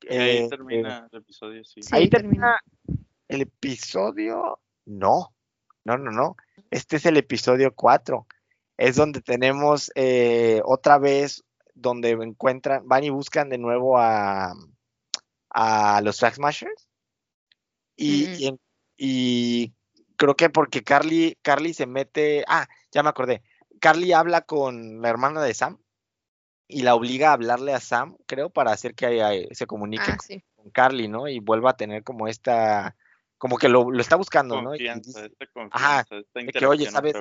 [0.02, 1.82] Y ahí eh, termina el episodio, sí.
[1.82, 1.90] Sí.
[1.92, 2.60] ahí ahí termina.
[2.86, 4.60] termina el episodio...
[4.86, 5.34] No,
[5.86, 6.36] no, no, no.
[6.70, 8.28] Este es el episodio 4.
[8.78, 11.44] Es donde tenemos eh, otra vez,
[11.74, 14.54] donde encuentran, van y buscan de nuevo a,
[15.50, 16.90] a los Track Smashers.
[17.96, 18.58] Y, Mm.
[18.98, 19.74] y
[20.16, 22.44] creo que porque Carly, Carly se mete.
[22.48, 23.44] Ah, ya me acordé.
[23.80, 25.78] Carly habla con la hermana de Sam
[26.68, 30.18] y la obliga a hablarle a Sam, creo, para hacer que eh, se comunique Ah,
[30.18, 30.44] con, sí.
[30.56, 31.28] con Carly, ¿no?
[31.28, 32.96] Y vuelva a tener como esta.
[33.38, 34.74] Como que lo, lo está buscando, ¿no?
[34.74, 37.14] Y Confianza, dice- esta Ajá, esta de que, oye, ¿sabes?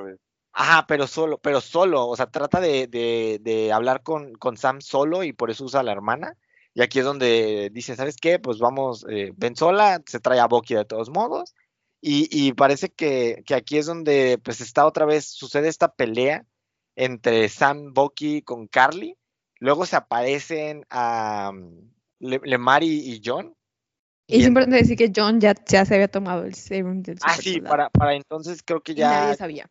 [0.52, 4.82] Ajá, pero solo, pero solo, o sea, trata de, de, de hablar con, con Sam
[4.82, 6.36] solo y por eso usa a la hermana.
[6.74, 8.38] Y aquí es donde dice, ¿sabes qué?
[8.38, 11.54] Pues vamos, eh, ven sola, se trae a Bucky de todos modos.
[12.00, 16.44] Y, y parece que, que aquí es donde pues está otra vez, sucede esta pelea
[16.96, 19.16] entre Sam Bucky con Carly.
[19.58, 21.52] Luego se aparecen a
[22.18, 23.54] Lemar y, John.
[24.26, 27.36] Y, es importante decir que John ya, ya se había tomado el serum del Ah,
[27.36, 29.08] sí, para, para entonces creo que ya.
[29.08, 29.70] nadie sabía.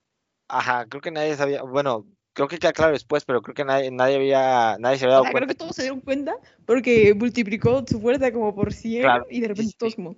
[0.51, 1.63] Ajá, creo que nadie sabía.
[1.63, 5.15] Bueno, creo que queda claro después, pero creo que nadie, nadie había, nadie se había
[5.15, 5.39] dado cuenta.
[5.39, 9.47] Creo que todos se dieron cuenta porque multiplicó su fuerza como por 100 y de
[9.47, 10.17] repente todos como.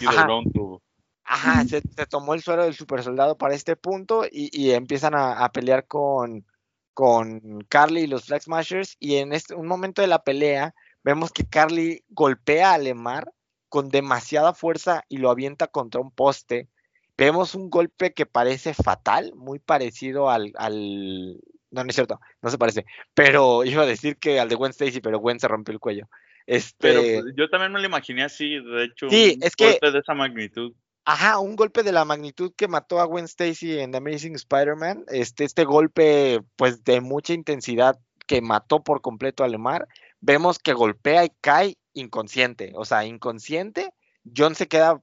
[0.00, 0.82] Y de tuvo.
[1.24, 5.86] Ajá, se, tomó el suero del super soldado para este punto y, empiezan a, pelear
[5.88, 6.46] con,
[6.92, 8.96] con Carly y los Flag Smashers.
[9.00, 13.32] Y en este, un momento de la pelea, vemos que Carly golpea a Lemar
[13.68, 16.68] con demasiada fuerza y lo avienta contra un poste.
[17.16, 21.40] Vemos un golpe que parece fatal, muy parecido al, al...
[21.70, 22.84] No, no es cierto, no se parece.
[23.14, 26.08] Pero iba a decir que al de Gwen Stacy, pero Gwen se rompió el cuello.
[26.46, 26.74] Este...
[26.78, 29.98] Pero pues, yo también me lo imaginé así, de hecho, sí, un es golpe de
[29.98, 30.74] esa magnitud.
[31.06, 35.04] Ajá, un golpe de la magnitud que mató a Gwen Stacy en The Amazing Spider-Man.
[35.08, 39.86] Este, este golpe, pues, de mucha intensidad que mató por completo a Lemar.
[40.20, 42.72] Vemos que golpea y cae inconsciente.
[42.74, 43.92] O sea, inconsciente.
[44.34, 45.02] John se queda,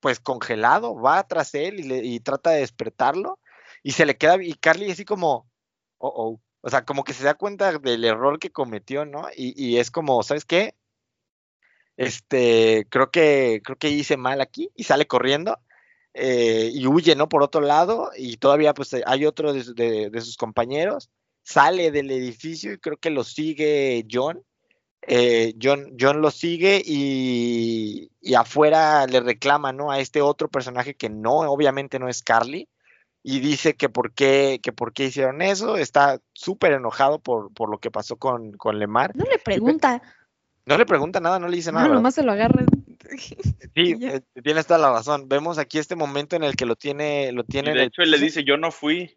[0.00, 3.38] pues, congelado, va tras él y, trata de despertarlo.
[3.82, 5.48] Y se le queda, y Carly así como,
[5.98, 6.40] oh, oh.
[6.60, 9.28] O sea, como que se da cuenta del error que cometió, ¿no?
[9.36, 10.74] Y, y es como, ¿sabes qué?
[11.98, 15.58] este, creo que, creo que hice mal aquí y sale corriendo
[16.14, 17.28] eh, y huye, ¿no?
[17.28, 21.10] Por otro lado y todavía pues hay otro de, sus compañeros,
[21.42, 24.44] sale del edificio y creo que lo sigue John.
[25.02, 29.90] Eh, John, John lo sigue y, y, afuera le reclama, ¿no?
[29.90, 32.68] A este otro personaje que no, obviamente no es Carly
[33.22, 37.70] y dice que por qué, que por qué hicieron eso, está súper enojado por, por,
[37.70, 39.14] lo que pasó con, con Lemar.
[39.16, 40.02] No le pregunta,
[40.66, 41.88] no le pregunta nada, no le dice nada.
[41.88, 42.64] No, nomás se lo agarra.
[43.74, 45.28] Sí, eh, tienes toda la razón.
[45.28, 47.72] Vemos aquí este momento en el que lo tiene, lo tiene.
[47.72, 49.14] de hecho, él le dice, yo no fui.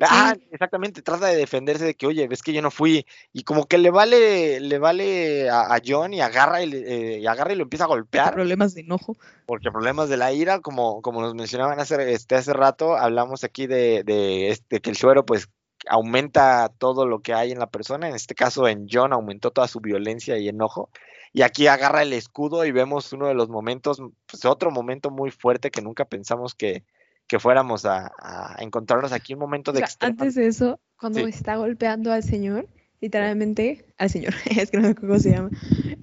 [0.00, 3.04] Ah, exactamente, trata de defenderse de que, oye, ves que yo no fui.
[3.32, 7.52] Y como que le vale, le vale a, John y agarra y, eh, y, agarra
[7.52, 8.34] y lo empieza a golpear.
[8.34, 9.16] Problemas de enojo.
[9.46, 13.66] Porque problemas de la ira, como, como nos mencionaban hace, este, hace rato, hablamos aquí
[13.66, 15.48] de, de este, que el suero, pues,
[15.88, 18.08] aumenta todo lo que hay en la persona.
[18.08, 20.90] En este caso, en John aumentó toda su violencia y enojo.
[21.32, 25.30] Y aquí agarra el escudo y vemos uno de los momentos, pues otro momento muy
[25.30, 26.84] fuerte que nunca pensamos que,
[27.28, 29.34] que fuéramos a, encontrarnos aquí.
[29.34, 29.84] Un momento de...
[30.00, 32.68] antes de eso, cuando está golpeando al señor,
[33.00, 35.50] literalmente, al señor, es que no sé cómo se llama,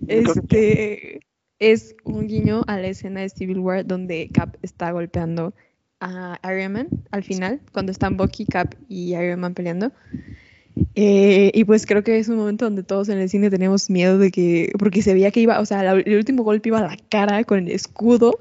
[0.08, 1.20] este
[1.60, 5.54] es un guiño a la escena de Civil War donde Cap está golpeando
[6.00, 9.92] a Iron Man al final, cuando están Bucky, Cap y Iron Man peleando.
[10.94, 14.18] Eh, y pues creo que es un momento donde todos en el cine teníamos miedo
[14.18, 16.98] de que, porque se veía que iba, o sea, el último golpe iba a la
[17.10, 18.40] cara con el escudo,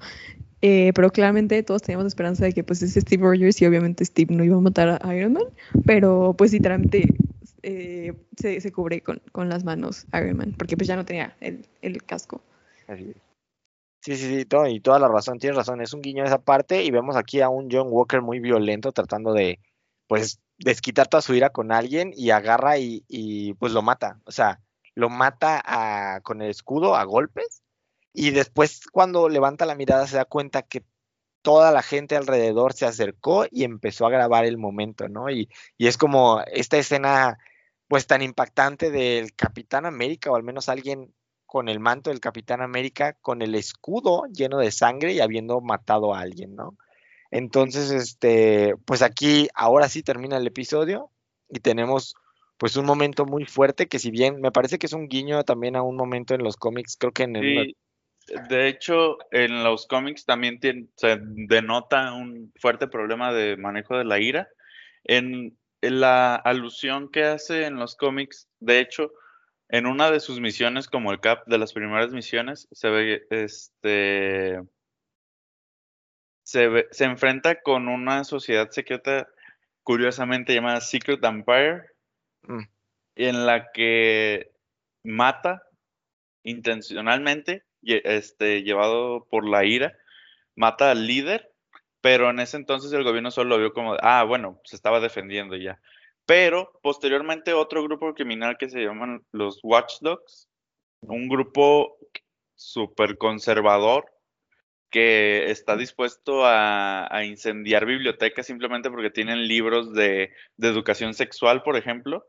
[0.67, 4.35] eh, pero claramente todos teníamos esperanza de que pues es Steve Rogers y obviamente Steve
[4.35, 5.45] no iba a matar a Iron Man,
[5.85, 7.07] pero pues literalmente
[7.63, 11.37] eh, se, se, cubre con, con, las manos Iron Man, porque pues ya no tenía
[11.41, 12.41] el, el casco.
[12.87, 16.83] Sí, sí, sí, todo, y toda la razón, tienes razón, es un guiño esa parte
[16.83, 19.61] y vemos aquí a un John Walker muy violento tratando de,
[20.09, 24.63] pues, desquitar toda su ira con alguien y agarra y, pues lo mata, o sea,
[24.95, 27.64] lo mata a, con el escudo a golpes
[28.15, 30.85] y después cuando levanta la mirada se da cuenta que
[31.43, 35.29] toda la gente alrededor se acercó y empezó a grabar el momento, ¿no?
[35.29, 37.39] Y, y es como esta escena
[37.89, 41.13] pues tan impactante del Capitán América o al menos alguien
[41.45, 46.15] con el manto del Capitán América, con el escudo lleno de sangre y habiendo matado
[46.15, 46.77] a alguien, ¿no?
[47.31, 51.11] Entonces, este, pues aquí ahora sí termina el episodio
[51.49, 52.15] y tenemos
[52.59, 55.77] pues un momento muy fuerte que si bien me parece que es un guiño también
[55.77, 57.77] a un momento en los cómics, creo que en el...
[58.27, 60.59] de hecho, en los cómics también
[60.97, 64.49] se denota un fuerte problema de manejo de la ira.
[65.05, 69.13] En, en la alusión que hace en los cómics, de hecho,
[69.69, 74.63] en una de sus misiones, como el Cap de las primeras misiones, se ve, este,
[76.43, 79.29] se, se enfrenta con una sociedad secreta
[79.83, 81.83] curiosamente llamada Secret Empire,
[82.43, 82.63] mm.
[83.17, 84.53] en la que
[85.03, 85.63] mata
[86.43, 89.97] intencionalmente, este, llevado por la ira,
[90.57, 91.53] mata al líder,
[92.01, 95.57] pero en ese entonces el gobierno solo lo vio como, ah, bueno, se estaba defendiendo
[95.57, 95.81] ya.
[96.27, 100.49] Pero posteriormente otro grupo criminal que se llaman los Watchdogs,
[101.03, 101.99] un grupo
[102.55, 104.07] súper conservador
[104.91, 112.25] que está dispuesto a, incendiar bibliotecas simplemente porque tienen libros de, educación sexual, por ejemplo.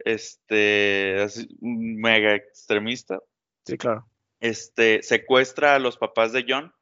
[0.00, 3.20] Este, es un mega extremista.
[3.66, 4.04] Sí, claro.
[4.40, 6.74] Este, secuestra a los papás de John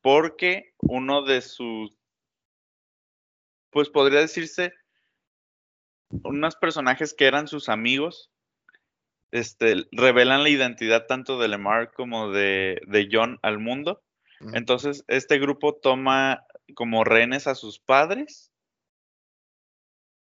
[0.00, 1.96] porque uno de sus,
[3.70, 4.72] pues podría decirse,
[6.24, 8.32] unos personajes que eran sus amigos
[9.32, 14.02] este, revelan la identidad tanto de Lemar como de, de John al mundo.
[14.52, 16.44] Entonces, este grupo toma
[16.74, 18.50] como rehenes a sus padres.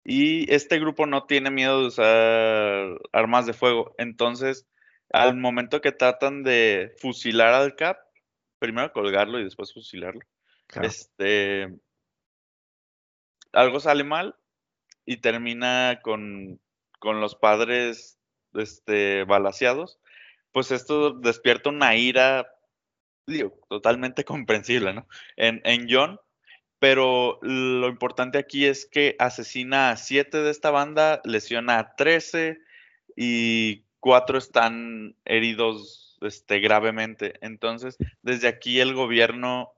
[0.04, 3.96] Y este grupo no tiene miedo de usar armas de fuego.
[3.98, 4.68] Entonces,
[5.14, 7.98] al momento que tratan de fusilar al Cap,
[8.60, 10.22] primero colgarlo y después fusilarlo,
[10.82, 11.78] este,
[13.52, 14.36] algo sale mal
[15.06, 16.62] y termina con,
[17.00, 18.20] con los padres
[18.54, 20.00] este, balaseados,
[20.52, 22.48] pues esto despierta una ira,
[23.28, 25.08] digo, totalmente comprensible, ¿no?
[25.36, 26.20] En, en John,
[26.80, 32.58] pero lo importante aquí es que asesina a siete de esta banda, lesiona a 13
[33.16, 37.36] y cuatro están heridos este, gravemente.
[37.42, 39.72] Entonces, desde aquí el gobierno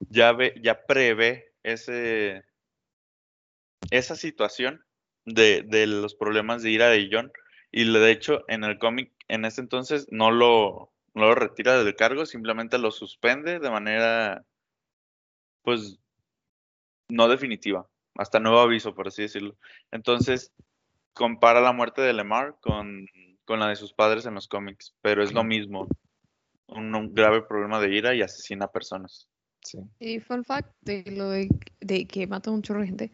[0.00, 2.44] ya, ve, ya prevé ese,
[3.90, 4.84] esa situación
[5.24, 7.32] de, los problemas de ira de John.
[7.72, 11.94] Y de hecho, en el cómic, en ese entonces, no lo, no lo retira del
[11.94, 14.44] cargo, simplemente lo suspende de manera,
[15.62, 15.98] pues,
[17.08, 19.56] no definitiva, hasta nuevo aviso, por así decirlo.
[19.92, 20.52] Entonces,
[21.12, 23.06] compara la muerte de Lemar con,
[23.44, 25.88] con la de sus padres en los cómics, pero es lo mismo,
[26.68, 29.28] un, grave problema de ira y asesina a personas.
[29.62, 29.78] Sí.
[29.98, 31.48] Y fun fact de lo de,
[31.80, 33.12] de que mata a un chorro de gente,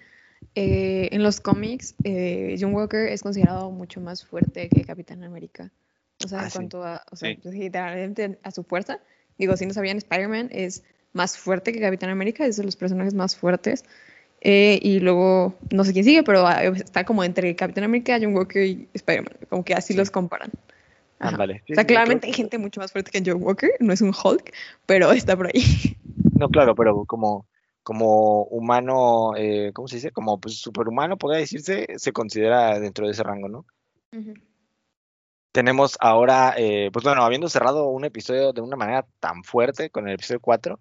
[0.54, 5.72] eh, en los cómics, eh, John Walker es considerado mucho más fuerte que Capitán América.
[6.24, 9.00] O sea, en ah, cuanto a, o sea, pues, literalmente a su fuerza.
[9.38, 10.82] Digo, si no sabían, Spider-Man es
[11.12, 13.84] más fuerte que Capitán América, es de los personajes más fuertes.
[14.48, 18.32] Eh, y luego, no sé quién sigue, pero ah, está como entre Capitán América, John
[18.32, 19.38] Walker y Spider-Man.
[19.48, 20.52] Como que así los comparan.
[21.18, 21.64] vale.
[21.68, 24.54] o sea, claramente hay gente mucho más fuerte que John Walker, no es un Hulk,
[24.86, 25.96] pero está por ahí.
[26.38, 27.46] No, claro, pero como
[27.82, 30.10] como humano, eh, ¿cómo se dice?
[30.10, 33.64] Como pues, superhumano, podría decirse, se considera dentro de ese rango, ¿no?
[35.50, 40.06] Tenemos ahora, eh, pues bueno, habiendo cerrado un episodio de una manera tan fuerte con
[40.06, 40.80] el episodio 4,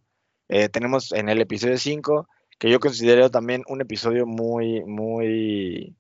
[0.50, 5.96] eh, tenemos en el episodio 5, que yo considero también un episodio muy, muy,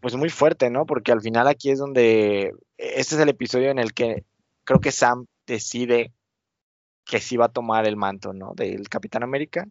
[0.00, 0.86] pues muy fuerte, ¿no?
[0.86, 4.24] Porque al final aquí es donde, este es el episodio en el que
[4.64, 6.12] creo que Sam decide
[7.04, 8.52] que sí va a tomar el manto, ¿no?
[8.54, 9.68] Del Capitán América.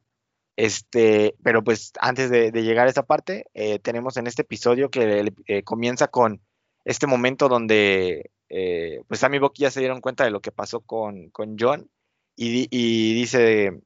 [0.56, 5.32] Este, pero pues antes de, llegar a esa parte, eh, tenemos en este episodio que
[5.48, 6.42] eh, comienza con
[6.84, 10.52] este momento donde eh, pues Sam y Bucky ya se dieron cuenta de lo que
[10.52, 11.90] pasó con, con John
[12.36, 13.82] y, dice,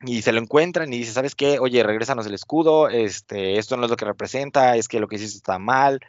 [0.00, 1.58] y se lo encuentran y dice, ¿sabes qué?
[1.58, 5.16] Oye, regrésanos el escudo, este, esto no es lo que representa, es que lo que
[5.16, 6.00] hiciste está mal.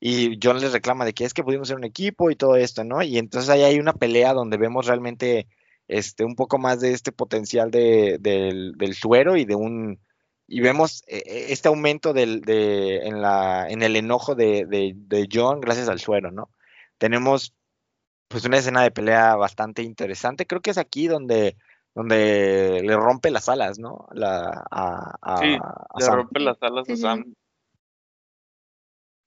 [0.00, 2.84] Y John les reclama de que es que pudimos ser un equipo y todo esto,
[2.84, 3.02] ¿no?
[3.02, 5.48] Y entonces ahí hay una pelea donde vemos realmente
[5.88, 9.98] este, un poco más de este potencial de, del, del, suero y de un
[10.46, 15.28] y vemos eh, eh, este aumento del, de, en, la, en el enojo de, de,
[15.32, 16.50] John gracias al suero, ¿no?
[16.98, 17.54] Tenemos
[18.28, 20.46] pues una escena de pelea bastante interesante.
[20.46, 21.56] Creo que es aquí donde,
[21.98, 24.06] donde le rompe las alas, ¿no?
[24.12, 25.58] La, a, sí,
[25.98, 27.34] le rompe las alas a Sam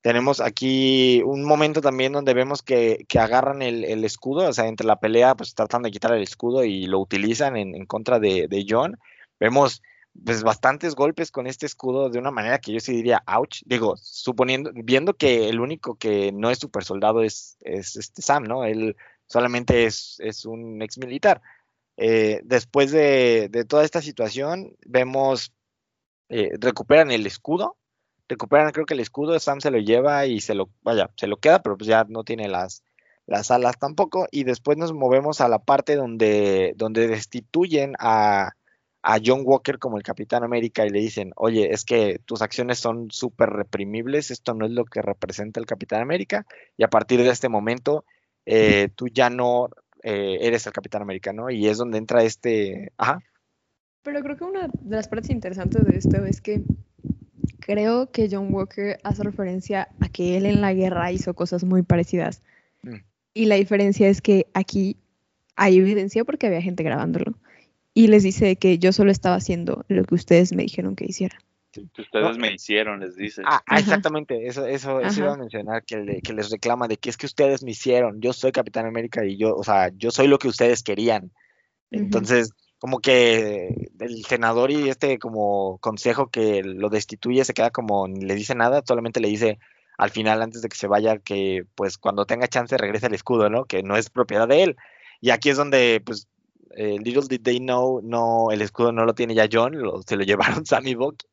[0.01, 4.99] tenemos aquí un momento también donde vemos que, agarran el, escudo, o sea, entre la
[4.99, 8.97] pelea, pues tratan de quitar el escudo y lo utilizan en, contra de, John.
[9.39, 9.81] Vemos
[10.25, 13.95] pues bastantes golpes con este escudo de una manera que yo sí diría, ouch, digo,
[13.95, 18.65] suponiendo, viendo que el único que no es super soldado es, es este Sam, ¿no?
[18.65, 18.95] Él
[19.27, 21.41] solamente es, es un ex militar.
[22.03, 25.53] Eh, después de, toda esta situación, vemos,
[26.29, 27.77] eh, recuperan el escudo,
[28.27, 31.37] recuperan creo que el escudo, Sam se lo lleva y se lo, vaya, se lo
[31.37, 32.83] queda, pero pues ya no tiene las,
[33.27, 34.27] las alas tampoco.
[34.31, 38.53] Y después nos movemos a la parte donde, donde destituyen a,
[39.03, 42.79] a John Walker como el Capitán América y le dicen, oye, es que tus acciones
[42.79, 46.47] son súper reprimibles, esto no es lo que representa el Capitán América,
[46.77, 48.05] y a partir de este momento
[48.47, 49.69] eh, tú ya no
[50.03, 51.49] eh, eres el Capitán América, ¿no?
[51.49, 52.91] Y es donde entra este...
[52.97, 53.21] Ajá.
[54.03, 56.63] Pero creo que una de las partes interesantes de esto es que
[57.59, 61.83] creo que John Walker hace referencia a que él en la guerra hizo cosas muy
[61.83, 62.41] parecidas.
[62.81, 62.95] Mm.
[63.33, 64.97] Y la diferencia es que aquí
[65.55, 67.35] hay evidencia porque había gente grabándolo.
[67.93, 71.37] Y les dice que yo solo estaba haciendo lo que ustedes me dijeron que hiciera.
[71.71, 73.41] Que ustedes me hicieron, les dice.
[73.45, 77.17] Ah, exactamente, eso, eso, eso, iba a mencionar, que, que, les reclama de que es
[77.17, 80.37] que ustedes me hicieron, yo soy Capitán América y yo, o sea, yo soy lo
[80.37, 81.31] que ustedes querían.
[81.89, 88.07] Entonces, como que el senador y este como consejo que lo destituye se queda como
[88.07, 89.59] ni le dice nada, solamente le dice
[89.97, 93.49] al final antes de que se vaya que pues cuando tenga chance regrese el escudo,
[93.49, 93.65] ¿no?
[93.65, 94.77] Que no es propiedad de él.
[95.19, 96.27] Y aquí es donde pues
[96.75, 99.73] little did they know, no, el escudo no lo tiene ya John,
[100.07, 100.23] se lo
[100.63, 101.23] llevaron Sammy Buck.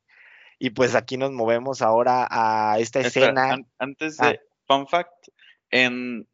[0.59, 3.53] Y pues aquí nos movemos ahora a esta escena.
[3.55, 4.31] an- antes Ah.
[4.31, 5.29] de, fun fact,
[5.71, 6.27] en,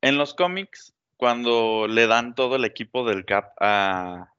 [0.00, 4.32] en los cómics, cuando le dan todo el equipo del Cap a,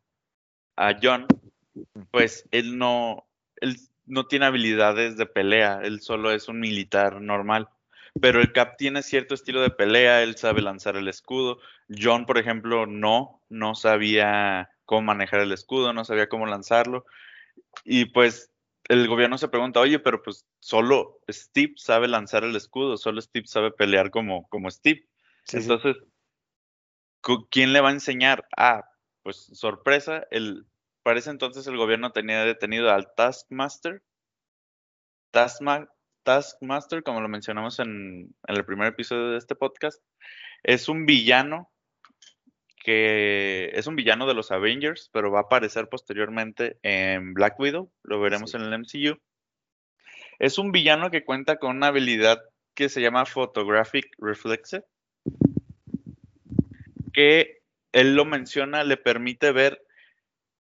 [0.78, 1.28] a John,
[2.12, 3.28] pues él no,
[3.58, 3.76] él
[4.06, 7.68] no tiene habilidades de pelea, él solo es un militar normal.
[8.22, 11.60] Pero el Cap tiene cierto estilo de pelea, él sabe lanzar el escudo.
[11.96, 17.06] John, por ejemplo, no, no sabía cómo manejar el escudo, no sabía cómo lanzarlo.
[17.84, 18.50] Y pues
[18.90, 23.48] el gobierno se pregunta, oye, pero pues solo Steve sabe lanzar el escudo, solo Steve
[23.48, 25.08] sabe pelear como, como Steve.
[25.46, 25.58] Sí.
[25.58, 25.96] Entonces,
[27.22, 28.48] ¿cu- ¿quién le va a enseñar?
[28.58, 28.84] Ah,
[29.24, 30.66] pues sorpresa, el,
[31.04, 34.04] para ese entonces el gobierno tenía detenido al Taskmaster.
[35.32, 35.90] Taskma-
[36.24, 40.04] Taskmaster, como lo mencionamos en, en el primer episodio de este podcast,
[40.64, 41.72] es un villano
[42.90, 47.92] que es un villano de los Avengers, pero va a aparecer posteriormente en Black Widow,
[48.02, 48.58] lo veremos Sí.
[48.58, 49.22] en el MCU.
[50.40, 52.42] Es un villano que cuenta con una habilidad
[52.74, 54.86] que se llama Photographic Reflexe,
[57.14, 57.62] que
[57.92, 59.86] él lo menciona, le permite ver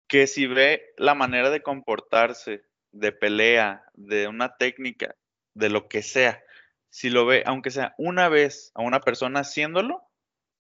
[0.10, 5.16] que si ve la manera de comportarse, de pelea, de una técnica,
[5.54, 6.44] de lo que sea,
[6.90, 10.04] si lo ve, aunque sea una vez a una persona haciéndolo,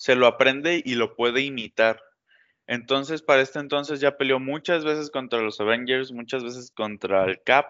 [0.02, 2.02] se lo aprende y lo puede imitar.
[2.65, 7.40] Entonces, para este entonces ya peleó muchas veces contra los Avengers, muchas veces contra el
[7.44, 7.68] Cap,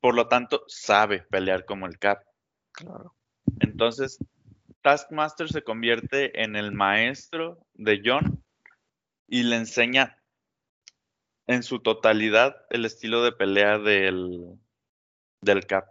[0.00, 2.24] por lo tanto, sabe pelear como el Cap.
[2.72, 3.14] Claro.
[3.60, 4.16] Entonces,
[4.80, 8.42] Taskmaster se convierte en el maestro de John
[9.28, 10.16] y le enseña
[11.46, 14.58] en su totalidad el estilo de pelea del,
[15.42, 15.88] del Cap.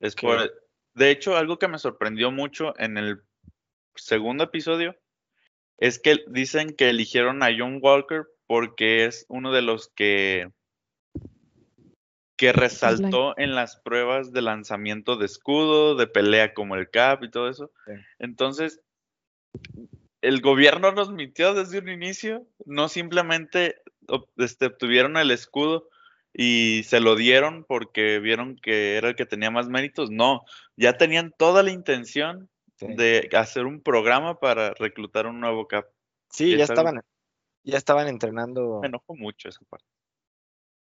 [0.00, 0.50] Es por-
[0.94, 3.27] de hecho, algo que me sorprendió mucho en el
[3.98, 4.96] segundo episodio
[5.78, 10.50] es que dicen que eligieron a John Walker porque es uno de los que
[12.36, 17.30] que resaltó en las pruebas de lanzamiento de escudo, de pelea como el Cap y
[17.32, 17.72] todo eso.
[17.84, 17.94] Sí.
[18.20, 18.80] Entonces,
[20.22, 23.82] el gobierno nos mintió desde un inicio, no simplemente
[24.36, 25.88] este, obtuvieron el escudo
[26.32, 30.10] y se lo dieron porque vieron que era el que tenía más méritos.
[30.10, 30.44] No,
[30.76, 32.48] ya tenían toda la intención
[32.78, 32.86] Sí.
[32.94, 35.86] de hacer un programa para reclutar un nuevo Cap.
[36.30, 37.00] Sí, ya algo- estaban,
[37.64, 38.78] ya estaban entrenando.
[38.80, 39.86] Me enojó mucho esa parte.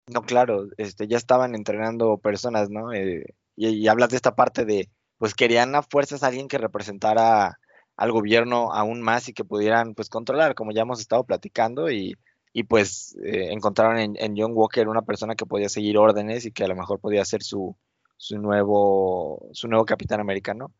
[0.07, 2.93] No, claro, este, ya estaban entrenando personas, ¿no?
[2.93, 6.57] Eh, y, y hablas de esta parte de, pues querían a fuerzas a alguien que
[6.57, 7.59] representara
[7.97, 12.15] al gobierno aún más y que pudieran, pues, controlar, como ya hemos estado platicando, y,
[12.53, 16.51] y pues eh, encontraron en, en John Walker una persona que podía seguir órdenes y
[16.51, 17.75] que a lo mejor podía ser su,
[18.17, 20.71] su nuevo, su nuevo capitán americano.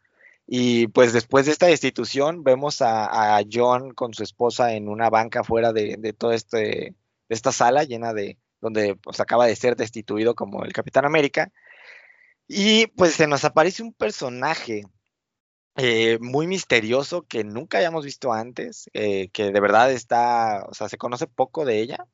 [0.47, 5.43] Y pues después de esta destitución vemos a, John con su esposa en una banca
[5.43, 6.95] fuera de, de todo este,
[7.27, 11.51] esta sala llena de, donde pues acaba de ser destituido como el Capitán América.
[12.47, 14.83] Y pues se nos aparece un personaje
[15.75, 20.89] eh, muy misterioso que nunca habíamos visto antes, eh, que de verdad está, o sea,
[20.89, 22.07] se conoce poco de ella,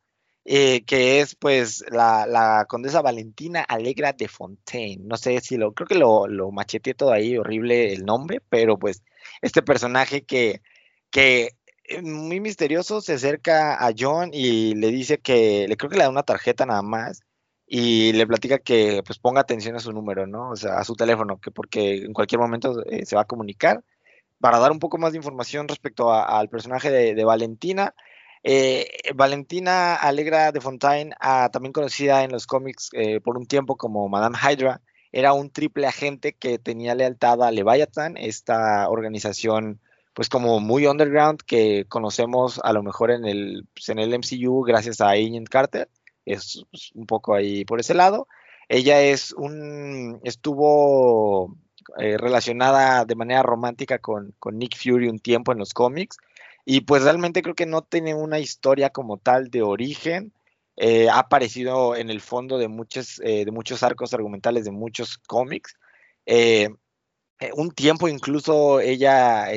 [0.46, 5.04] eh, que es pues la, condesa Valentina Alegra de Fontaine.
[5.06, 8.78] No sé si lo, creo que lo, lo macheteé todo ahí, horrible el nombre, pero
[8.78, 9.04] pues
[9.42, 10.62] este personaje que,
[11.12, 11.52] que
[11.86, 16.04] eh, muy misterioso se acerca a John y le dice que, le creo que le
[16.04, 17.22] da una tarjeta nada más
[17.66, 20.52] y le platica que pues ponga atención a su número, ¿no?
[20.52, 23.84] O sea, a su teléfono, que porque en cualquier momento eh, se va a comunicar
[24.40, 27.96] para dar un poco más de información respecto al personaje de Valentina.
[28.44, 33.78] Eh, Valentina Alegra de Fontaine, ah, también conocida en los cómics eh, por un tiempo
[33.78, 34.82] como Madame Hydra,
[35.14, 39.80] era un triple agente que tenía lealtad a Leviathan, esta organización
[40.14, 44.64] pues como muy underground que conocemos a lo mejor en el, pues, en el MCU
[44.64, 45.90] gracias a Agent Carter,
[46.26, 48.28] es pues, un poco ahí por ese lado.
[48.70, 51.56] Ella es un, estuvo
[51.98, 56.18] eh, relacionada de manera romántica con, con Nick Fury un tiempo en los cómics
[56.66, 60.34] y pues realmente creo que no tiene una historia como tal de origen.
[60.78, 65.18] Eh, ha aparecido en el fondo de muchos, eh, de muchos arcos argumentales de muchos
[65.18, 65.76] cómics.
[66.26, 66.70] Eh,
[67.56, 69.48] un tiempo incluso ella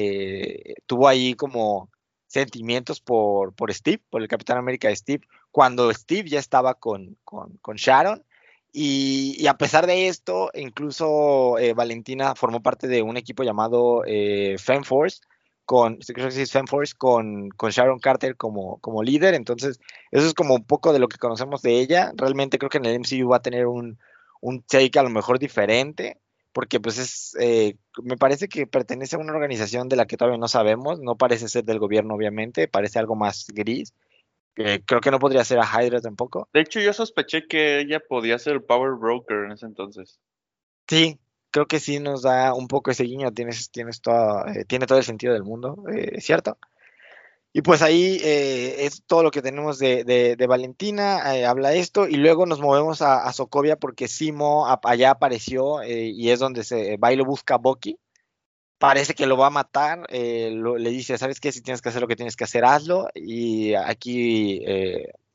[0.87, 1.91] tuvo ahí como
[2.27, 7.17] sentimientos por, por Steve, por el Capitán América de Steve, cuando Steve ya estaba con,
[7.25, 8.25] con, Sharon.
[8.73, 14.03] Y, y, a pesar de esto, incluso Valentina formó parte de un equipo llamado
[14.59, 15.21] FemForce,
[15.67, 19.35] con, creo que es con, con Sharon Carter como, como líder.
[19.35, 19.81] Entonces,
[20.11, 22.13] eso es como un poco de lo que conocemos de ella.
[22.17, 23.99] Realmente creo que en el MCU va a tener un,
[24.41, 26.19] un take a lo mejor diferente
[26.57, 30.39] porque pues es, eh, me parece que pertenece a una organización de la que todavía
[30.39, 33.93] no sabemos, no parece ser del gobierno obviamente, parece algo más gris,
[34.57, 36.49] Eh, creo que no podría ser a Hydra tampoco.
[36.55, 40.19] De hecho, yo sospeché que ella podía ser el Power Broker en ese entonces.
[40.89, 41.19] Sí,
[41.51, 44.99] creo que sí nos da un poco ese guiño, tienes, tienes todo, eh, tiene todo
[44.99, 46.59] el sentido del mundo, eh, ¿cierto?
[47.53, 52.07] Y pues ahí eh, es todo lo que tenemos de, de, de Valentina, habla esto,
[52.07, 56.99] y luego nos movemos a, a Sokovia porque Simo allá apareció y es donde se
[56.99, 57.99] va y lo busca a Bucky
[58.79, 61.53] parece que lo va a matar, eh, le dice, ¿sabes qué?
[61.53, 63.09] Si tienes que hacer lo que tienes que hacer, hazlo.
[63.15, 64.63] Y aquí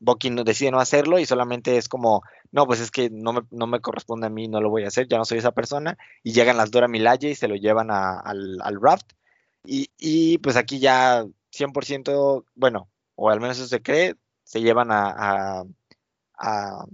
[0.02, 3.66] Bucky decide no hacerlo y solamente es como, no, pues es que no me, no
[3.66, 5.96] me, corresponde a mí, no lo voy a hacer, ya no soy esa persona.
[6.24, 9.12] Y llegan las Dora Milaje y se lo llevan al, al, raft.
[9.64, 14.90] Y, y, pues aquí ya 100%, bueno, o al menos eso se cree, se llevan
[14.90, 15.64] a, a,
[16.38, 16.84] a,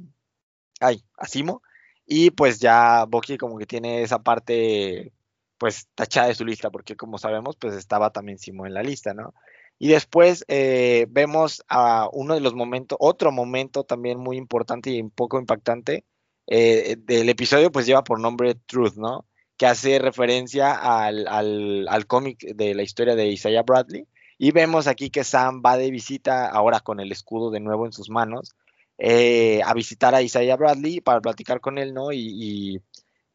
[1.16, 1.62] a Simo.
[2.06, 5.12] Y pues ya Bucky como que tiene esa parte
[5.58, 9.14] pues tachada de su lista, porque como sabemos, pues estaba también Simo en la lista,
[9.14, 9.34] ¿no?
[9.78, 15.00] Y después eh, vemos a uno de los momentos, otro momento también muy importante y
[15.00, 16.04] un poco impactante
[16.46, 19.26] eh, del episodio, pues lleva por nombre Truth, ¿no?
[19.56, 24.06] Que hace referencia al, al, al cómic de la historia de Isaiah Bradley.
[24.36, 27.92] Y vemos aquí que Sam va de visita, ahora con el escudo de nuevo en
[27.92, 28.54] sus manos,
[28.98, 32.12] eh, a visitar a Isaiah Bradley para platicar con él, ¿no?
[32.12, 32.80] Y, y,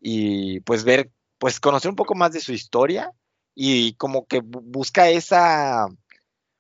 [0.02, 3.12] y pues ver pues conocer un poco más de su historia
[3.54, 5.88] y como que busca esa,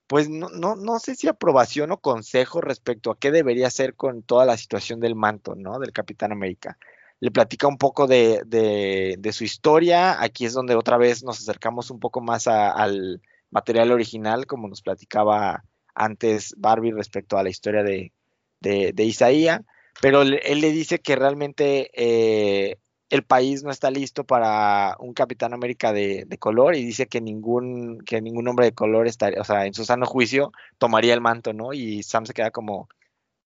[0.08, 4.24] pues no, no, no sé si aprobación o consejo respecto a qué debería hacer con
[4.24, 5.80] toda la situación del manto, ¿no?
[5.80, 6.78] Del Capitán América.
[7.20, 11.90] Le platica un poco de, de, su historia, aquí es donde otra vez nos acercamos
[11.90, 15.64] un poco más al material original, como nos platicaba
[15.96, 18.12] antes Barbie respecto a la historia de,
[18.60, 19.62] de, Isaías,
[20.02, 22.78] pero él le dice que realmente eh,
[23.14, 27.99] el país no está listo para un Capitán América de, color y dice que ningún,
[27.99, 31.53] que ningún hombre de color estaría, o sea, en su sano juicio tomaría el manto,
[31.53, 31.73] ¿no?
[31.73, 32.90] Y Sam se queda como,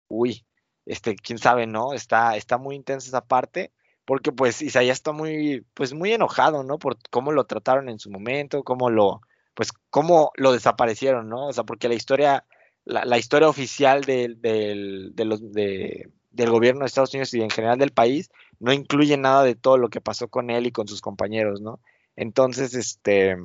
[0.07, 0.45] uy,
[0.85, 1.95] este, quién sabe, ¿no?
[1.95, 3.73] Está, está muy intensa esa parte,
[4.05, 6.79] porque pues Isaías está muy, pues muy enojado, ¿no?
[6.79, 9.23] Por cómo lo trataron en su momento, cómo lo,
[9.55, 11.47] pues cómo lo desaparecieron, ¿no?
[11.47, 12.45] O sea, porque la historia,
[12.85, 17.49] la, historia oficial del, del, de los, de, del gobierno de Estados Unidos y en
[17.49, 18.29] general del país
[18.61, 21.81] no incluye nada de todo lo que pasó con él y con sus compañeros, ¿no?
[22.17, 23.37] Entonces, este,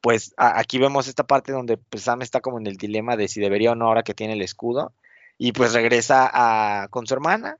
[0.00, 3.40] pues aquí vemos esta parte donde pues, Sam está como en el dilema de si
[3.40, 4.92] debería o no ahora que tiene el escudo
[5.38, 7.58] y pues regresa con su hermana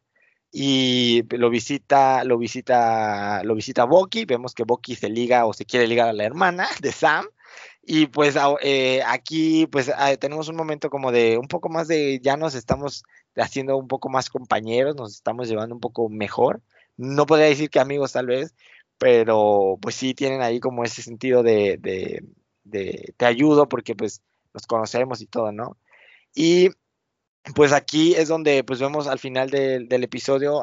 [0.53, 5.65] y lo visita, lo visita, lo visita Bucky, vemos que Bucky se liga o se
[5.65, 7.27] quiere ligar a la hermana de Sam
[7.83, 12.37] y pues eh, aquí pues tenemos un momento como de un poco más de ya
[12.37, 13.05] nos estamos
[13.37, 16.63] haciendo un poco más compañeros, nos estamos llevando un poco mejor.
[16.97, 18.55] No podría decir que amigos tal vez,
[18.99, 22.23] pero pues sí tienen ahí como ese sentido de,
[23.17, 25.77] te ayudo porque pues nos conocemos y todo, ¿no?
[26.35, 26.71] Y
[27.55, 30.63] pues aquí es donde pues vemos al final del episodio,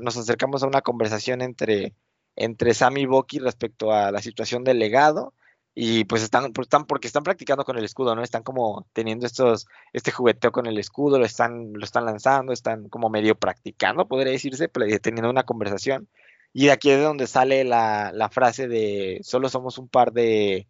[0.00, 1.94] nos acercamos a una conversación entre,
[2.36, 5.34] entre Sam y Bucky respecto a la situación del legado
[5.74, 8.22] y pues están, pues están, porque están practicando con el escudo, ¿no?
[8.22, 12.88] Están como teniendo estos, este jugueteo con el escudo, lo están, lo están lanzando, están
[12.88, 16.08] como medio practicando, podría decirse, teniendo una conversación.
[16.52, 20.66] Y de aquí es donde sale la, la frase de solo somos un par de,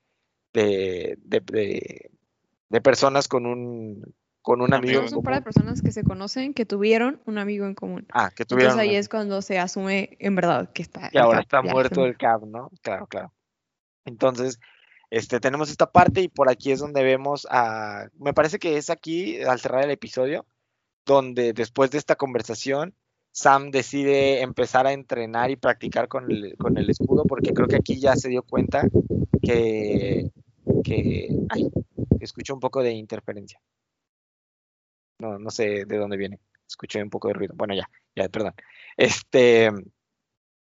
[0.52, 2.10] de, de,
[2.68, 4.97] de, personas con un, con un amigo.
[4.97, 8.06] Somos un par de personas que se conocen, que tuvieron un amigo en común.
[8.12, 8.72] Ah, que tuvieron.
[8.72, 11.09] Entonces ahí es cuando se asume en verdad que está.
[11.10, 12.70] Y ahora está muerto el Cap, ¿no?
[12.82, 13.32] Claro, claro.
[14.05, 14.60] Entonces,
[15.11, 18.91] este, tenemos esta parte y por aquí es donde vemos a, me parece que es
[18.91, 20.47] aquí, al cerrar el episodio,
[21.05, 22.95] donde después de esta conversación,
[23.32, 27.77] Sam decide empezar a entrenar y practicar con el, con el escudo, porque creo que
[27.77, 28.87] aquí ya se dio cuenta
[29.43, 30.31] que,
[30.85, 31.69] que, ay,
[32.20, 33.61] escucho un poco de interferencia.
[35.19, 36.39] No, no sé de dónde viene.
[36.69, 37.55] Escuché un poco de ruido.
[37.57, 38.55] Bueno, ya, ya, perdón.
[38.97, 39.70] Este,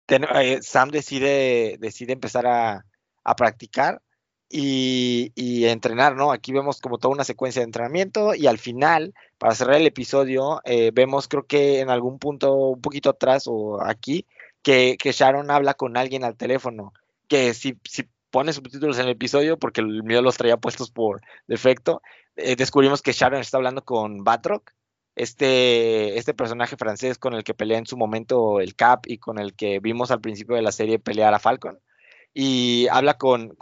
[0.08, 2.84] eh, Sam decide, decide empezar a,
[3.24, 4.00] a practicar
[4.48, 6.32] y, entrenar, ¿no?
[6.32, 10.60] Aquí vemos como toda una secuencia de entrenamiento y al final, para cerrar el episodio,
[10.64, 14.26] eh, vemos creo que en algún punto un poquito atrás o aquí,
[14.62, 16.92] que, Sharon habla con alguien al teléfono,
[17.28, 21.20] que si, si pone subtítulos en el episodio, porque el mío los traía puestos por
[21.46, 22.02] defecto,
[22.36, 24.72] eh, descubrimos que Sharon está hablando con Batroc,
[25.16, 29.38] este, este personaje francés con el que pelea en su momento el Cap y con
[29.38, 31.78] el que vimos al principio de la serie pelear a Falcon
[32.34, 33.54] y habla con,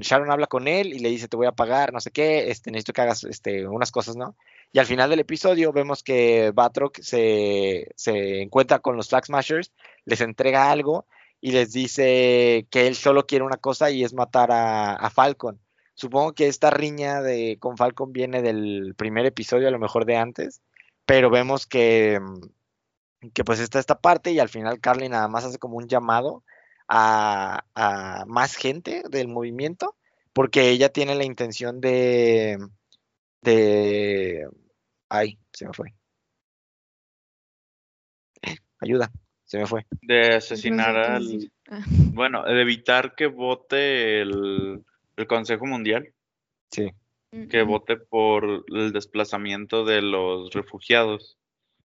[0.00, 2.70] Sharon habla con él y le dice te voy a pagar, no sé qué, este,
[2.70, 4.36] necesito que hagas este, unas cosas, ¿no?
[4.72, 9.72] Y al final del episodio vemos que Batroc se, se encuentra con los Flag Smashers,
[10.04, 11.06] les entrega algo
[11.40, 15.60] y les dice que él solo quiere una cosa y es matar a, a Falcon.
[15.94, 20.16] Supongo que esta riña de con Falcon viene del primer episodio, a lo mejor de
[20.16, 20.62] antes,
[21.04, 22.20] pero vemos que,
[23.34, 26.44] que pues está esta parte y al final Carly nada más hace como un llamado
[26.92, 29.96] a, a más gente del movimiento,
[30.32, 32.58] porque ella tiene la intención de,
[33.42, 34.48] de,
[35.08, 35.94] ay, se me fue.
[38.80, 39.12] Ayuda,
[39.44, 39.86] se me fue.
[40.02, 41.80] De asesinar No sé qué al...
[41.80, 44.84] Ah, Bueno, de evitar que vote el,
[45.16, 46.12] el Consejo Mundial,
[46.72, 46.92] Sí,
[47.48, 51.36] que vote por el desplazamiento de los refugiados.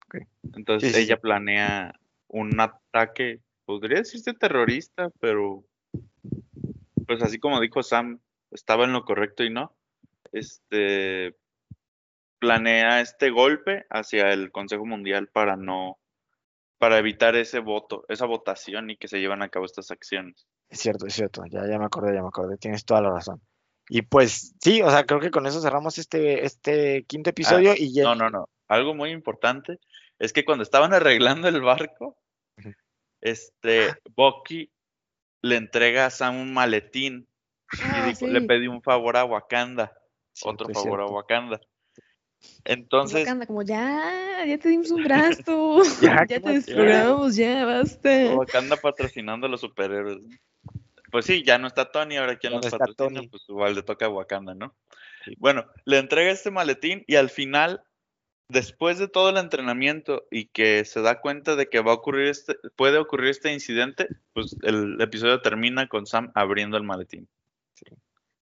[0.06, 0.28] Ok.
[0.56, 1.22] Entonces Sí, sí, ella sí.
[1.22, 3.40] planea un ataque,
[3.72, 5.64] podría decirse terrorista, pero
[7.08, 8.20] pues así como dijo Sam,
[8.52, 9.74] estaba en lo correcto y no.
[10.34, 11.36] Este
[12.40, 16.00] planea este golpe hacia el Consejo Mundial para no,
[16.80, 20.48] para evitar ese voto, esa votación y que se llevan a cabo estas acciones.
[20.70, 21.44] es cierto, es cierto.
[21.50, 22.58] Ya, ya me acordé, ya me acordé.
[22.58, 23.42] Tienes toda la razón.
[23.88, 27.94] Y pues sí, o sea, creo que con eso cerramos este, este quinto episodio y
[27.94, 28.04] ya.
[28.04, 28.50] No, no, no.
[28.68, 29.80] Algo muy importante
[30.20, 32.18] es que cuando estaban arreglando el barco.
[33.22, 34.72] Este, Bucky
[35.42, 37.28] le entrega a Sam un maletín
[37.74, 39.94] y Ah, le pedí un favor a Wakanda,
[40.44, 41.06] otro es favor a.
[41.06, 41.62] Wakanda.
[42.66, 47.66] Entonces, Wakanda, como ya, ya te dimos un brazo, Ya, ya, ¿qué te desprogramamos, ya,
[47.66, 48.36] basta.
[48.36, 50.20] Wakanda patrocinando a los superhéroes.
[51.12, 53.28] Pues sí, ya no está Tony, ahora quién los no patrocina, Tony.
[53.28, 54.76] pues igual le toca a Wakanda, ¿no?
[55.26, 55.36] Sí.
[55.38, 57.84] Bueno, le entrega este maletín y al final,
[58.52, 62.28] después de todo el entrenamiento y que se da cuenta de que va a ocurrir
[62.28, 67.28] este, puede ocurrir este incidente, pues el episodio termina con Sam abriendo el maletín.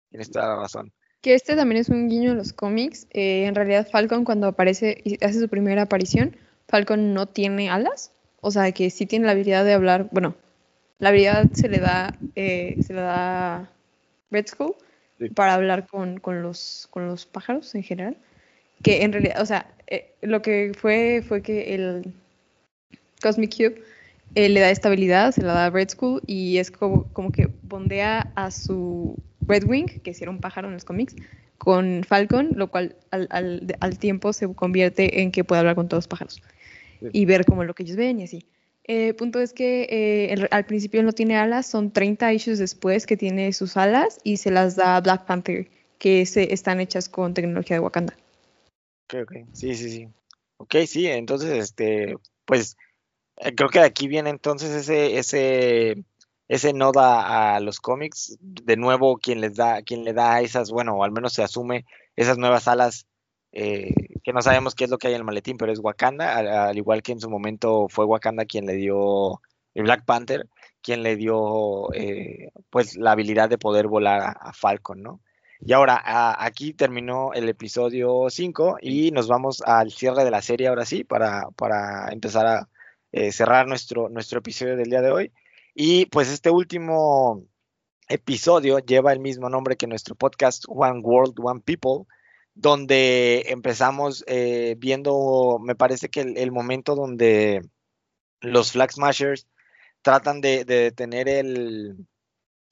[0.09, 0.91] Tienes toda la razón.
[1.21, 3.07] Que este también es un guiño en los cómics.
[3.11, 6.35] eh, en realidad, Falcon, cuando aparece y hace su primera aparición,
[6.67, 8.11] Falcon no tiene alas.
[8.41, 10.07] O sea, que sí tiene la habilidad de hablar.
[10.11, 10.35] Bueno,
[10.97, 13.69] la habilidad se le da, eh, se le da a
[14.31, 14.75] Red Skull
[15.19, 15.27] Sí.
[15.31, 18.17] para hablar con, con los, con los pájaros en general.
[18.81, 22.13] Que en realidad, o sea, eh, lo que fue fue que el
[23.21, 23.83] Cosmic Cube
[24.35, 27.49] eh, le da estabilidad, se la da a Red Skull y es como, como que
[27.63, 31.15] bondea a su Red Wing, que era un pájaro en los cómics,
[31.57, 35.87] con Falcon, lo cual al, al- al tiempo se convierte en que puede hablar con
[35.89, 36.41] todos los pájaros
[37.01, 37.07] Sí.
[37.13, 38.45] y ver como lo que ellos ven y así.
[38.85, 43.05] Eh, punto es que eh, el- al principio no tiene alas, son 30 issues después
[43.05, 47.07] que tiene sus alas y se las da a Black Panther, que se, están hechas
[47.09, 48.15] con tecnología de Wakanda.
[49.11, 49.33] Ok, ok.
[49.53, 50.07] Sí, sí, sí.
[50.57, 52.15] Ok, sí, entonces, este,
[52.45, 52.77] pues,
[53.37, 56.03] eh, creo que de aquí viene entonces ese, ese,
[56.47, 58.37] ese noda a los cómics.
[58.41, 61.85] De nuevo, quien les da, quien le da esas, bueno, o al menos se asume
[62.15, 63.07] esas nuevas alas,
[63.53, 66.37] eh, que no sabemos qué es lo que hay en el maletín, pero es Wakanda,
[66.37, 69.41] al, al igual que en su momento fue Wakanda quien le dio,
[69.75, 70.47] el Black Panther,
[70.81, 75.21] quien le dio, eh, pues, la habilidad de poder volar a Falcon, ¿no?
[75.59, 80.41] Y ahora, a- aquí terminó el episodio 5 y nos vamos al cierre de la
[80.41, 82.69] serie ahora sí, para, para empezar a
[83.11, 85.31] eh, cerrar nuestro, nuestro episodio del día de hoy.
[85.73, 87.43] Y pues este último
[88.07, 92.05] episodio lleva el mismo nombre que nuestro podcast One World, One People,
[92.55, 97.61] donde empezamos eh, viendo, me parece que el, el momento donde
[98.41, 99.47] los Flag Smashers
[100.01, 102.07] tratan de, de detener el,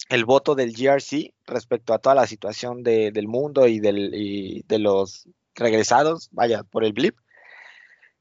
[0.10, 5.28] el voto del GRC respecto a toda la situación de- del mundo y, de los
[5.56, 7.18] regresados, vaya, por el blip.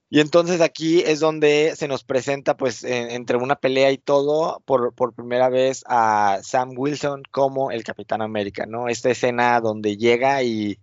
[0.08, 4.62] Y entonces aquí es donde se nos presenta, pues, en- entre una pelea y todo,
[4.64, 8.88] por, primera vez a Sam Wilson como el Capitán América, ¿no?
[8.88, 10.78] Esta escena donde llega y,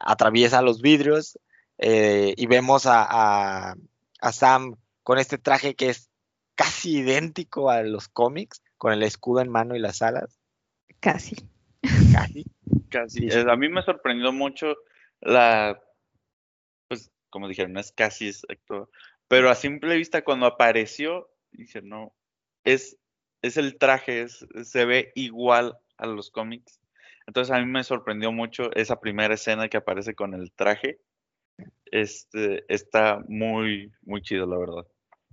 [0.00, 1.38] atraviesa los vidrios
[1.78, 3.74] eh, y vemos a-
[4.20, 6.08] a Sam con este traje que es
[6.54, 10.40] casi idéntico a los cómics, con el escudo en mano y las alas,
[11.00, 11.36] Casi.
[12.12, 12.44] casi.
[12.90, 13.20] Casi.
[13.20, 13.38] Sí, sí.
[13.46, 14.74] A mí me sorprendió mucho
[15.20, 15.78] la,
[16.88, 18.90] pues como dijeron, no es casi exacto,
[19.28, 22.14] pero a simple vista cuando apareció, dije, no,
[22.64, 22.96] es,
[23.42, 26.80] es el traje, es- se ve igual a los cómics.
[27.26, 30.98] Entonces a mí me sorprendió mucho esa primera escena que aparece con el traje.
[31.90, 34.86] Este, está muy, muy chido, la verdad.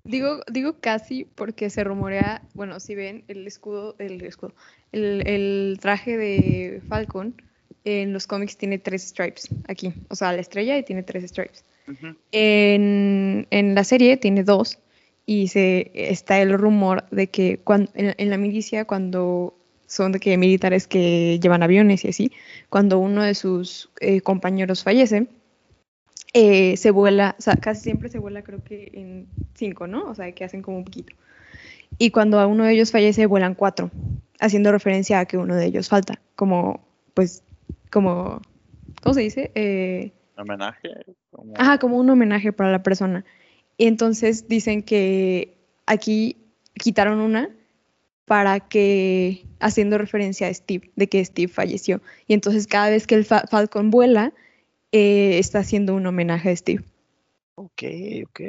[0.06, 4.54] Digo, digo casi porque se rumorea, bueno, si ven el escudo, el escudo,
[4.92, 7.36] el, el traje de Falcon
[7.84, 11.64] en los cómics tiene tres stripes aquí, o sea, la estrella y tiene tres stripes.
[12.32, 14.80] En, en la serie tiene dos
[15.26, 19.56] y se está el rumor de que cuan- en, en la milicia cuando
[19.88, 22.32] son de que militares que llevan aviones y así,
[22.70, 25.28] cuando uno de sus eh, compañeros fallece,
[26.38, 30.04] eh, se vuela, o sea, casi siempre se vuela creo que en cinco, ¿no?
[30.10, 31.16] O sea, que hacen como un poquito.
[31.98, 33.90] Y cuando a uno de ellos fallece, vuelan cuatro,
[34.42, 37.42] haciendo referencia a que uno de ellos falta, como pues,
[37.90, 38.42] como,
[39.02, 39.52] ¿cómo se dice?
[39.56, 40.90] Eh, Homenaje.
[41.32, 43.24] como- Ajá, como un homenaje para la persona.
[43.78, 45.56] Y entonces dicen que
[45.86, 46.36] aquí
[46.74, 47.50] quitaron una
[48.26, 52.02] para que, haciendo referencia a Steve, de que Steve falleció.
[52.28, 54.34] Y entonces cada vez que el Fa- Falcon vuela,
[54.92, 56.84] eh, está haciendo un homenaje a Steve.
[57.56, 57.84] Ok,
[58.28, 58.40] ok.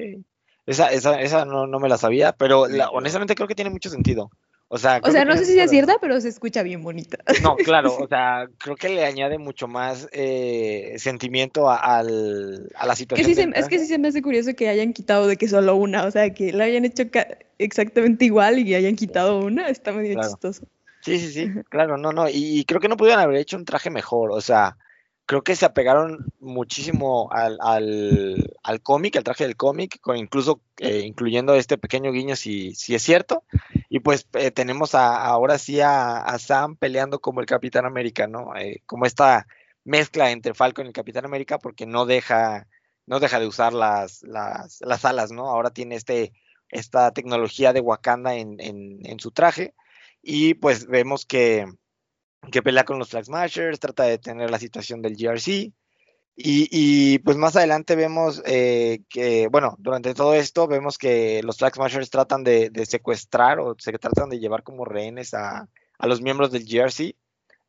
[0.66, 3.88] Esa, esa, esa no, no me la sabía, pero la- honestamente creo que tiene mucho
[3.88, 4.30] sentido.
[4.68, 7.18] O sea, O sea, no sé si es cierta, pero se escucha bien bonita.
[7.40, 12.84] No, claro, o sea, creo que le añade mucho más eh, sentimiento a, al- a
[12.84, 13.28] la Que situación.
[13.28, 15.46] sí se- del es que sí se me hace curioso que hayan quitado de que
[15.46, 19.68] solo una, o sea, que la hayan hecho ca- exactamente igual y hayan quitado una,
[19.68, 20.30] está medio Claro.
[20.30, 20.66] chistoso.
[21.02, 23.64] Sí, sí, sí, claro, no, no, y, y creo que no pudieron haber hecho un
[23.64, 24.76] traje mejor, o sea,
[25.26, 31.00] creo que se apegaron muchísimo al, al, al cómic, al traje del cómic, incluso eh,
[31.00, 33.42] incluyendo este pequeño guiño si, si es cierto,
[33.88, 38.28] y pues eh, tenemos a, ahora sí a, a Sam peleando como el Capitán América,
[38.28, 38.56] ¿no?
[38.56, 39.48] Eh, como esta
[39.84, 42.68] mezcla entre Falcon y el Capitán América, porque no deja,
[43.06, 45.48] no deja de usar las, las, las alas, ¿no?
[45.48, 46.32] Ahora tiene este,
[46.70, 49.74] esta tecnología de Wakanda en, en, en su traje
[50.22, 51.66] y pues vemos que,
[52.50, 55.72] que pelea con los Flag Smashers, trata de detener la situación del GRC.
[56.38, 61.56] Y, y, pues más adelante vemos eh, que, bueno, durante todo esto vemos que los
[61.56, 65.68] Flag Smashers tratan de, de secuestrar o se tratan de llevar como rehenes a,
[65.98, 67.16] a los miembros del GRC.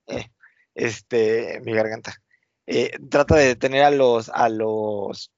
[0.07, 0.29] Eh,
[0.75, 2.21] este, mi garganta.
[2.65, 5.31] Eh, trata de detener a los, a los,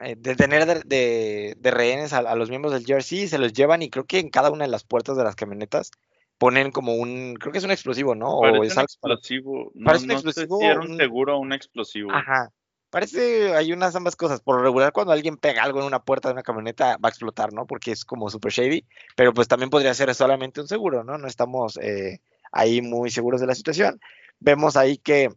[0.00, 3.52] eh, de tener de, de, de rehenes a, a, los miembros del GRC, se los
[3.52, 5.90] llevan y creo que en cada una de las puertas de las camionetas
[6.38, 8.40] ponen como un, creo que es un explosivo, ¿no?
[8.40, 9.72] Parece o un es algo explosivo.
[9.74, 12.12] No, parece un no explosivo sé si era un un- seguro o un explosivo.
[12.12, 12.50] Ajá.
[12.90, 14.40] Parece, hay unas ambas cosas.
[14.40, 17.10] Por lo regular, cuando alguien pega algo en una puerta de una camioneta, va a
[17.10, 17.66] explotar, ¿no?
[17.66, 18.86] Porque es como super shady.
[19.16, 21.18] Pero pues también podría ser solamente un seguro, ¿no?
[21.18, 22.20] No estamos eh,
[22.52, 24.00] ahí muy seguros de la situación.
[24.38, 25.30] Vemos ahí que,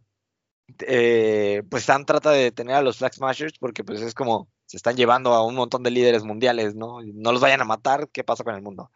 [0.86, 4.76] eh, pues Sam trata de detener a los Flag Smashers porque pues es como, se
[4.76, 6.98] están llevando a un montón de líderes mundiales, ¿no?
[7.02, 8.90] No los vayan a matar, ¿qué pasa con el mundo?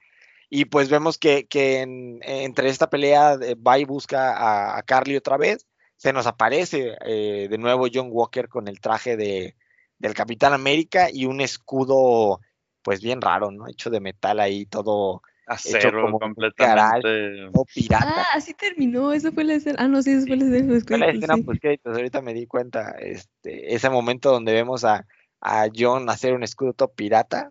[0.50, 4.82] Y pues vemos que, que en- entre esta pelea eh, va y busca a, a
[4.82, 5.66] Carly otra vez
[5.96, 9.56] se nos aparece eh, de nuevo John Walker con el traje de,
[9.98, 12.40] del Capitán América y un escudo,
[12.82, 13.68] pues bien raro, ¿no?
[13.68, 17.50] Hecho de metal ahí, todo, Acero, como un completamente.
[17.52, 18.04] todo pirata.
[18.06, 19.76] Ah, así terminó, esa fue la escena.
[19.80, 20.72] Ah, no, sí, esa fue la escena.
[20.74, 21.42] los Fue la escena sí.
[21.42, 25.06] post créditos, ahorita me di cuenta, este, ese momento donde vemos a,
[25.40, 27.50] a John hacer un escudo todo pirata,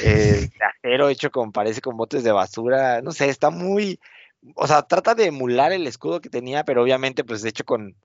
[0.00, 4.00] eh, de acero hecho con, parece con botes de basura, no sé, está muy,
[4.54, 7.96] o sea, trata de emular el escudo que tenía, pero obviamente pues hecho con,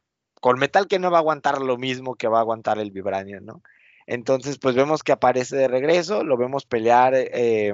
[0.41, 3.45] con metal que no va a aguantar lo mismo que va a aguantar el vibranium,
[3.45, 3.61] ¿no?
[4.07, 7.73] Entonces pues vemos que aparece de regreso, lo vemos pelear eh,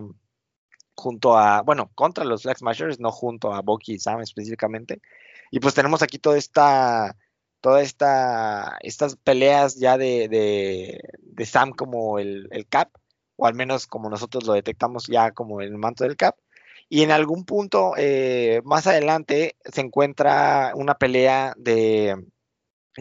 [0.95, 5.01] junto a, bueno, contra los Flag Smashers, no junto a Bucky y Sam específicamente,
[5.51, 7.15] y pues tenemos aquí toda esta,
[7.61, 12.89] toda esta, estas peleas ya de, de, Sam como el Cap,
[13.37, 16.35] o al menos como nosotros lo detectamos ya como el manto del Cap.
[16.87, 22.15] Y en algún punto eh, más adelante se encuentra una pelea de...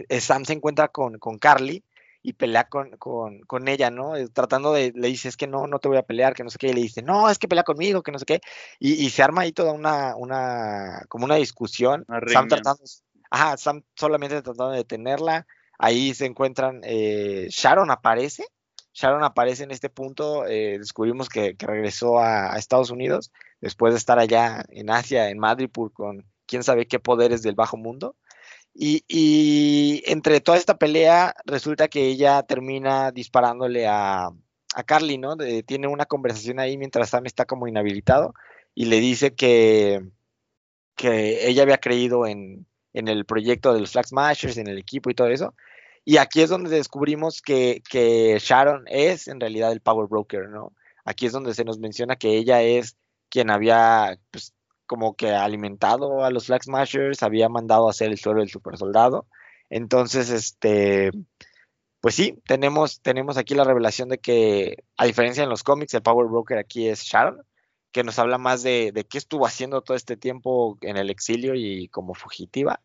[0.09, 1.85] eh, Sam se encuentra con, con Carly
[2.23, 4.17] y pelea con, con, con ella, ¿no?
[4.17, 6.49] Eh, Tratando de, le dice, es que no, no te voy a pelear, que no
[6.49, 8.41] sé qué, y le dice, no, es que pelea conmigo, que no sé qué,
[8.79, 12.83] y, y se arma ahí toda una, una, como una discusión, Una Sam tratando,
[13.29, 15.47] ajá, Sam solamente tratando de detenerla,
[15.79, 18.47] ahí se encuentran, eh, Sharon aparece,
[18.95, 24.21] Sharon aparece en este punto, eh, descubrimos que, regresó a, Estados Unidos, después de estar
[24.21, 28.17] allá en Asia, en Madripoor, con quién sabe qué poderes del bajo mundo.
[28.73, 34.31] Y, entre toda esta pelea, resulta que ella termina disparándole a,
[34.87, 35.37] Carly, ¿no?
[35.67, 38.35] Tiene una conversación ahí mientras Sam está como inhabilitado
[38.75, 40.03] y le dice que,
[40.97, 45.11] que ella había creído en, en el proyecto de los Flag Smashers, en el equipo
[45.11, 45.55] y todo eso.
[46.05, 47.83] Y aquí es donde descubrimos que,
[48.41, 50.73] Sharon es en realidad el Power Broker, ¿no?
[51.05, 52.97] Aquí es donde se nos menciona que ella es
[53.31, 54.55] quien había, pues,
[54.87, 58.77] como que alimentado a los Flag Smashers, había mandado a hacer el suelo del super
[58.77, 59.27] soldado.
[59.71, 61.11] Entonces, este,
[62.01, 66.03] pues sí, tenemos, tenemos aquí la revelación de que, a diferencia en los cómics, el
[66.03, 67.43] Power Broker aquí es Sharon,
[67.93, 71.89] que nos habla más de qué estuvo haciendo todo este tiempo en el exilio y
[71.89, 72.81] como fugitiva.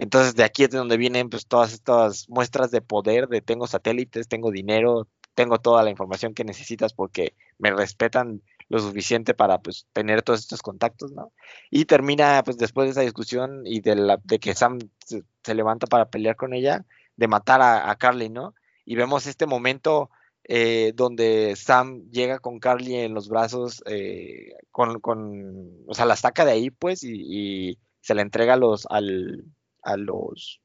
[0.00, 3.66] Entonces, de aquí es de donde vienen pues, todas estas muestras de poder, de tengo
[3.66, 9.58] satélites, tengo dinero, tengo toda la información que necesitas porque me respetan lo suficiente para
[9.58, 11.32] pues tener todos estos contactos, ¿no?
[11.70, 16.36] Y termina pues después de esa discusión y de, que Sam se, levanta para pelear
[16.36, 16.84] con ella,
[17.16, 18.54] de matar a, a Carly, ¿no?
[18.84, 20.10] Y vemos este momento
[20.44, 26.16] eh, donde Sam llega con Carly en los brazos, eh, con, con, o sea, la
[26.16, 29.44] saca de ahí pues y, y se la entrega a los, al,
[29.82, 30.60] a los,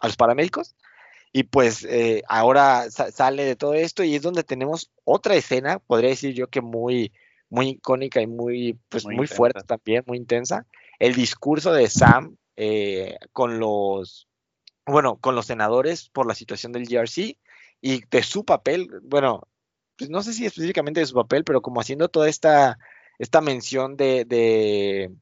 [0.00, 0.74] a los paramédicos.
[1.32, 6.10] Y pues eh, ahora sale de todo esto y es donde tenemos otra escena, podría
[6.10, 7.12] decir yo que muy,
[7.50, 10.64] muy icónica y muy, pues, muy, fuerte también, muy intensa.
[11.00, 14.28] El discurso de Sam eh, con los,
[14.86, 17.36] bueno, con los senadores por la situación del GRC
[17.80, 19.48] y de su papel, bueno,
[19.96, 22.78] pues no sé si específicamente de su papel, pero como haciendo toda esta,
[23.18, 25.12] esta mención de, de,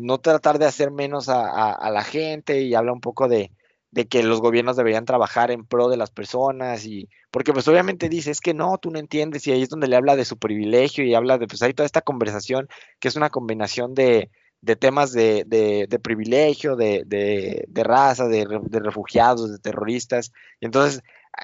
[0.00, 3.50] no tratar de hacer menos a la gente y habla un poco de,
[3.90, 8.08] de que los gobiernos deberían trabajar en pro de las personas y porque pues obviamente
[8.08, 10.38] dice es que no, tú no entiendes y ahí es donde le habla de su
[10.38, 12.68] privilegio y habla de pues hay toda esta conversación
[13.00, 14.30] que es una combinación de,
[14.60, 20.32] de temas de, de, privilegio, de, de raza, de, refugiados, de terroristas.
[20.60, 21.02] Y entonces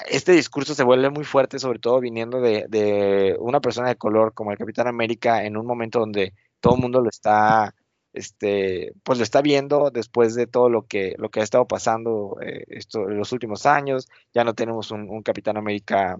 [0.09, 4.53] este discurso se vuelve muy fuerte sobre todo viniendo de, una persona de color como
[4.53, 7.75] el Capitán América en un momento donde todo el mundo lo está
[8.17, 12.39] este, pues lo está viendo después de todo lo que, lo que ha estado pasando
[12.41, 14.09] eh, esto, en los últimos años.
[14.33, 16.19] Ya no tenemos un, Capitán América,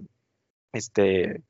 [0.73, 1.41] este,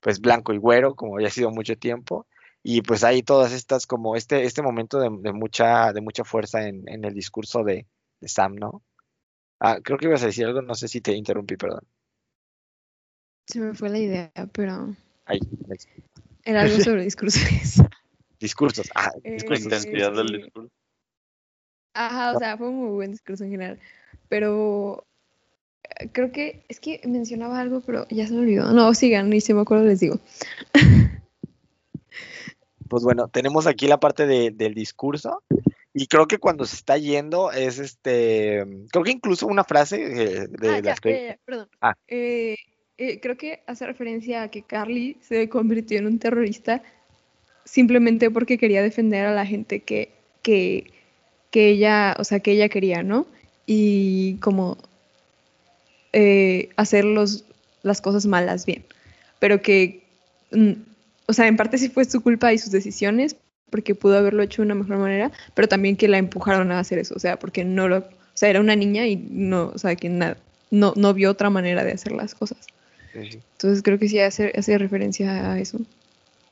[0.00, 2.26] pues blanco y güero, como ya ha sido mucho tiempo.
[2.64, 7.04] Y pues hay todas estas, como este, este momento de, mucha, de mucha fuerza en,
[7.04, 7.86] el discurso de,
[8.22, 8.82] Sam, ¿no?
[9.60, 11.86] Ah, creo que ibas a decir algo, no sé si te interrumpí, perdón.
[13.46, 14.96] Se me fue la idea, pero...
[16.44, 17.42] Era algo sobre discursos.
[18.42, 18.90] discursos.
[18.94, 19.64] Ah, eh, discursos.
[19.64, 20.70] intensidad del discurso.
[21.94, 23.78] Ajá, o sea, fue un muy buen discurso en general.
[24.28, 25.06] Pero
[25.84, 28.72] eh, creo que es que mencionaba algo, pero ya se me olvidó.
[28.72, 30.20] No, sigan, y si me acuerdo les digo.
[32.88, 35.42] Pues bueno, tenemos aquí la parte del discurso.
[35.94, 38.66] Y creo que cuando se está yendo es este.
[38.90, 41.38] Creo que incluso una frase eh, de, ah, las que.
[41.42, 41.70] perdón.
[41.80, 41.94] Ah.
[42.06, 46.82] creo que hace referencia a que Carly se convirtió en un terrorista
[47.64, 50.12] simplemente porque quería defender a la gente que,
[50.42, 50.90] que,
[51.52, 53.26] ella, o sea, que ella quería, ¿no?
[53.66, 54.78] Y como
[56.12, 58.84] eh, hacer las cosas malas bien.
[59.38, 60.02] Pero que,
[60.50, 60.72] mm,
[61.26, 63.36] o sea, en parte sí fue su culpa y sus decisiones,
[63.70, 66.98] porque pudo haberlo hecho de una mejor manera, pero también que la empujaron a hacer
[66.98, 69.96] eso, o sea, porque no lo, o sea, era una niña y no, o sea,
[69.96, 70.36] que nada,
[70.70, 72.66] no, no vio otra manera de hacer las cosas.
[73.14, 75.78] Entonces creo que sí hace, hace referencia a eso.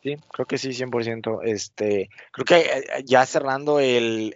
[0.03, 1.43] Sí, creo que sí, 100%.
[1.45, 4.35] Este, creo que eh, ya cerrando el,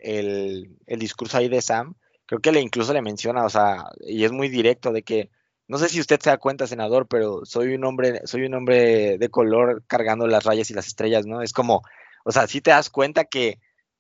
[0.87, 1.95] discurso ahí de Sam,
[2.27, 5.31] creo que le incluso le menciona, o sea, y es muy directo de que,
[5.67, 9.17] no sé si usted se da cuenta, senador, pero soy un hombre, soy un hombre
[9.19, 11.41] de color cargando las rayas y las estrellas, ¿no?
[11.41, 11.83] Es como,
[12.25, 13.59] o sea, si te das cuenta que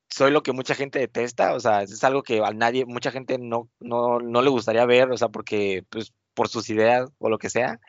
[0.08, 3.38] soy lo que mucha gente detesta, o sea, es algo que a nadie, mucha gente
[3.38, 7.38] no, no, no le gustaría ver, o sea, porque, pues, por sus ideas o lo
[7.38, 7.80] que sea.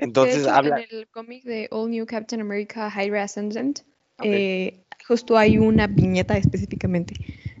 [0.00, 0.80] Entonces habla.
[0.80, 3.80] En el cómic de All New Captain America Hydra Ascendant,
[4.22, 7.14] eh, justo hay una viñeta específicamente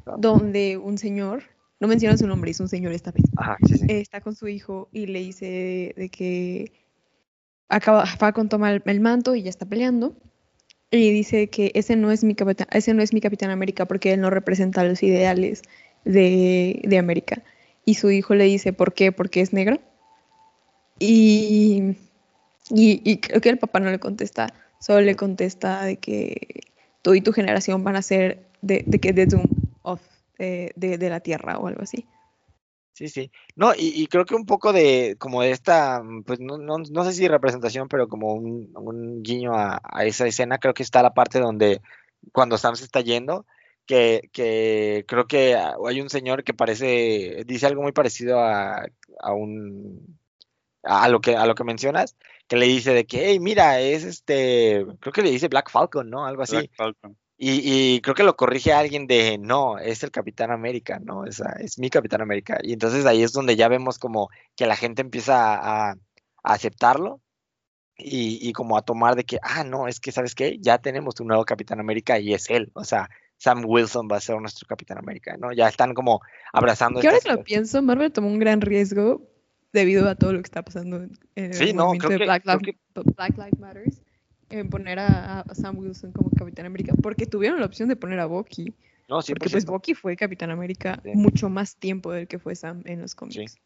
[0.06, 0.16] ah.
[0.18, 1.44] donde un señor,
[1.78, 3.24] no menciona su nombre, es un señor esta vez,
[3.88, 6.72] está con su hijo y le dice de que
[7.68, 10.16] acaba Falcon toma el, el, manto y ya está peleando.
[10.92, 14.12] Y dice que ese no es mi capitán, ese no es mi Capitán América porque
[14.12, 15.62] él no representa los ideales
[16.04, 17.44] de, de América.
[17.84, 19.12] Y su hijo le dice, ¿por qué?
[19.12, 19.78] Porque es negro.
[20.98, 21.94] Y
[22.70, 26.62] y, creo que el papá no le contesta, solo le contesta de que
[27.02, 29.44] tú y tu generación van a ser de, de que de Doom
[29.82, 30.00] of
[30.38, 32.06] de, de, la Tierra o algo así.
[32.92, 33.30] Sí, sí.
[33.56, 37.12] No, y, creo que un poco de, como de esta, pues no, no, no sé
[37.12, 41.40] si representación, pero como un, guiño a, a, esa escena, creo que está la parte
[41.40, 41.80] donde,
[42.32, 43.46] cuando Sam se está yendo,
[43.86, 48.86] que, que creo que hay un señor que parece, dice algo muy parecido a,
[49.20, 50.18] a un,
[50.82, 52.16] a lo que, a lo que mencionas,
[52.50, 56.10] que le dice de que, hey, mira, es este, creo que le dice Black Falcon,
[56.10, 56.26] ¿no?
[56.26, 56.56] Algo así.
[56.56, 57.16] Black Falcon.
[57.38, 61.24] Y, creo que lo corrige alguien de, no, es el Capitán América, ¿no?
[61.24, 62.58] Es, es mi Capitán América.
[62.62, 65.94] Y entonces ahí es donde ya vemos como que la gente empieza a,
[66.42, 67.20] aceptarlo
[67.96, 70.58] y, como a tomar de que, ah, no, es que, ¿sabes qué?
[70.60, 72.72] Ya tenemos un nuevo Capitán América y es él.
[72.74, 75.52] O sea, Sam Wilson va a ser nuestro Capitán América, ¿no?
[75.52, 76.20] Ya están como
[76.52, 77.00] abrazando.
[77.00, 79.22] ¿Qué ahora que lo pienso, Marvel tomó un gran riesgo
[79.72, 83.84] debido a todo lo que está pasando en el movimiento de Black, Lives Matter,
[84.50, 88.26] en poner a, Sam Wilson como Capitán América, porque tuvieron la opción de poner a
[88.26, 88.74] Bucky.
[89.08, 92.82] No, sí, porque pues Bucky fue Capitán América mucho más tiempo del que fue Sam
[92.84, 93.58] en los cómics.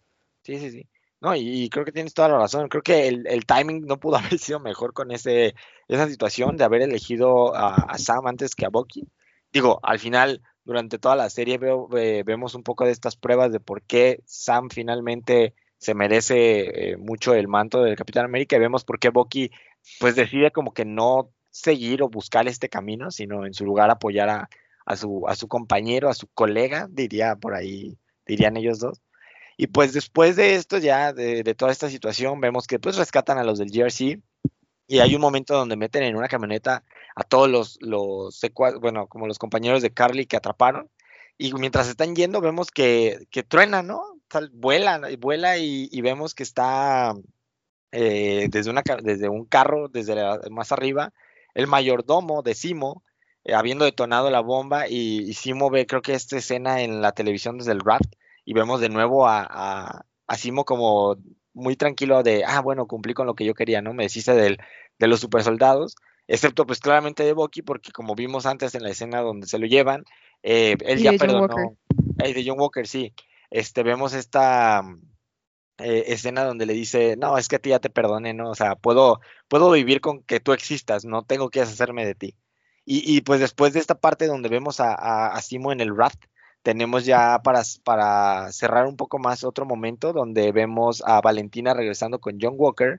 [0.42, 0.86] Sí, sí, sí.
[1.20, 2.68] No, y, creo que tienes toda la razón.
[2.68, 5.54] Creo que el, timing no pudo haber sido mejor con ese,
[5.88, 9.08] esa situación de haber elegido a, Sam antes que a Bucky.
[9.52, 13.52] Digo, al final, durante toda la serie veo, eh, vemos un poco de estas pruebas
[13.52, 18.60] de por qué Sam finalmente se merece eh, mucho el manto del Capitán América y
[18.60, 19.50] vemos por qué Bucky
[20.00, 24.48] pues decide como que no seguir o buscar este camino, sino en su lugar apoyar
[24.86, 29.02] a, su, a su compañero, a su colega, diría por ahí dirían ellos dos.
[29.56, 33.38] Y pues después de esto, ya de, de toda esta situación, vemos que pues rescatan
[33.38, 34.20] a los del GRC
[34.86, 36.84] y hay un momento donde meten en una camioneta
[37.14, 38.40] a todos los, los
[38.80, 40.90] bueno, como los compañeros de Carly que atraparon.
[41.38, 44.13] Y mientras están yendo, vemos que, que truena, ¿no?
[44.34, 47.14] Tal, vuela, vuela y, y, vemos que está
[47.92, 50.16] eh, desde, una, desde un carro, desde
[50.50, 51.12] más arriba,
[51.54, 53.04] el mayordomo de Simo,
[53.44, 57.12] eh, habiendo detonado la bomba, y, y, Simo ve, creo que esta escena en la
[57.12, 58.12] televisión desde el raft,
[58.44, 61.16] y vemos de nuevo a, a, a, Simo como
[61.52, 63.94] muy tranquilo de, ah, bueno, cumplí con lo que yo quería, ¿no?
[63.94, 64.58] Me deshice del,
[64.98, 65.94] de los supersoldados,
[66.26, 69.66] excepto pues claramente de Bucky, porque como vimos antes en la escena donde se lo
[69.66, 70.02] llevan,
[70.42, 71.76] eh, él y ya perdonó.
[72.16, 73.12] De John Walker, sí.
[73.54, 74.82] Este, vemos esta
[75.78, 78.50] eh, escena donde le dice, no, es que a ti ya te perdoné, ¿no?
[78.50, 82.36] O sea, puedo, puedo vivir con que tú existas, no tengo que deshacerme de ti.
[82.84, 86.24] Y, pues después de esta parte donde vemos a, a, a Simo en el raft,
[86.62, 92.18] tenemos ya para, para cerrar un poco más otro momento donde vemos a Valentina regresando
[92.18, 92.98] con John Walker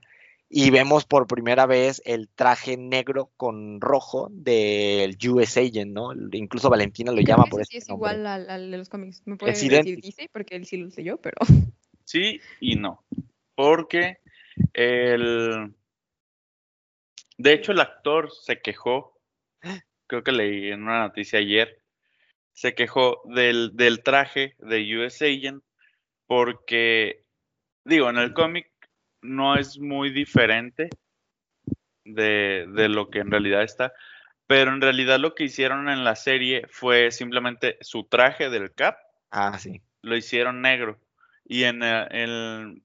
[0.49, 6.13] y vemos por primera vez el traje negro con rojo del US Agent, ¿no?
[6.31, 7.72] Incluso Valentina lo llama por eso.
[7.72, 9.23] Sí, es igual al, al, de los cómics.
[9.26, 11.38] Me puede decir dice porque él sí lo leyó, pero.
[12.07, 13.03] Sí y no.
[13.55, 14.19] Porque
[14.73, 15.73] el.
[17.38, 19.19] De hecho, el actor se quejó.
[20.05, 21.81] Creo que leí en una noticia ayer.
[22.53, 25.63] Se quejó del, del traje de US Agent
[26.27, 27.26] porque,
[27.84, 28.72] digo, en el cómic
[29.26, 30.89] no es muy diferente
[32.03, 33.93] de, de, lo que en realidad está,
[34.47, 38.97] pero en realidad lo que hicieron en la serie fue simplemente su traje del Cap.
[39.31, 39.81] Ah, sí.
[40.02, 40.99] Lo hicieron negro.
[41.43, 42.84] Y en el, en,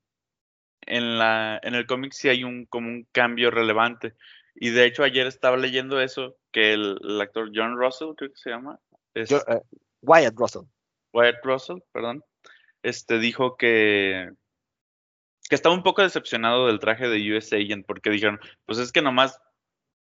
[0.86, 4.14] en, la, en el cómic sí hay un, como un cambio relevante.
[4.54, 8.40] Y de hecho ayer estaba leyendo eso, que el, el actor John Russell, creo que
[8.40, 8.78] se llama.
[9.14, 9.62] Es, Yo, uh,
[10.02, 10.62] Wyatt Russell.
[11.12, 12.24] Wyatt Russell, perdón.
[12.82, 14.30] Este dijo que,
[15.50, 19.02] que estaba un poco decepcionado del traje de US Agent porque dijeron, pues es que
[19.02, 19.42] nomás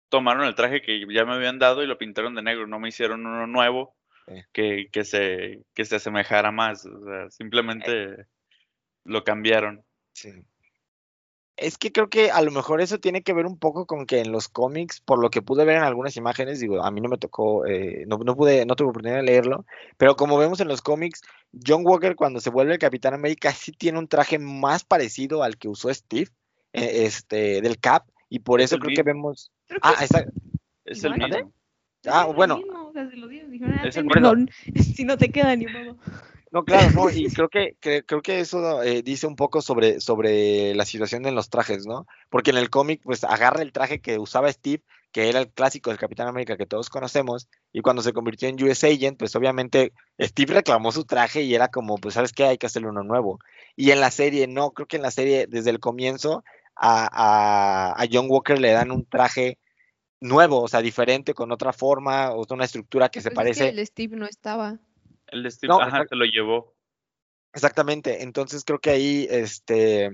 [0.08, 2.90] tomaron el traje que ya me habían dado y lo pintaron de negro, no me
[2.90, 3.96] hicieron uno nuevo
[4.28, 4.36] sí.
[4.54, 8.26] que, que, se, que se asemejara más, o sea, simplemente eh.
[9.06, 9.84] lo cambiaron.
[10.14, 10.30] Sí.
[11.62, 14.20] Es que creo que a lo mejor eso tiene que ver un poco con que
[14.20, 17.10] en los cómics, por lo que pude ver en algunas imágenes, digo, a mí no
[17.10, 19.66] me tocó, eh, no, no, pude, no tuve oportunidad de leerlo,
[19.98, 21.22] pero como vemos en los cómics,
[21.66, 25.58] John Walker cuando se vuelve el Capitán América sí tiene un traje más parecido al
[25.58, 26.32] que usó Steve,
[26.72, 29.04] eh, este, del Cap, y por eso creo mismo.
[29.04, 29.52] que vemos...
[29.68, 30.26] Creo que ah, es, está...
[30.86, 31.52] es el mismo.
[32.08, 32.58] Ah, bueno.
[32.58, 34.34] Mismo, o sea, se lo dijeron, ah, es el mismo.
[34.96, 35.98] Si no te queda ni modo.
[36.52, 40.00] No, claro, no, y creo que, que creo que eso eh, dice un poco sobre,
[40.00, 42.08] sobre la situación en los trajes, ¿no?
[42.30, 45.90] Porque en el cómic, pues agarra el traje que usaba Steve, que era el clásico
[45.90, 49.94] del Capitán América que todos conocemos, y cuando se convirtió en US Agent, pues obviamente
[50.20, 52.46] Steve reclamó su traje y era como, pues, ¿sabes qué?
[52.46, 53.40] Hay que hacerle uno nuevo.
[53.76, 56.44] Y en la serie, no, creo que en la serie, desde el comienzo,
[56.76, 59.58] a, a, a John Walker le dan un traje
[60.22, 63.72] nuevo, o sea, diferente, con otra forma, o una estructura que se pues parece.
[63.72, 64.80] Que el Steve no estaba.
[65.32, 66.76] El de Steve, no, ajá, se lo llevó.
[67.54, 70.12] Exactamente, entonces creo que ahí, este,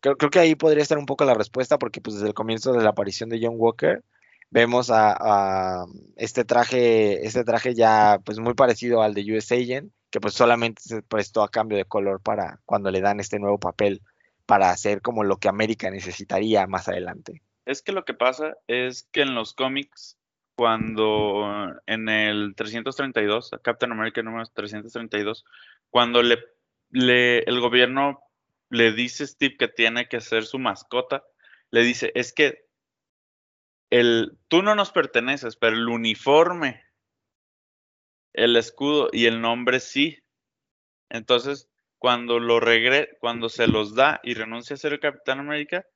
[0.00, 2.72] creo, creo, que ahí podría estar un poco la respuesta, porque pues desde el comienzo
[2.72, 4.02] de la aparición de John Walker,
[4.50, 5.86] vemos a, a,
[6.16, 10.82] este traje, este traje ya pues muy parecido al de US Agent, que pues solamente
[10.82, 14.02] se prestó a cambio de color para cuando le dan este nuevo papel
[14.44, 17.42] para hacer como lo que América necesitaría más adelante.
[17.64, 20.18] Es que lo que pasa es que en los cómics
[20.54, 25.44] cuando en el 332, Captain America número 332,
[25.90, 26.38] cuando le,
[26.90, 28.20] le, el gobierno
[28.70, 31.24] le dice a Steve que tiene que ser su mascota,
[31.70, 32.66] le dice, es que
[33.90, 36.82] el, tú no nos perteneces, pero el uniforme,
[38.32, 40.18] el escudo y el nombre sí.
[41.10, 41.68] Entonces,
[42.02, 45.86] cuando lo regre cuando se los da y renuncia a ser el Capitán América,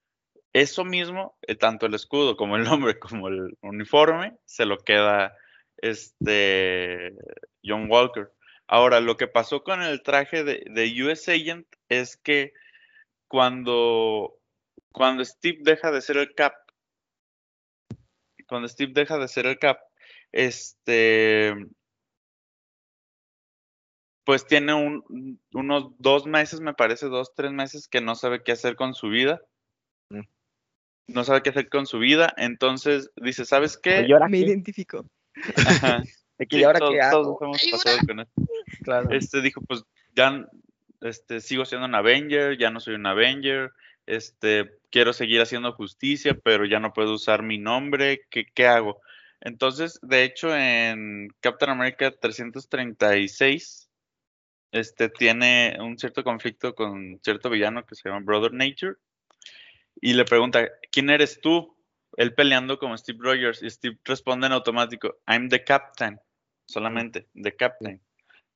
[0.57, 5.37] eso mismo, eh, tanto el escudo como el nombre como el uniforme, se lo queda
[5.77, 7.12] este
[7.62, 8.33] John Walker.
[8.66, 12.55] Ahora, lo que pasó con el traje de, de US Agent es que
[13.28, 14.39] cuando,
[14.93, 16.55] cuando Steve deja de ser el Cap,
[18.49, 19.78] cuando Steve deja de ser el Cap,
[20.33, 21.55] este,
[24.24, 28.53] pues tiene un, unos dos meses, me parece, dos, tres meses que no sabe qué
[28.53, 29.43] hacer con su vida
[31.07, 34.07] no sabe qué hacer con su vida, entonces dice, ¿sabes qué?
[34.28, 35.07] Me identifico.
[35.57, 36.03] Ajá.
[36.39, 37.23] ¿Y ahora todos, qué hago?
[37.23, 38.33] todos hemos pasado con esto.
[38.83, 39.09] Claro.
[39.11, 39.85] Este dijo, pues
[40.15, 40.47] ya
[41.01, 43.73] este, sigo siendo un Avenger, ya no soy un Avenger,
[44.07, 49.01] este, quiero seguir haciendo justicia, pero ya no puedo usar mi nombre, ¿qué, qué hago?
[49.41, 53.89] Entonces, de hecho, en Captain America 336,
[54.73, 58.97] este, tiene un cierto conflicto con cierto villano que se llama Brother Nature
[60.01, 61.77] y le pregunta, ¿quién eres tú?
[62.16, 66.18] Él peleando como Steve Rogers y Steve responde en automático, I'm the captain,
[66.66, 68.01] solamente, the captain.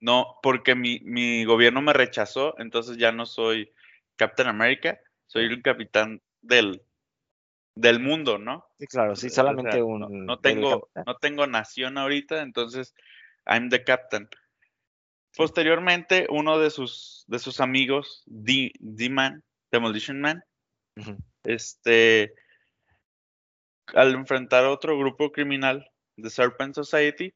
[0.01, 3.73] No, porque mi, mi gobierno me rechazó, entonces ya no soy
[4.17, 6.83] Captain America, soy el capitán del,
[7.75, 8.67] del mundo, ¿no?
[8.79, 10.27] Sí, claro, sí, O sea, solamente no- un...
[10.27, 12.95] No, tengo, no tengo nación ahorita, entonces
[13.47, 14.29] I'm the captain.
[15.37, 20.43] Posteriormente, uno de sus, de sus amigos, D-Man, Demolition Man.
[21.45, 22.35] Este,
[23.95, 27.35] al enfrentar a otro grupo criminal, The Serpent Society,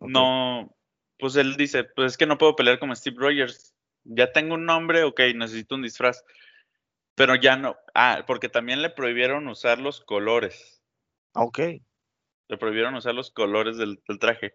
[0.00, 0.74] no,
[1.18, 3.74] pues él dice, pues es que no puedo pelear como Steve Rogers.
[4.04, 6.24] Ya tengo un nombre, ok, necesito un disfraz.
[7.14, 10.82] Pero ya no, ah, porque también le prohibieron usar los colores.
[11.34, 11.58] Ok.
[12.48, 14.54] Le prohibieron usar los colores del, del traje.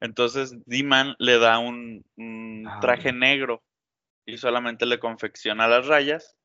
[0.00, 3.62] Entonces, D-Man le da un, un Ah, traje negro
[4.26, 6.36] y solamente le confecciona las rayas.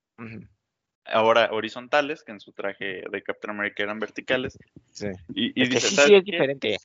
[1.11, 4.57] Ahora horizontales, que en su traje de Captain America eran verticales.
[4.91, 5.07] Sí.
[5.33, 6.77] Y, y Es que dice, sí, "¿Sabes sí es diferente.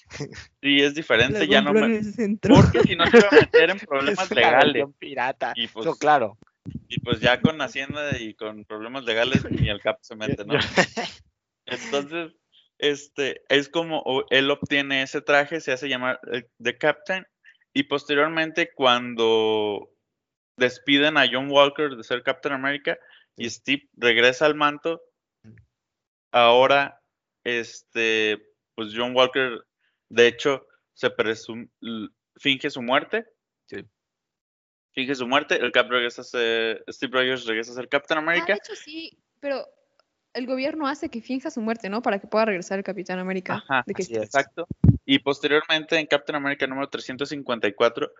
[0.62, 2.01] Sí, es diferente, ya no me...
[2.48, 4.86] Porque si no se iba a meter en problemas Es legales.
[4.98, 5.52] pirata.
[5.56, 6.38] Y pues, Eso, claro.
[6.88, 10.55] y pues ya con Hacienda y con problemas legales ni el CAP se mete, ¿no?
[11.66, 12.32] Entonces,
[12.78, 17.26] este, es como él obtiene ese traje, se hace llamar eh, The Captain,
[17.72, 19.90] y posteriormente cuando
[20.56, 22.96] despiden a John Walker de ser Captain America
[23.36, 25.02] y Steve regresa al manto,
[26.31, 27.01] ahora,
[27.44, 28.43] este,
[28.74, 29.65] pues John Walker,
[30.09, 33.27] de hecho, se presum- l- finge su muerte.
[33.66, 33.85] Sí.
[34.93, 38.23] Finge su muerte, el Cap regresa a ser, Steve Rogers regresa a ser Captain Ah,
[38.23, 38.47] America.
[38.52, 39.66] de hecho sí, pero
[40.32, 42.02] el gobierno hace que finja su muerte, ¿no?
[42.02, 43.55] Para que pueda regresar el Capitán América.
[43.55, 44.23] Ajá, de que así es.
[44.23, 44.66] Exacto.
[45.05, 48.12] Y posteriormente en Captain America número 354,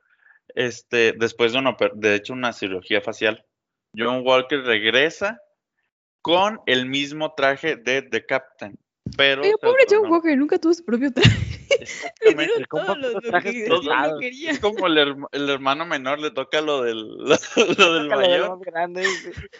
[0.55, 3.45] este, después de, una, de hecho una cirugía facial,
[3.97, 5.41] John Walker regresa
[6.23, 8.77] con el mismo traje de The Captain.
[9.17, 11.31] Pero Pero pobre John Walker, nunca tuvo su propio traje.
[12.25, 14.21] Le dieron todo lo, lo trajes que todos prestados.
[14.21, 14.51] quería.
[14.53, 17.07] Es como el, herma- el hermano menor le toca lo del,
[17.79, 18.49] lo, del lo mayor.
[18.51, 19.05] más grande.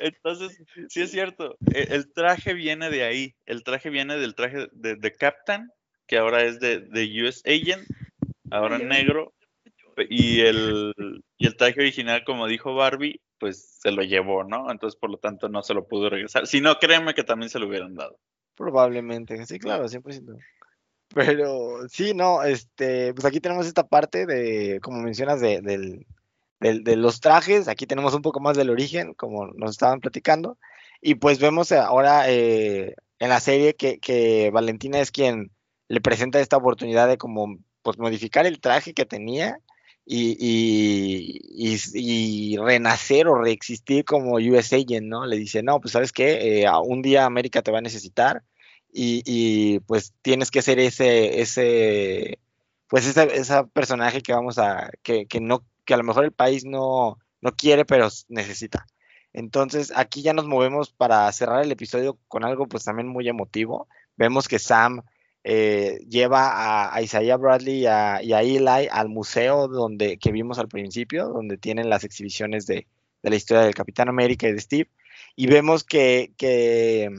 [0.01, 0.59] Entonces,
[0.89, 4.97] sí es cierto, e- el traje viene de ahí, el traje viene del traje de,
[4.97, 5.71] de Captain,
[6.07, 7.87] que ahora es de, de US Agent,
[8.51, 9.35] ahora negro,
[10.09, 10.95] y el,
[11.37, 14.71] y el traje original, como dijo Barbie, pues se lo llevó, ¿no?
[14.71, 16.47] Entonces, por lo tanto, no se lo pudo regresar.
[16.47, 18.19] Si no, créeme que también se lo hubieran dado.
[18.57, 20.35] Probablemente, sí, claro, 100%.
[21.15, 26.07] Pero sí, no, este, pues aquí tenemos esta parte de, como mencionas, de, del,
[26.59, 27.69] del- de los trajes.
[27.69, 30.57] Aquí tenemos un poco más del origen, como nos estaban platicando.
[31.03, 35.51] Y pues vemos ahora eh, en la serie que, que Valentina es quien
[35.89, 39.59] le presenta esta oportunidad de como, pues modificar el traje que tenía
[40.07, 41.41] y, y,
[41.95, 45.27] y- y renacer o reexistir como US Agent, ¿no?
[45.27, 48.43] Le dice, no, pues sabes qué, Eh, un día América te va a necesitar
[48.93, 52.39] y, pues tienes que ser ese, ese,
[52.89, 56.33] pues esa, esa personaje que vamos a, que, que no, que a lo mejor el
[56.33, 58.87] país no, no quiere, pero necesita.
[59.33, 63.89] Entonces aquí ya nos movemos para cerrar el episodio con algo pues también muy emotivo.
[64.17, 65.03] Vemos que Sam
[65.45, 70.33] eh, lleva a, a Isaiah Bradley y a, y a Eli al museo donde, que
[70.33, 72.87] vimos al principio, donde tienen las exhibiciones de,
[73.23, 74.91] de la historia del Capitán América y de Steve.
[75.37, 77.11] Y vemos que, que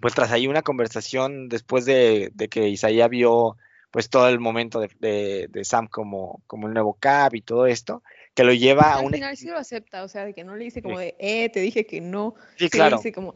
[0.00, 3.56] pues tras ahí una conversación después de, de que Isaiah vio
[3.90, 7.66] pues todo el momento de, de- de Sam como, como el nuevo Cap y todo
[7.66, 8.02] esto,
[8.34, 9.12] que lo lleva a Al un...
[9.12, 11.60] final sí lo acepta, o sea, de que no le dice como de, eh, te
[11.60, 12.34] dije que no.
[12.56, 12.96] Sí, Sí, claro.
[12.96, 13.34] le dice como,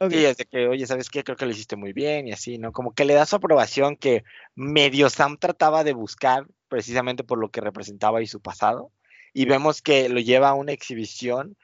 [0.00, 0.10] ok.
[0.10, 1.22] Sí, es de que, oye, ¿sabes qué?
[1.24, 2.72] Creo que lo hiciste muy bien y así, ¿no?
[2.72, 7.50] Como que le da su aprobación que medio Sam trataba de buscar precisamente por lo
[7.50, 8.90] que representaba y su pasado.
[9.34, 11.56] Y vemos que lo lleva a una exhibición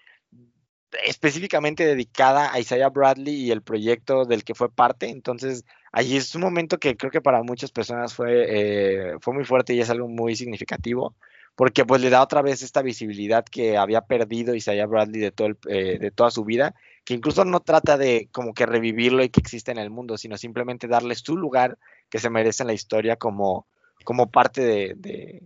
[1.05, 5.09] específicamente dedicada a Isaiah Bradley y el proyecto del que fue parte.
[5.11, 9.45] Entonces, allí es un momento que creo que para muchas personas fue, eh, fue muy
[9.45, 11.17] fuerte y es algo muy significativo,
[11.57, 15.49] porque pues le da otra vez esta visibilidad que había perdido Isaiah Bradley de, todo
[15.49, 16.75] el- eh, de toda su vida
[17.05, 20.37] que incluso no trata de como que revivirlo y que existe en el mundo, sino
[20.37, 21.79] simplemente darle su lugar
[22.09, 23.67] que se merece en la historia como,
[24.05, 25.43] como parte de, de-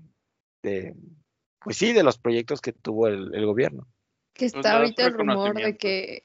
[0.62, 0.94] de,
[1.60, 3.86] pues sí, de los proyectos que tuvo el, el gobierno.
[4.34, 6.24] Que está ahorita el rumor de que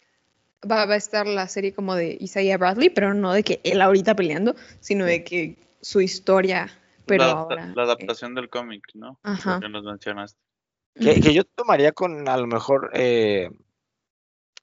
[0.70, 3.82] va, va a estar la serie como de Isaiah Bradley, pero no de que él
[3.82, 6.70] ahorita peleando, sino de que su historia,
[7.06, 7.68] pero la, ahora.
[7.76, 9.20] la eh, adaptación del cómic, ¿no?
[9.24, 9.60] Ajá.
[9.60, 10.40] Que nos mencionaste.
[10.96, 13.50] Que, que yo tomaría con a lo mejor eh,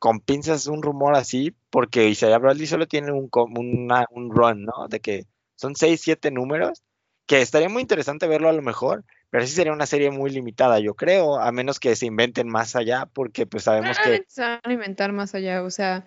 [0.01, 4.89] con pinzas un rumor así, porque Isaiah Bradley solo tiene un, una- un run, ¿no?
[4.89, 6.83] De que son seis, siete números,
[7.27, 10.81] que estaría muy interesante verlo a lo mejor, Pero sí sería una serie muy limitada,
[10.81, 14.25] yo creo, a menos que se inventen más allá, porque pues sabemos No, que...
[14.27, 16.05] se van a inventar más allá, o sea,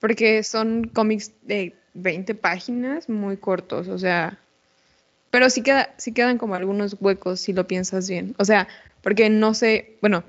[0.00, 4.38] porque son cómics de 20 páginas muy cortos, o sea,
[5.30, 8.68] pero sí, queda, sí quedan como algunos huecos si lo piensas bien, o sea,
[9.02, 10.24] porque no sé, bueno,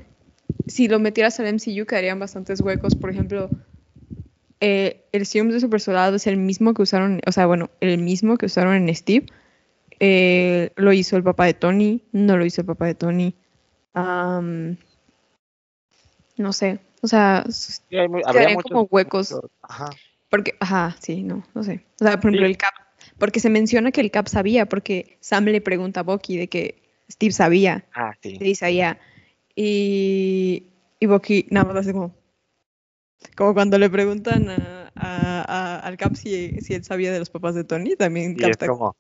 [0.68, 3.52] si lo metieras al MCU quedarían bastantes huecos, por ejemplo,
[4.60, 7.98] eh, el serum de super soldado es el mismo que usaron, o sea, bueno, el
[8.00, 9.26] mismo que usaron en Steve,
[10.00, 13.36] eh, lo hizo el papá de Tony, no lo hizo el papá de Tony.
[16.38, 19.32] No sé, o sea, sí, hay muy- habría quedarían muchos- como huecos.
[19.32, 19.90] muchos- ajá.
[20.30, 21.84] Porque, ajá, sí, no, no sé.
[22.00, 22.52] O sea, por ejemplo, Sí.
[22.52, 22.74] el Cap,
[23.18, 26.84] porque se menciona que el Cap sabía, porque Sam le pregunta a Bucky de que
[27.12, 28.38] Steve sabía, Ah, sí.
[28.40, 29.00] y sabía,
[29.62, 30.64] y,
[31.02, 32.16] y Bucky nada más hace como,
[33.36, 37.30] como cuando le preguntan a, a- a- al Cap si, si él sabía de los
[37.30, 38.96] papás de Tony, también Y Cap es está como...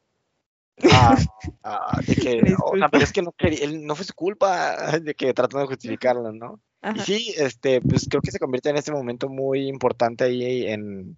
[0.91, 1.17] ah,
[1.63, 4.13] ah, de que, Me o sea, pero es que no, quería- él- no fue su
[4.13, 6.59] culpa de que tratando de justificarlo, ¿no?
[6.95, 11.17] Y sí, este, pues creo que se convierte en este momento muy importante ahí en,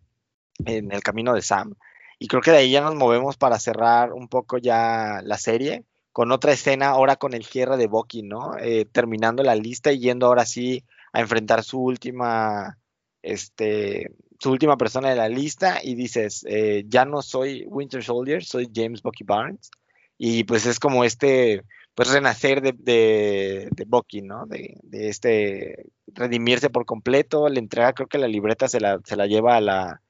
[0.65, 1.73] en el camino de Sam.
[2.17, 5.83] Y creo que de ahí ya nos movemos para cerrar un poco ya la serie
[6.11, 8.57] con otra escena, ahora con el cierre de Bucky, ¿no?
[8.59, 10.83] Eh, terminando la lista y yendo ahora sí
[11.13, 12.77] a enfrentar su última,
[13.21, 18.43] este, su última persona de la lista y dices, eh, ya no soy Winter Soldier,
[18.43, 19.71] soy James Bucky Barnes.
[20.17, 21.63] Y pues es como este,
[21.95, 24.45] pues renacer de, de, de Bucky, ¿no?
[24.45, 29.15] De, de este, redimirse por completo, le entrega, creo que la libreta se la, se
[29.15, 30.01] la lleva a la,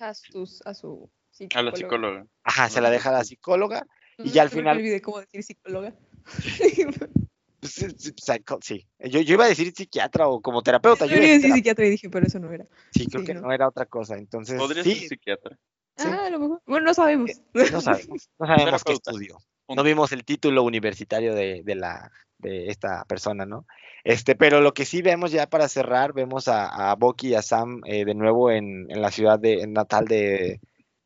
[0.00, 1.10] a, a su
[1.54, 2.26] A la psicóloga.
[2.42, 3.86] ajá, se la deja a la psicóloga.
[4.24, 5.94] Y ya al final- olvidé cómo decir psicóloga.
[7.60, 8.86] Pues, sí, sí, psycho- sí.
[8.98, 11.04] Yo, yo iba a decir psiquiatra o como terapeuta.
[11.04, 12.66] Yo Yo iba a decir psiquiatra y dije, pero eso no era.
[12.90, 13.42] Sí, creo sí, que no.
[13.42, 14.16] no era otra cosa.
[14.16, 15.58] Entonces, Podría ser sí, psiquiatra.
[15.98, 16.08] Sí.
[16.10, 16.62] Ah, a lo mejor.
[16.64, 17.30] Bueno, no sabemos.
[17.52, 19.36] no sabemos, no sabemos qué estudió.
[19.68, 23.66] No vimos el título universitario de, de la, de esta persona, ¿no?
[24.04, 27.42] Este, pero lo que sí vemos ya para cerrar, vemos a, a Bucky y a
[27.42, 30.60] Sam eh, de nuevo en, en la ciudad de, en natal de,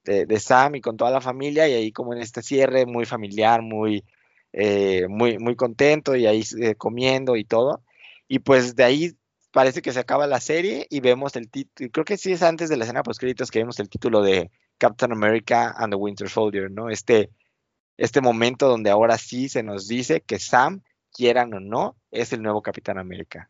[0.05, 3.63] de, Sam y con toda la familia, y ahí como en este cierre muy familiar,
[3.63, 4.05] muy,
[4.53, 7.83] eh, muy, muy contento, y ahí eh, comiendo y todo.
[8.29, 9.13] Y pues de ahí
[9.53, 12.69] parece que se acaba la serie y vemos el título, creo que sí es antes
[12.69, 16.71] de la escena post que vemos el título de Captain America and the Winter Soldier,
[16.71, 16.91] ¿no?
[16.91, 17.31] Este,
[17.97, 20.83] este momento donde ahora sí se nos dice que Sam,
[21.13, 23.49] quieran o no, es el nuevo Capitán América.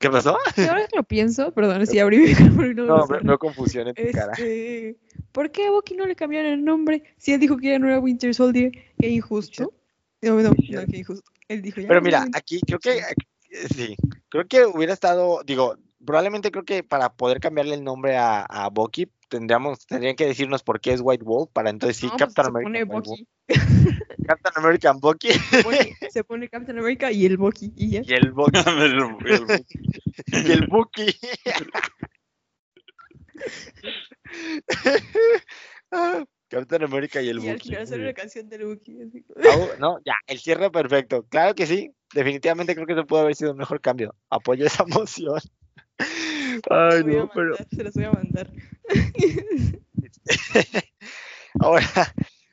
[0.00, 0.38] ¿Qué pasó?
[0.56, 3.94] Y ahora que lo pienso, perdón, si abrí mi micrófono no, No, veo confusión en
[3.94, 4.32] tu cara.
[4.32, 4.96] Este,
[5.30, 7.04] ¿Por qué a Bucky no le cambiaron el nombre?
[7.18, 9.74] Si él dijo que ya no era Winter Soldier, qué injusto.
[10.22, 11.30] No, no, no, qué injusto.
[11.48, 13.94] Él dijo ya Pero no mira, aquí creo que eh, sí,
[14.30, 18.70] creo que hubiera estado, digo, probablemente creo que para poder cambiarle el nombre a, a
[18.70, 22.34] Bucky tendríamos, tendrían que decirnos por qué es White Wolf para entonces sí, No, pues,
[22.34, 22.86] Captain se America.
[22.92, 23.26] pone.
[24.26, 28.02] Captain American Bucky Se pone, se pone Captain America y el Bucky y ya.
[28.04, 28.60] y el Bucky
[30.26, 31.06] y el Bucky.
[36.48, 37.68] Captain America y el Y al Bucky.
[37.70, 39.00] final sale una canción del Bucky.
[39.02, 39.24] así.
[39.48, 41.24] Ah, No, ya, el cierre perfecto.
[41.28, 41.92] Claro que sí.
[42.12, 44.14] Definitivamente creo que se pudo haber sido un mejor cambio.
[44.30, 45.40] Apoyo esa moción.
[46.70, 48.50] Ay, no, pero Se las voy a mandar.
[51.60, 51.86] ahora,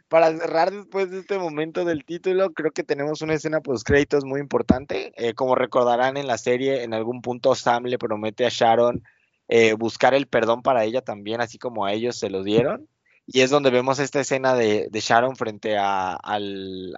[0.08, 4.24] para cerrar después de este momento del título, creo que tenemos una escena post créditos
[4.26, 5.12] muy importante.
[5.18, 9.04] Eh, como recordarán en la serie, en algún punto Sam le promete a Sharon
[9.50, 12.88] eh, buscar el perdón para ella también, así como a ellos se lo dieron.
[13.30, 16.18] Y es donde vemos esta escena de, Sharon frente a,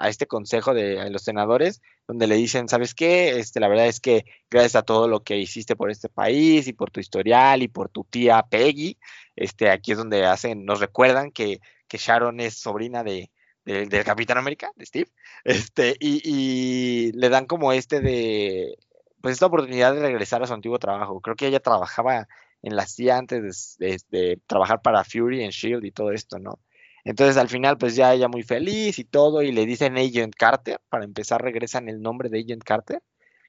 [0.08, 3.40] este consejo de los senadores, donde le dicen, ¿sabes qué?
[3.40, 6.74] Este, la verdad es que gracias a todo lo que hiciste por este país y
[6.74, 9.00] por tu historial y por tu tía Peggy,
[9.36, 11.60] este, aquí es donde hacen, nos recuerdan que,
[11.92, 13.32] Sharon es sobrina de,
[13.66, 15.10] de- del Capitán América, de Steve,
[15.44, 18.78] este, y, y le dan como este de,
[19.22, 21.22] pues esta oportunidad de regresar a su antiguo trabajo.
[21.22, 22.28] Creo que ella trabajaba
[22.62, 26.40] en la CIA antes de, de- de trabajar para Fury en Shield y todo esto,
[26.40, 26.60] ¿no?
[27.06, 30.80] Entonces al final pues ya ella muy feliz y todo y le dicen Agent Carter,
[30.90, 33.02] para empezar regresan el nombre de Agent Carter,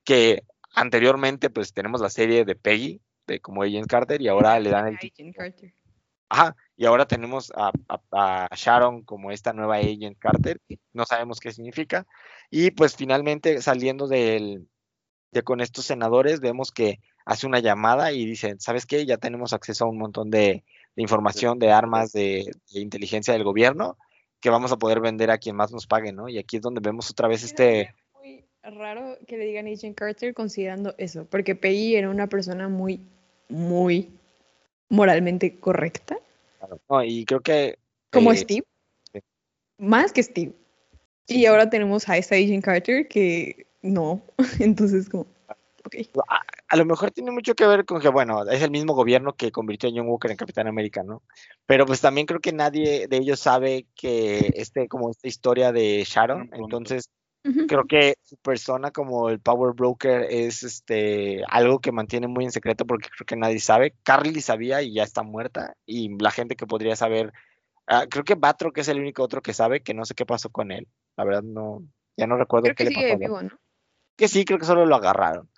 [0.05, 4.71] que anteriormente pues tenemos la serie de Peggy de como Agent Carter y ahora le
[4.71, 5.75] dan el Agent Carter.
[6.29, 10.61] Ajá, y ahora tenemos a, a- a Sharon como esta nueva Agent Carter,
[10.93, 12.07] no sabemos qué significa,
[12.51, 14.69] y pues finalmente saliendo del,
[15.33, 17.01] de con estos senadores vemos que
[17.31, 19.07] hace una llamada y dice, ¿sabes qué?
[19.07, 20.65] Ya tenemos acceso a un montón de,
[20.97, 23.97] de información, de armas, de, de inteligencia del gobierno,
[24.41, 26.29] que vamos a poder vender a quien más nos pague, ¿no?
[26.29, 27.95] Y aquí es donde vemos otra vez este...
[28.15, 33.01] Muy raro que le digan Agent Carter considerando eso, porque Peggy era una persona muy,
[33.49, 34.11] muy
[34.89, 36.19] moralmente correcta,
[36.89, 37.79] no, y creo que...
[38.11, 38.67] como eh, Steve.
[39.13, 39.21] sí.
[39.79, 40.53] Más que Steve.
[41.29, 44.21] Y ahora tenemos a esta Agent Carter que no.
[44.59, 45.27] Entonces, como,
[45.85, 45.95] ok.
[46.71, 49.53] A, lo mejor tiene mucho que ver con que, bueno, es el mismo gobierno que
[49.53, 51.23] convirtió a John Walker en Capitán América, ¿no?
[51.67, 56.05] Pero pues también creo que nadie de ellos sabe que este, como esta historia de
[56.07, 57.11] Sharon, entonces
[57.43, 62.53] creo que su persona como el Power Broker es este algo que mantiene muy en
[62.53, 63.95] secreto porque creo que nadie sabe.
[64.03, 67.33] Carly sabía y ya está muerta y la gente que podría saber,
[67.87, 70.51] ah, creo que Batroc es el único otro que sabe que no sé qué pasó
[70.51, 70.87] con él.
[71.17, 71.83] La verdad no,
[72.17, 73.01] ya no recuerdo Creo qué que le pasó.
[73.01, 73.41] sigue a Batroc.
[73.41, 73.61] vivo, ¿no?
[74.17, 75.49] Que sí, creo que solo lo agarraron.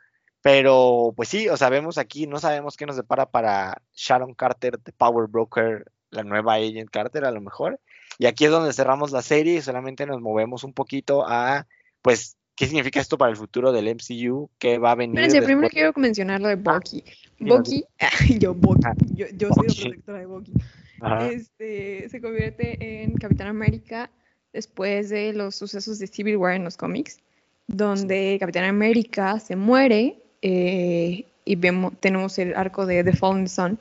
[0.43, 4.77] Pero pues sí, o sea, vemos aquí, no sabemos qué nos depara para Sharon Carter,
[4.79, 7.81] The Power Broker, la nueva Agent Carter a lo mejor.
[8.19, 11.67] Y aquí es donde cerramos la serie y solamente nos movemos un poquito a,
[12.03, 14.51] pues, ¿qué significa esto para el futuro del MCU?
[14.59, 15.19] ¿Qué va a venir?
[15.21, 17.05] Espérense, primero quiero mencionar lo de Bucky.
[17.39, 17.85] dime, Bucky,
[18.39, 19.83] yo, Bucky, Ah, yo, yo soy la Bucky.
[19.83, 20.53] protectora de Bucky.
[21.01, 21.29] Ajá.
[21.29, 24.11] Este, se convierte en Capitán América
[24.53, 27.21] después de los sucesos de Civil War en los cómics,
[27.69, 33.79] donde Capitán América se muere eh, y vemos, tenemos el arco de The Fallen Sun.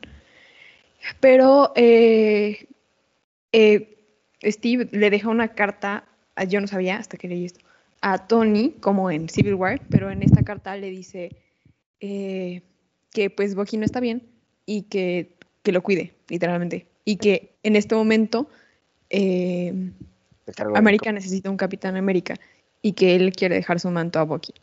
[1.20, 2.68] Pero eh,
[3.52, 3.98] eh,
[4.44, 6.06] Steve le deja una carta,
[6.48, 7.60] yo no sabía hasta que leí esto,
[8.02, 11.36] a Tony, como en Civil War, pero en esta carta le dice
[12.00, 12.62] eh,
[13.12, 14.24] que pues Bucky no está bien
[14.66, 16.88] y que, que lo cuide, literalmente.
[17.06, 18.48] Y que en este momento
[20.76, 22.36] América necesita un Capitán América
[22.82, 24.54] y que él quiere dejar su manto a Bucky.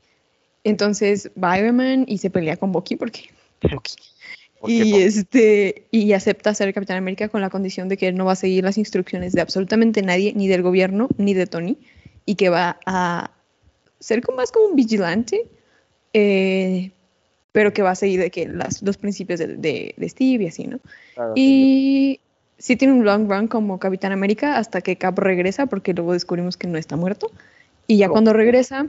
[0.69, 3.23] Entonces va Iron Man y se pelea con Bucky porque
[3.63, 3.95] Bucky.
[4.67, 8.33] Y este y acepta ser Capitán América con la condición de que él no va
[8.33, 11.79] a seguir las instrucciones de absolutamente nadie, ni del gobierno, ni de Tony,
[12.27, 13.31] y que va a
[14.01, 15.47] ser como más como un vigilante,
[16.13, 16.91] eh,
[17.53, 20.47] pero que va a seguir de que las, los principios de, de- de Steve y
[20.49, 20.81] así, ¿no?
[21.15, 22.21] claro, Y
[22.59, 26.57] sí tiene un long run como Capitán América hasta que Cap regresa, porque luego descubrimos
[26.57, 27.31] que no está muerto.
[27.87, 28.13] Y ya Oh.
[28.13, 28.89] cuando regresa.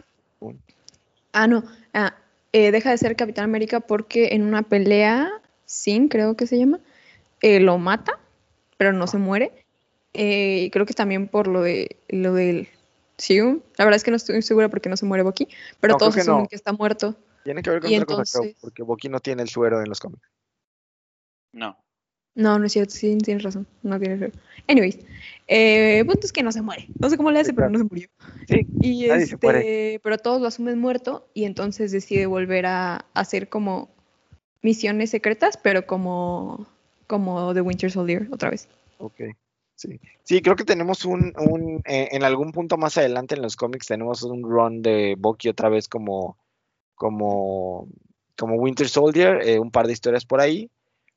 [1.34, 2.15] Ah, no, ah,
[2.51, 5.30] eh, deja de ser Capitán América porque en una pelea,
[5.65, 6.80] Sin creo que se llama,
[7.41, 8.19] eh, lo mata,
[8.77, 9.65] pero no se muere.
[10.14, 12.68] Eh, y creo que también por lo de lo del
[13.18, 13.61] Serum.
[13.77, 15.47] La verdad es que no estoy segura porque no se muere Bucky,
[15.80, 16.47] pero No, todos que asumen no.
[16.47, 17.15] que está muerto.
[17.43, 19.89] Tiene que ver con y otra cosa, creo, porque Bucky no tiene el suero en
[19.89, 20.27] los cómics.
[21.53, 21.77] No.
[22.39, 24.39] No, no es cierto, sí, tienes razón, no tienes razón.
[24.69, 24.97] Anyways,
[25.47, 26.87] eh, punto es que no se muere.
[26.97, 28.07] No sé cómo le hace, pero no se murió.
[28.47, 33.05] Sí, Y nadie se este, pero todos lo asumen muerto y entonces decide volver a
[33.13, 33.89] hacer como
[34.61, 36.65] misiones secretas, pero como
[37.07, 38.69] como The Winter Soldier otra vez.
[38.99, 39.19] Ok,
[39.75, 39.99] sí.
[40.23, 43.87] Sí, creo que tenemos un, un eh, en algún punto más adelante en los cómics
[43.87, 46.37] tenemos un run de Bucky otra vez como,
[46.95, 47.89] como,
[48.37, 50.69] como Winter Soldier, eh, un par de historias por ahí,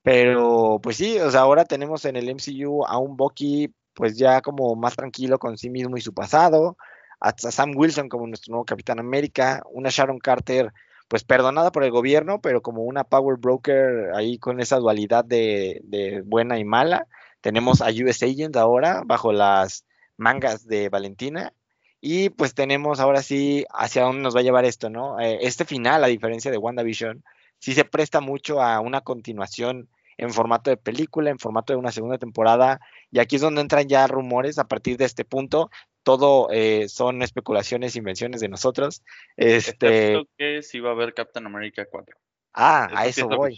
[0.02, 4.40] pero pues sí, o sea, ahora tenemos en el MCU a un Bucky pues ya
[4.40, 6.76] como más tranquilo con sí mismo y su pasado,
[7.20, 10.72] a, Sam Wilson como nuestro nuevo Capitán América, una Sharon Carter
[11.08, 15.82] pues perdonada por el gobierno, pero como una power broker ahí con esa dualidad de,
[15.84, 17.06] de buena y mala.
[17.42, 19.84] Tenemos a US Agent ahora bajo las
[20.16, 21.52] mangas de Valentina.
[22.00, 25.20] Y pues tenemos ahora sí hacia dónde nos va a llevar esto, ¿no?
[25.20, 27.22] Eh, este final, a diferencia de WandaVision,
[27.62, 31.92] sí se presta mucho a una continuación en formato de película, en formato de una
[31.92, 32.80] segunda temporada.
[33.12, 35.70] Y aquí es donde entran ya rumores a partir de este punto.
[36.02, 39.02] Todo eh, son especulaciones, invenciones de nosotros.
[39.36, 42.16] Este, Excepto que sí va a haber Captain America 4.
[42.54, 43.56] ah, a eso es voy.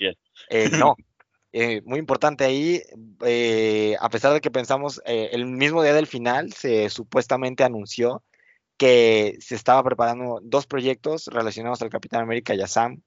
[0.50, 0.96] Eh, no,
[1.56, 2.82] Eh, muy importante ahí,
[3.24, 8.24] eh, a pesar de que pensamos, eh, el mismo día del final se supuestamente anunció
[8.76, 13.02] que se estaba preparando dos proyectos relacionados al Capitán América y a Sam,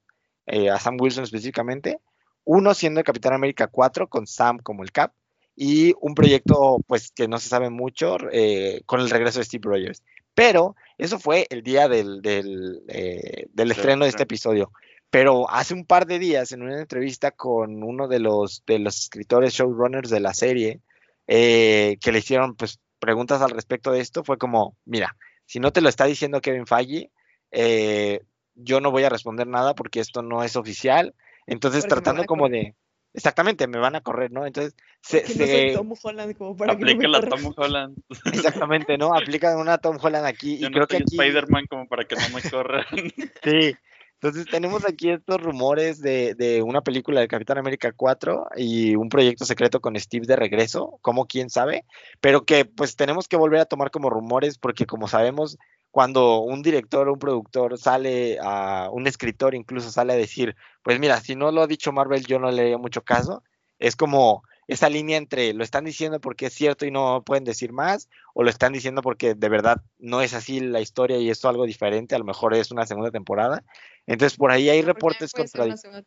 [0.48, 2.00] eh, a Sam Wilson específicamente,
[2.44, 5.12] uno siendo el Capitán América 4 con Sam como el Cap
[5.56, 9.64] y un proyecto pues que no se sabe mucho eh, con el regreso de Steve
[9.66, 10.04] Rogers.
[10.34, 14.72] Pero eso fue el día del, del, eh, del estreno de este episodio.
[15.10, 19.00] Pero hace un par de días, en una entrevista con uno de los, de los
[19.00, 20.82] escritores showrunners de la serie,
[21.28, 25.16] eh, que le hicieron pues, preguntas al respecto de esto, fue como, mira,
[25.46, 27.10] si no te lo está diciendo Kevin Feige,
[27.52, 28.22] eh,
[28.58, 31.14] yo no voy a responder nada porque esto no es oficial.
[31.46, 32.76] Entonces, Porque tratando como de...
[33.14, 34.46] Exactamente, me van a correr, ¿no?
[34.46, 37.22] Entonces, se, no soy Tom Holland como para que no Aplica me la.
[37.22, 37.98] Tom Holland.
[38.34, 39.16] exactamente, ¿no?
[39.16, 41.16] Aplican una Tom Holland aquí Yo y no creo que aquí...
[41.16, 42.86] Spider-Man como para que no me corran.
[43.44, 43.76] Sí.
[44.20, 49.10] Entonces tenemos aquí estos rumores de, de una película de Capitán América 4 y un
[49.10, 51.86] proyecto secreto con Steve de regreso, como quién sabe,
[52.20, 55.60] pero que pues tenemos que volver a tomar como rumores porque como sabemos,
[55.98, 61.00] cuando un director o un productor sale a, un escritor incluso sale a decir, pues
[61.00, 63.42] mira, si no lo ha dicho Marvel yo no le haría mucho caso,
[63.80, 67.74] es como esa línea entre lo están diciendo porque es cierto y no pueden decir
[67.74, 71.50] más, o lo están diciendo porque de verdad no es así la historia y esto
[71.50, 73.64] algo diferente, a lo mejor es una segunda temporada.
[74.06, 76.06] Entonces por ahí hay reportes contradictorios.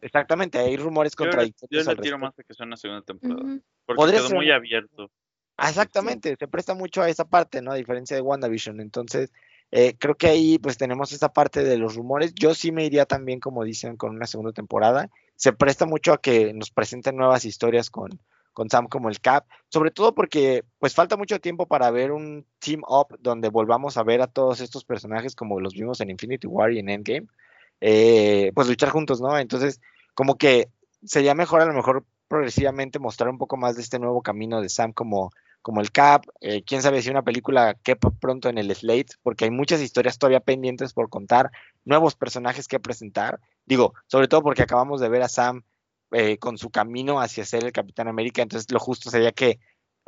[0.00, 1.84] Exactamente, hay rumores contradictorios.
[1.84, 5.10] Yo, le tiro más de que sea una segunda temporada, porque quedó muy abierto.
[5.56, 7.72] Ah, exactamente, se presta mucho a esa parte, ¿no?
[7.72, 8.80] A diferencia de WandaVision.
[8.80, 9.32] Entonces,
[9.70, 12.34] eh, creo que ahí pues tenemos esa parte de los rumores.
[12.34, 15.08] Yo sí me iría también, como dicen, con una segunda temporada.
[15.34, 18.20] Se presta mucho a que nos presenten nuevas historias con,
[18.52, 22.46] con Sam como el Cap, sobre todo porque pues falta mucho tiempo para ver un
[22.58, 26.46] team up donde volvamos a ver a todos estos personajes como los vimos en Infinity
[26.46, 27.26] War y en Endgame,
[27.80, 29.38] eh, pues luchar juntos, ¿no?
[29.38, 29.80] Entonces,
[30.14, 30.70] como que
[31.04, 34.68] sería mejor a lo mejor progresivamente mostrar un poco más de este nuevo camino de
[34.68, 35.32] Sam como
[35.66, 39.46] como el Cap, eh, quién sabe si una película quepa pronto en el Slate, porque
[39.46, 41.50] hay muchas historias todavía pendientes por contar,
[41.84, 43.40] nuevos personajes que presentar.
[43.64, 45.64] Digo, sobre todo porque acabamos de ver a Sam
[46.12, 49.58] eh, con su camino hacia ser el Capitán América, entonces lo justo sería que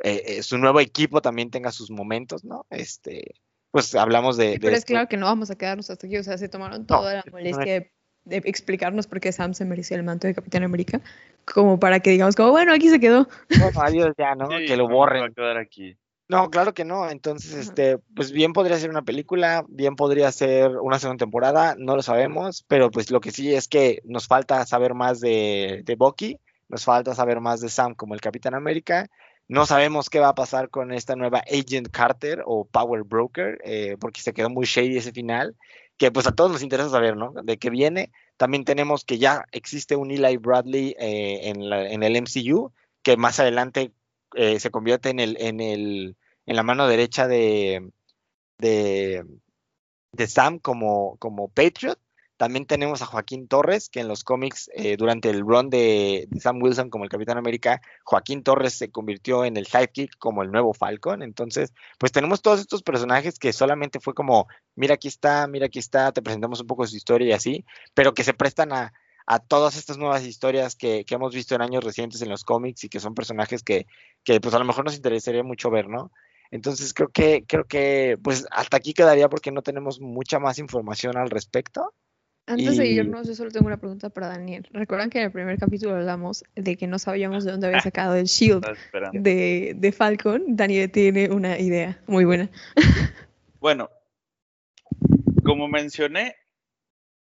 [0.01, 2.65] eh, su nuevo equipo también tenga sus momentos, ¿no?
[2.69, 3.35] Este,
[3.69, 4.59] pues hablamos de...
[4.61, 7.15] pero es claro que no vamos a quedarnos hasta aquí, o sea, se tomaron toda
[7.15, 7.91] la molestia de
[8.29, 11.01] explicarnos por qué Sam se merecía el manto de Capitán América,
[11.45, 13.27] como para que digamos, como bueno, aquí se quedó.
[13.59, 14.47] Bueno, adiós ya, ¿no?
[14.67, 15.23] que lo borren.
[15.23, 15.97] a quedar aquí.
[16.27, 17.09] No, claro que no.
[17.09, 21.95] Entonces, este, pues bien podría ser una película, bien podría ser una segunda temporada, no
[21.95, 25.95] lo sabemos, pero pues lo que sí es que nos falta saber más de, de
[25.95, 29.09] Bucky, nos falta saber más de Sam como el Capitán América.
[29.49, 33.97] No sabemos qué va a pasar con esta nueva Agent Carter o Power Broker, eh,
[33.99, 35.57] porque se quedó muy shady ese final
[35.97, 37.33] que pues a todos nos interesa saber, ¿no?
[37.43, 38.11] De qué viene.
[38.37, 42.71] También tenemos que ya existe un Eli Bradley eh, en, en, el MCU,
[43.03, 43.91] que más adelante
[44.35, 46.15] eh, se convierte en, el, en, el,
[46.45, 47.91] en la mano derecha de,
[48.59, 49.25] de,
[50.13, 51.99] de Sam como, como Patriot.
[52.39, 56.63] También tenemos a Joaquín Torres, que en los cómics, eh, durante el run de, Sam
[56.63, 60.73] Wilson como el Capitán América, Joaquín Torres se convirtió en el sidekick como el nuevo
[60.73, 61.21] Falcon.
[61.21, 64.47] Entonces, pues tenemos todos estos personajes que solamente fue como,
[64.77, 68.13] mira aquí está, mira aquí está, te presentamos un poco su historia y así, pero
[68.13, 68.93] que se prestan a,
[69.49, 73.01] todas estas nuevas historias que, hemos visto en años recientes en los cómics y que
[73.01, 73.85] son personajes que,
[74.23, 76.13] que pues a lo mejor nos interesaría mucho ver, ¿no?
[76.51, 81.17] Entonces creo que, creo que pues hasta aquí quedaría porque no tenemos mucha más información
[81.17, 81.93] al respecto.
[82.49, 84.67] Antes de irnos, yo solo tengo una pregunta para Daniel.
[84.71, 88.15] ¿Recuerdan que en el primer capítulo hablamos de que no sabíamos de dónde había sacado
[88.15, 88.65] el shield
[89.13, 90.43] de, de, Falcon?
[90.47, 92.49] Daniel tiene una idea muy buena.
[93.61, 93.89] Bueno,
[95.43, 96.37] como mencioné,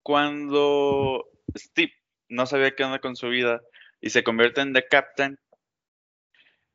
[0.03, 1.25] cuando
[1.57, 1.93] Steve
[2.27, 3.61] no sabía qué onda con su vida
[4.01, 5.39] y se convierte en The Captain,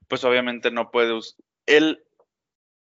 [0.09, 1.12] pues obviamente no puede.
[1.67, 2.03] Él,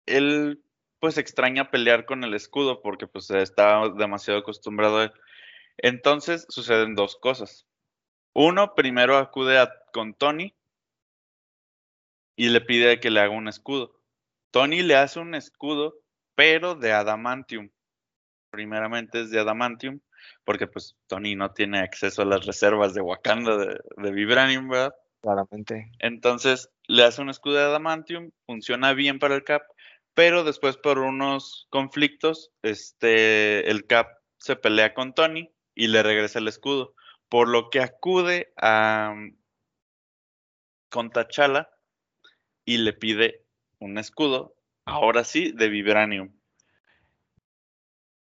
[0.06, 0.64] él
[1.02, 5.14] pues extraña pelear con el escudo porque pues está demasiado acostumbrado a
[5.82, 7.68] entonces suceden dos cosas.
[8.34, 9.58] Uno, primero acude
[9.92, 10.56] con Tony
[12.36, 14.00] y le pide que le haga un escudo.
[14.52, 15.96] Tony le hace un escudo,
[16.36, 17.70] pero de adamantium.
[18.50, 20.00] Primeramente es de adamantium,
[20.44, 24.96] porque pues Tony no tiene acceso a las reservas de Wakanda de, de Vibranium, ¿verdad?
[25.22, 25.92] Claramente.
[26.00, 29.64] Entonces le hace un escudo de adamantium, funciona bien para el Cap,
[30.14, 36.40] pero después por unos conflictos, este, el Cap se pelea con Tony y le regresa
[36.40, 36.94] el escudo.
[37.30, 39.38] Por lo que acude a mm,
[40.90, 41.70] con Tachala
[42.66, 43.46] y le pide
[43.80, 46.34] un escudo, ahora sí, de Vibranium.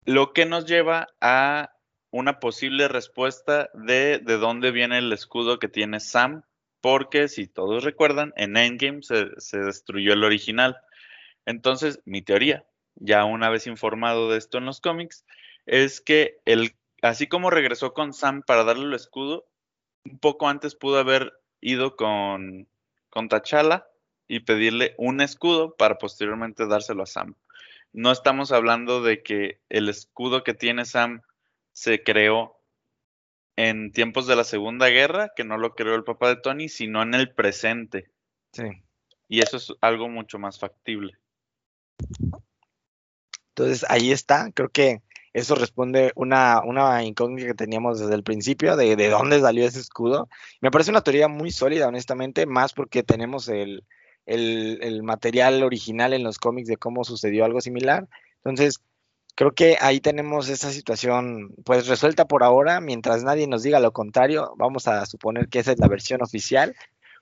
[0.04, 1.76] Lo que nos lleva a
[2.10, 6.44] una posible respuesta de de dónde viene el escudo que tiene Sam,
[6.82, 10.78] porque si todos recuerdan, en Endgame se, se destruyó el original.
[11.46, 12.66] Entonces, mi teoría,
[12.96, 15.24] ya una vez informado de esto en los cómics,
[15.68, 16.76] es que el
[17.10, 19.46] así como regresó con Sam para darle el escudo,
[20.06, 22.68] un poco antes pudo haber ido con,
[23.10, 23.88] con T'Challa
[24.28, 27.36] y pedirle un escudo para posteriormente dárselo a Sam.
[27.92, 31.22] No estamos hablando de que el escudo que tiene Sam
[31.74, 32.58] se creó
[33.56, 37.04] en tiempos de la Segunda Guerra, que no lo creó el papá de Tony, sino
[37.04, 38.10] en el presente.
[38.52, 38.64] Sí.
[39.28, 41.18] Y eso es algo mucho más factible.
[43.50, 44.52] Entonces, ahí está.
[44.54, 45.02] Creo que
[45.34, 49.80] eso responde una, una incógnita que teníamos desde el principio de, de dónde salió ese
[49.80, 50.30] escudo.
[50.62, 53.84] Me parece una teoría muy sólida, honestamente, más porque tenemos el,
[54.26, 58.08] el, material original en los cómics de cómo sucedió algo similar.
[58.38, 58.80] Entonces,
[59.36, 63.92] creo que ahí tenemos esa situación pues resuelta por ahora, mientras nadie nos diga lo
[63.92, 66.76] contrario, vamos a suponer que esa es la versión oficial,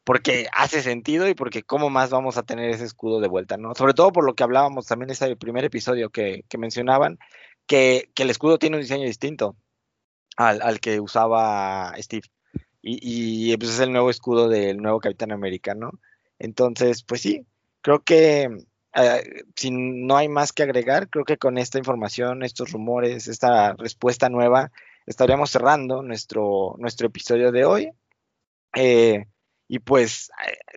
[0.04, 3.76] porque hace sentido y porque cómo más vamos a tener ese escudo de vuelta, ¿no?
[3.76, 7.20] Sobre todo por lo que hablábamos también en ese primer episodio que, que mencionaban,
[7.72, 9.56] que, el escudo tiene un diseño distinto
[10.36, 12.28] al, que usaba Steve.
[12.82, 15.92] y, pues es el nuevo escudo del nuevo Capitán Americano.
[16.38, 17.46] Entonces, pues sí,
[17.82, 18.50] creo que
[18.96, 23.74] eh, si no hay más que agregar, creo que con esta información, estos rumores, esta
[23.76, 24.72] respuesta nueva,
[25.06, 27.92] estaríamos cerrando nuestro, nuestro episodio de hoy.
[28.76, 29.28] Eh,
[29.70, 30.30] y pues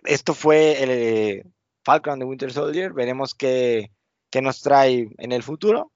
[0.05, 2.93] esto fue el Falcon de Winter Soldier.
[2.93, 3.91] Veremos qué,
[4.29, 5.91] qué, nos trae en el futuro.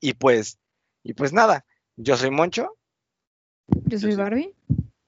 [0.00, 0.58] Y pues,
[1.02, 1.64] y pues nada,
[1.96, 2.76] yo soy Moncho.
[3.86, 4.54] Yo soy Barbie.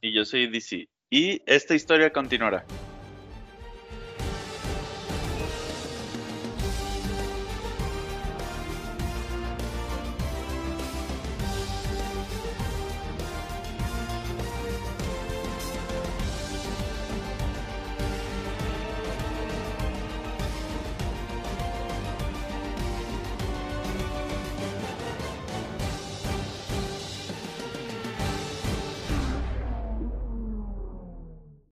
[0.01, 0.89] Y yo soy DC.
[1.11, 2.65] Y esta historia continuará.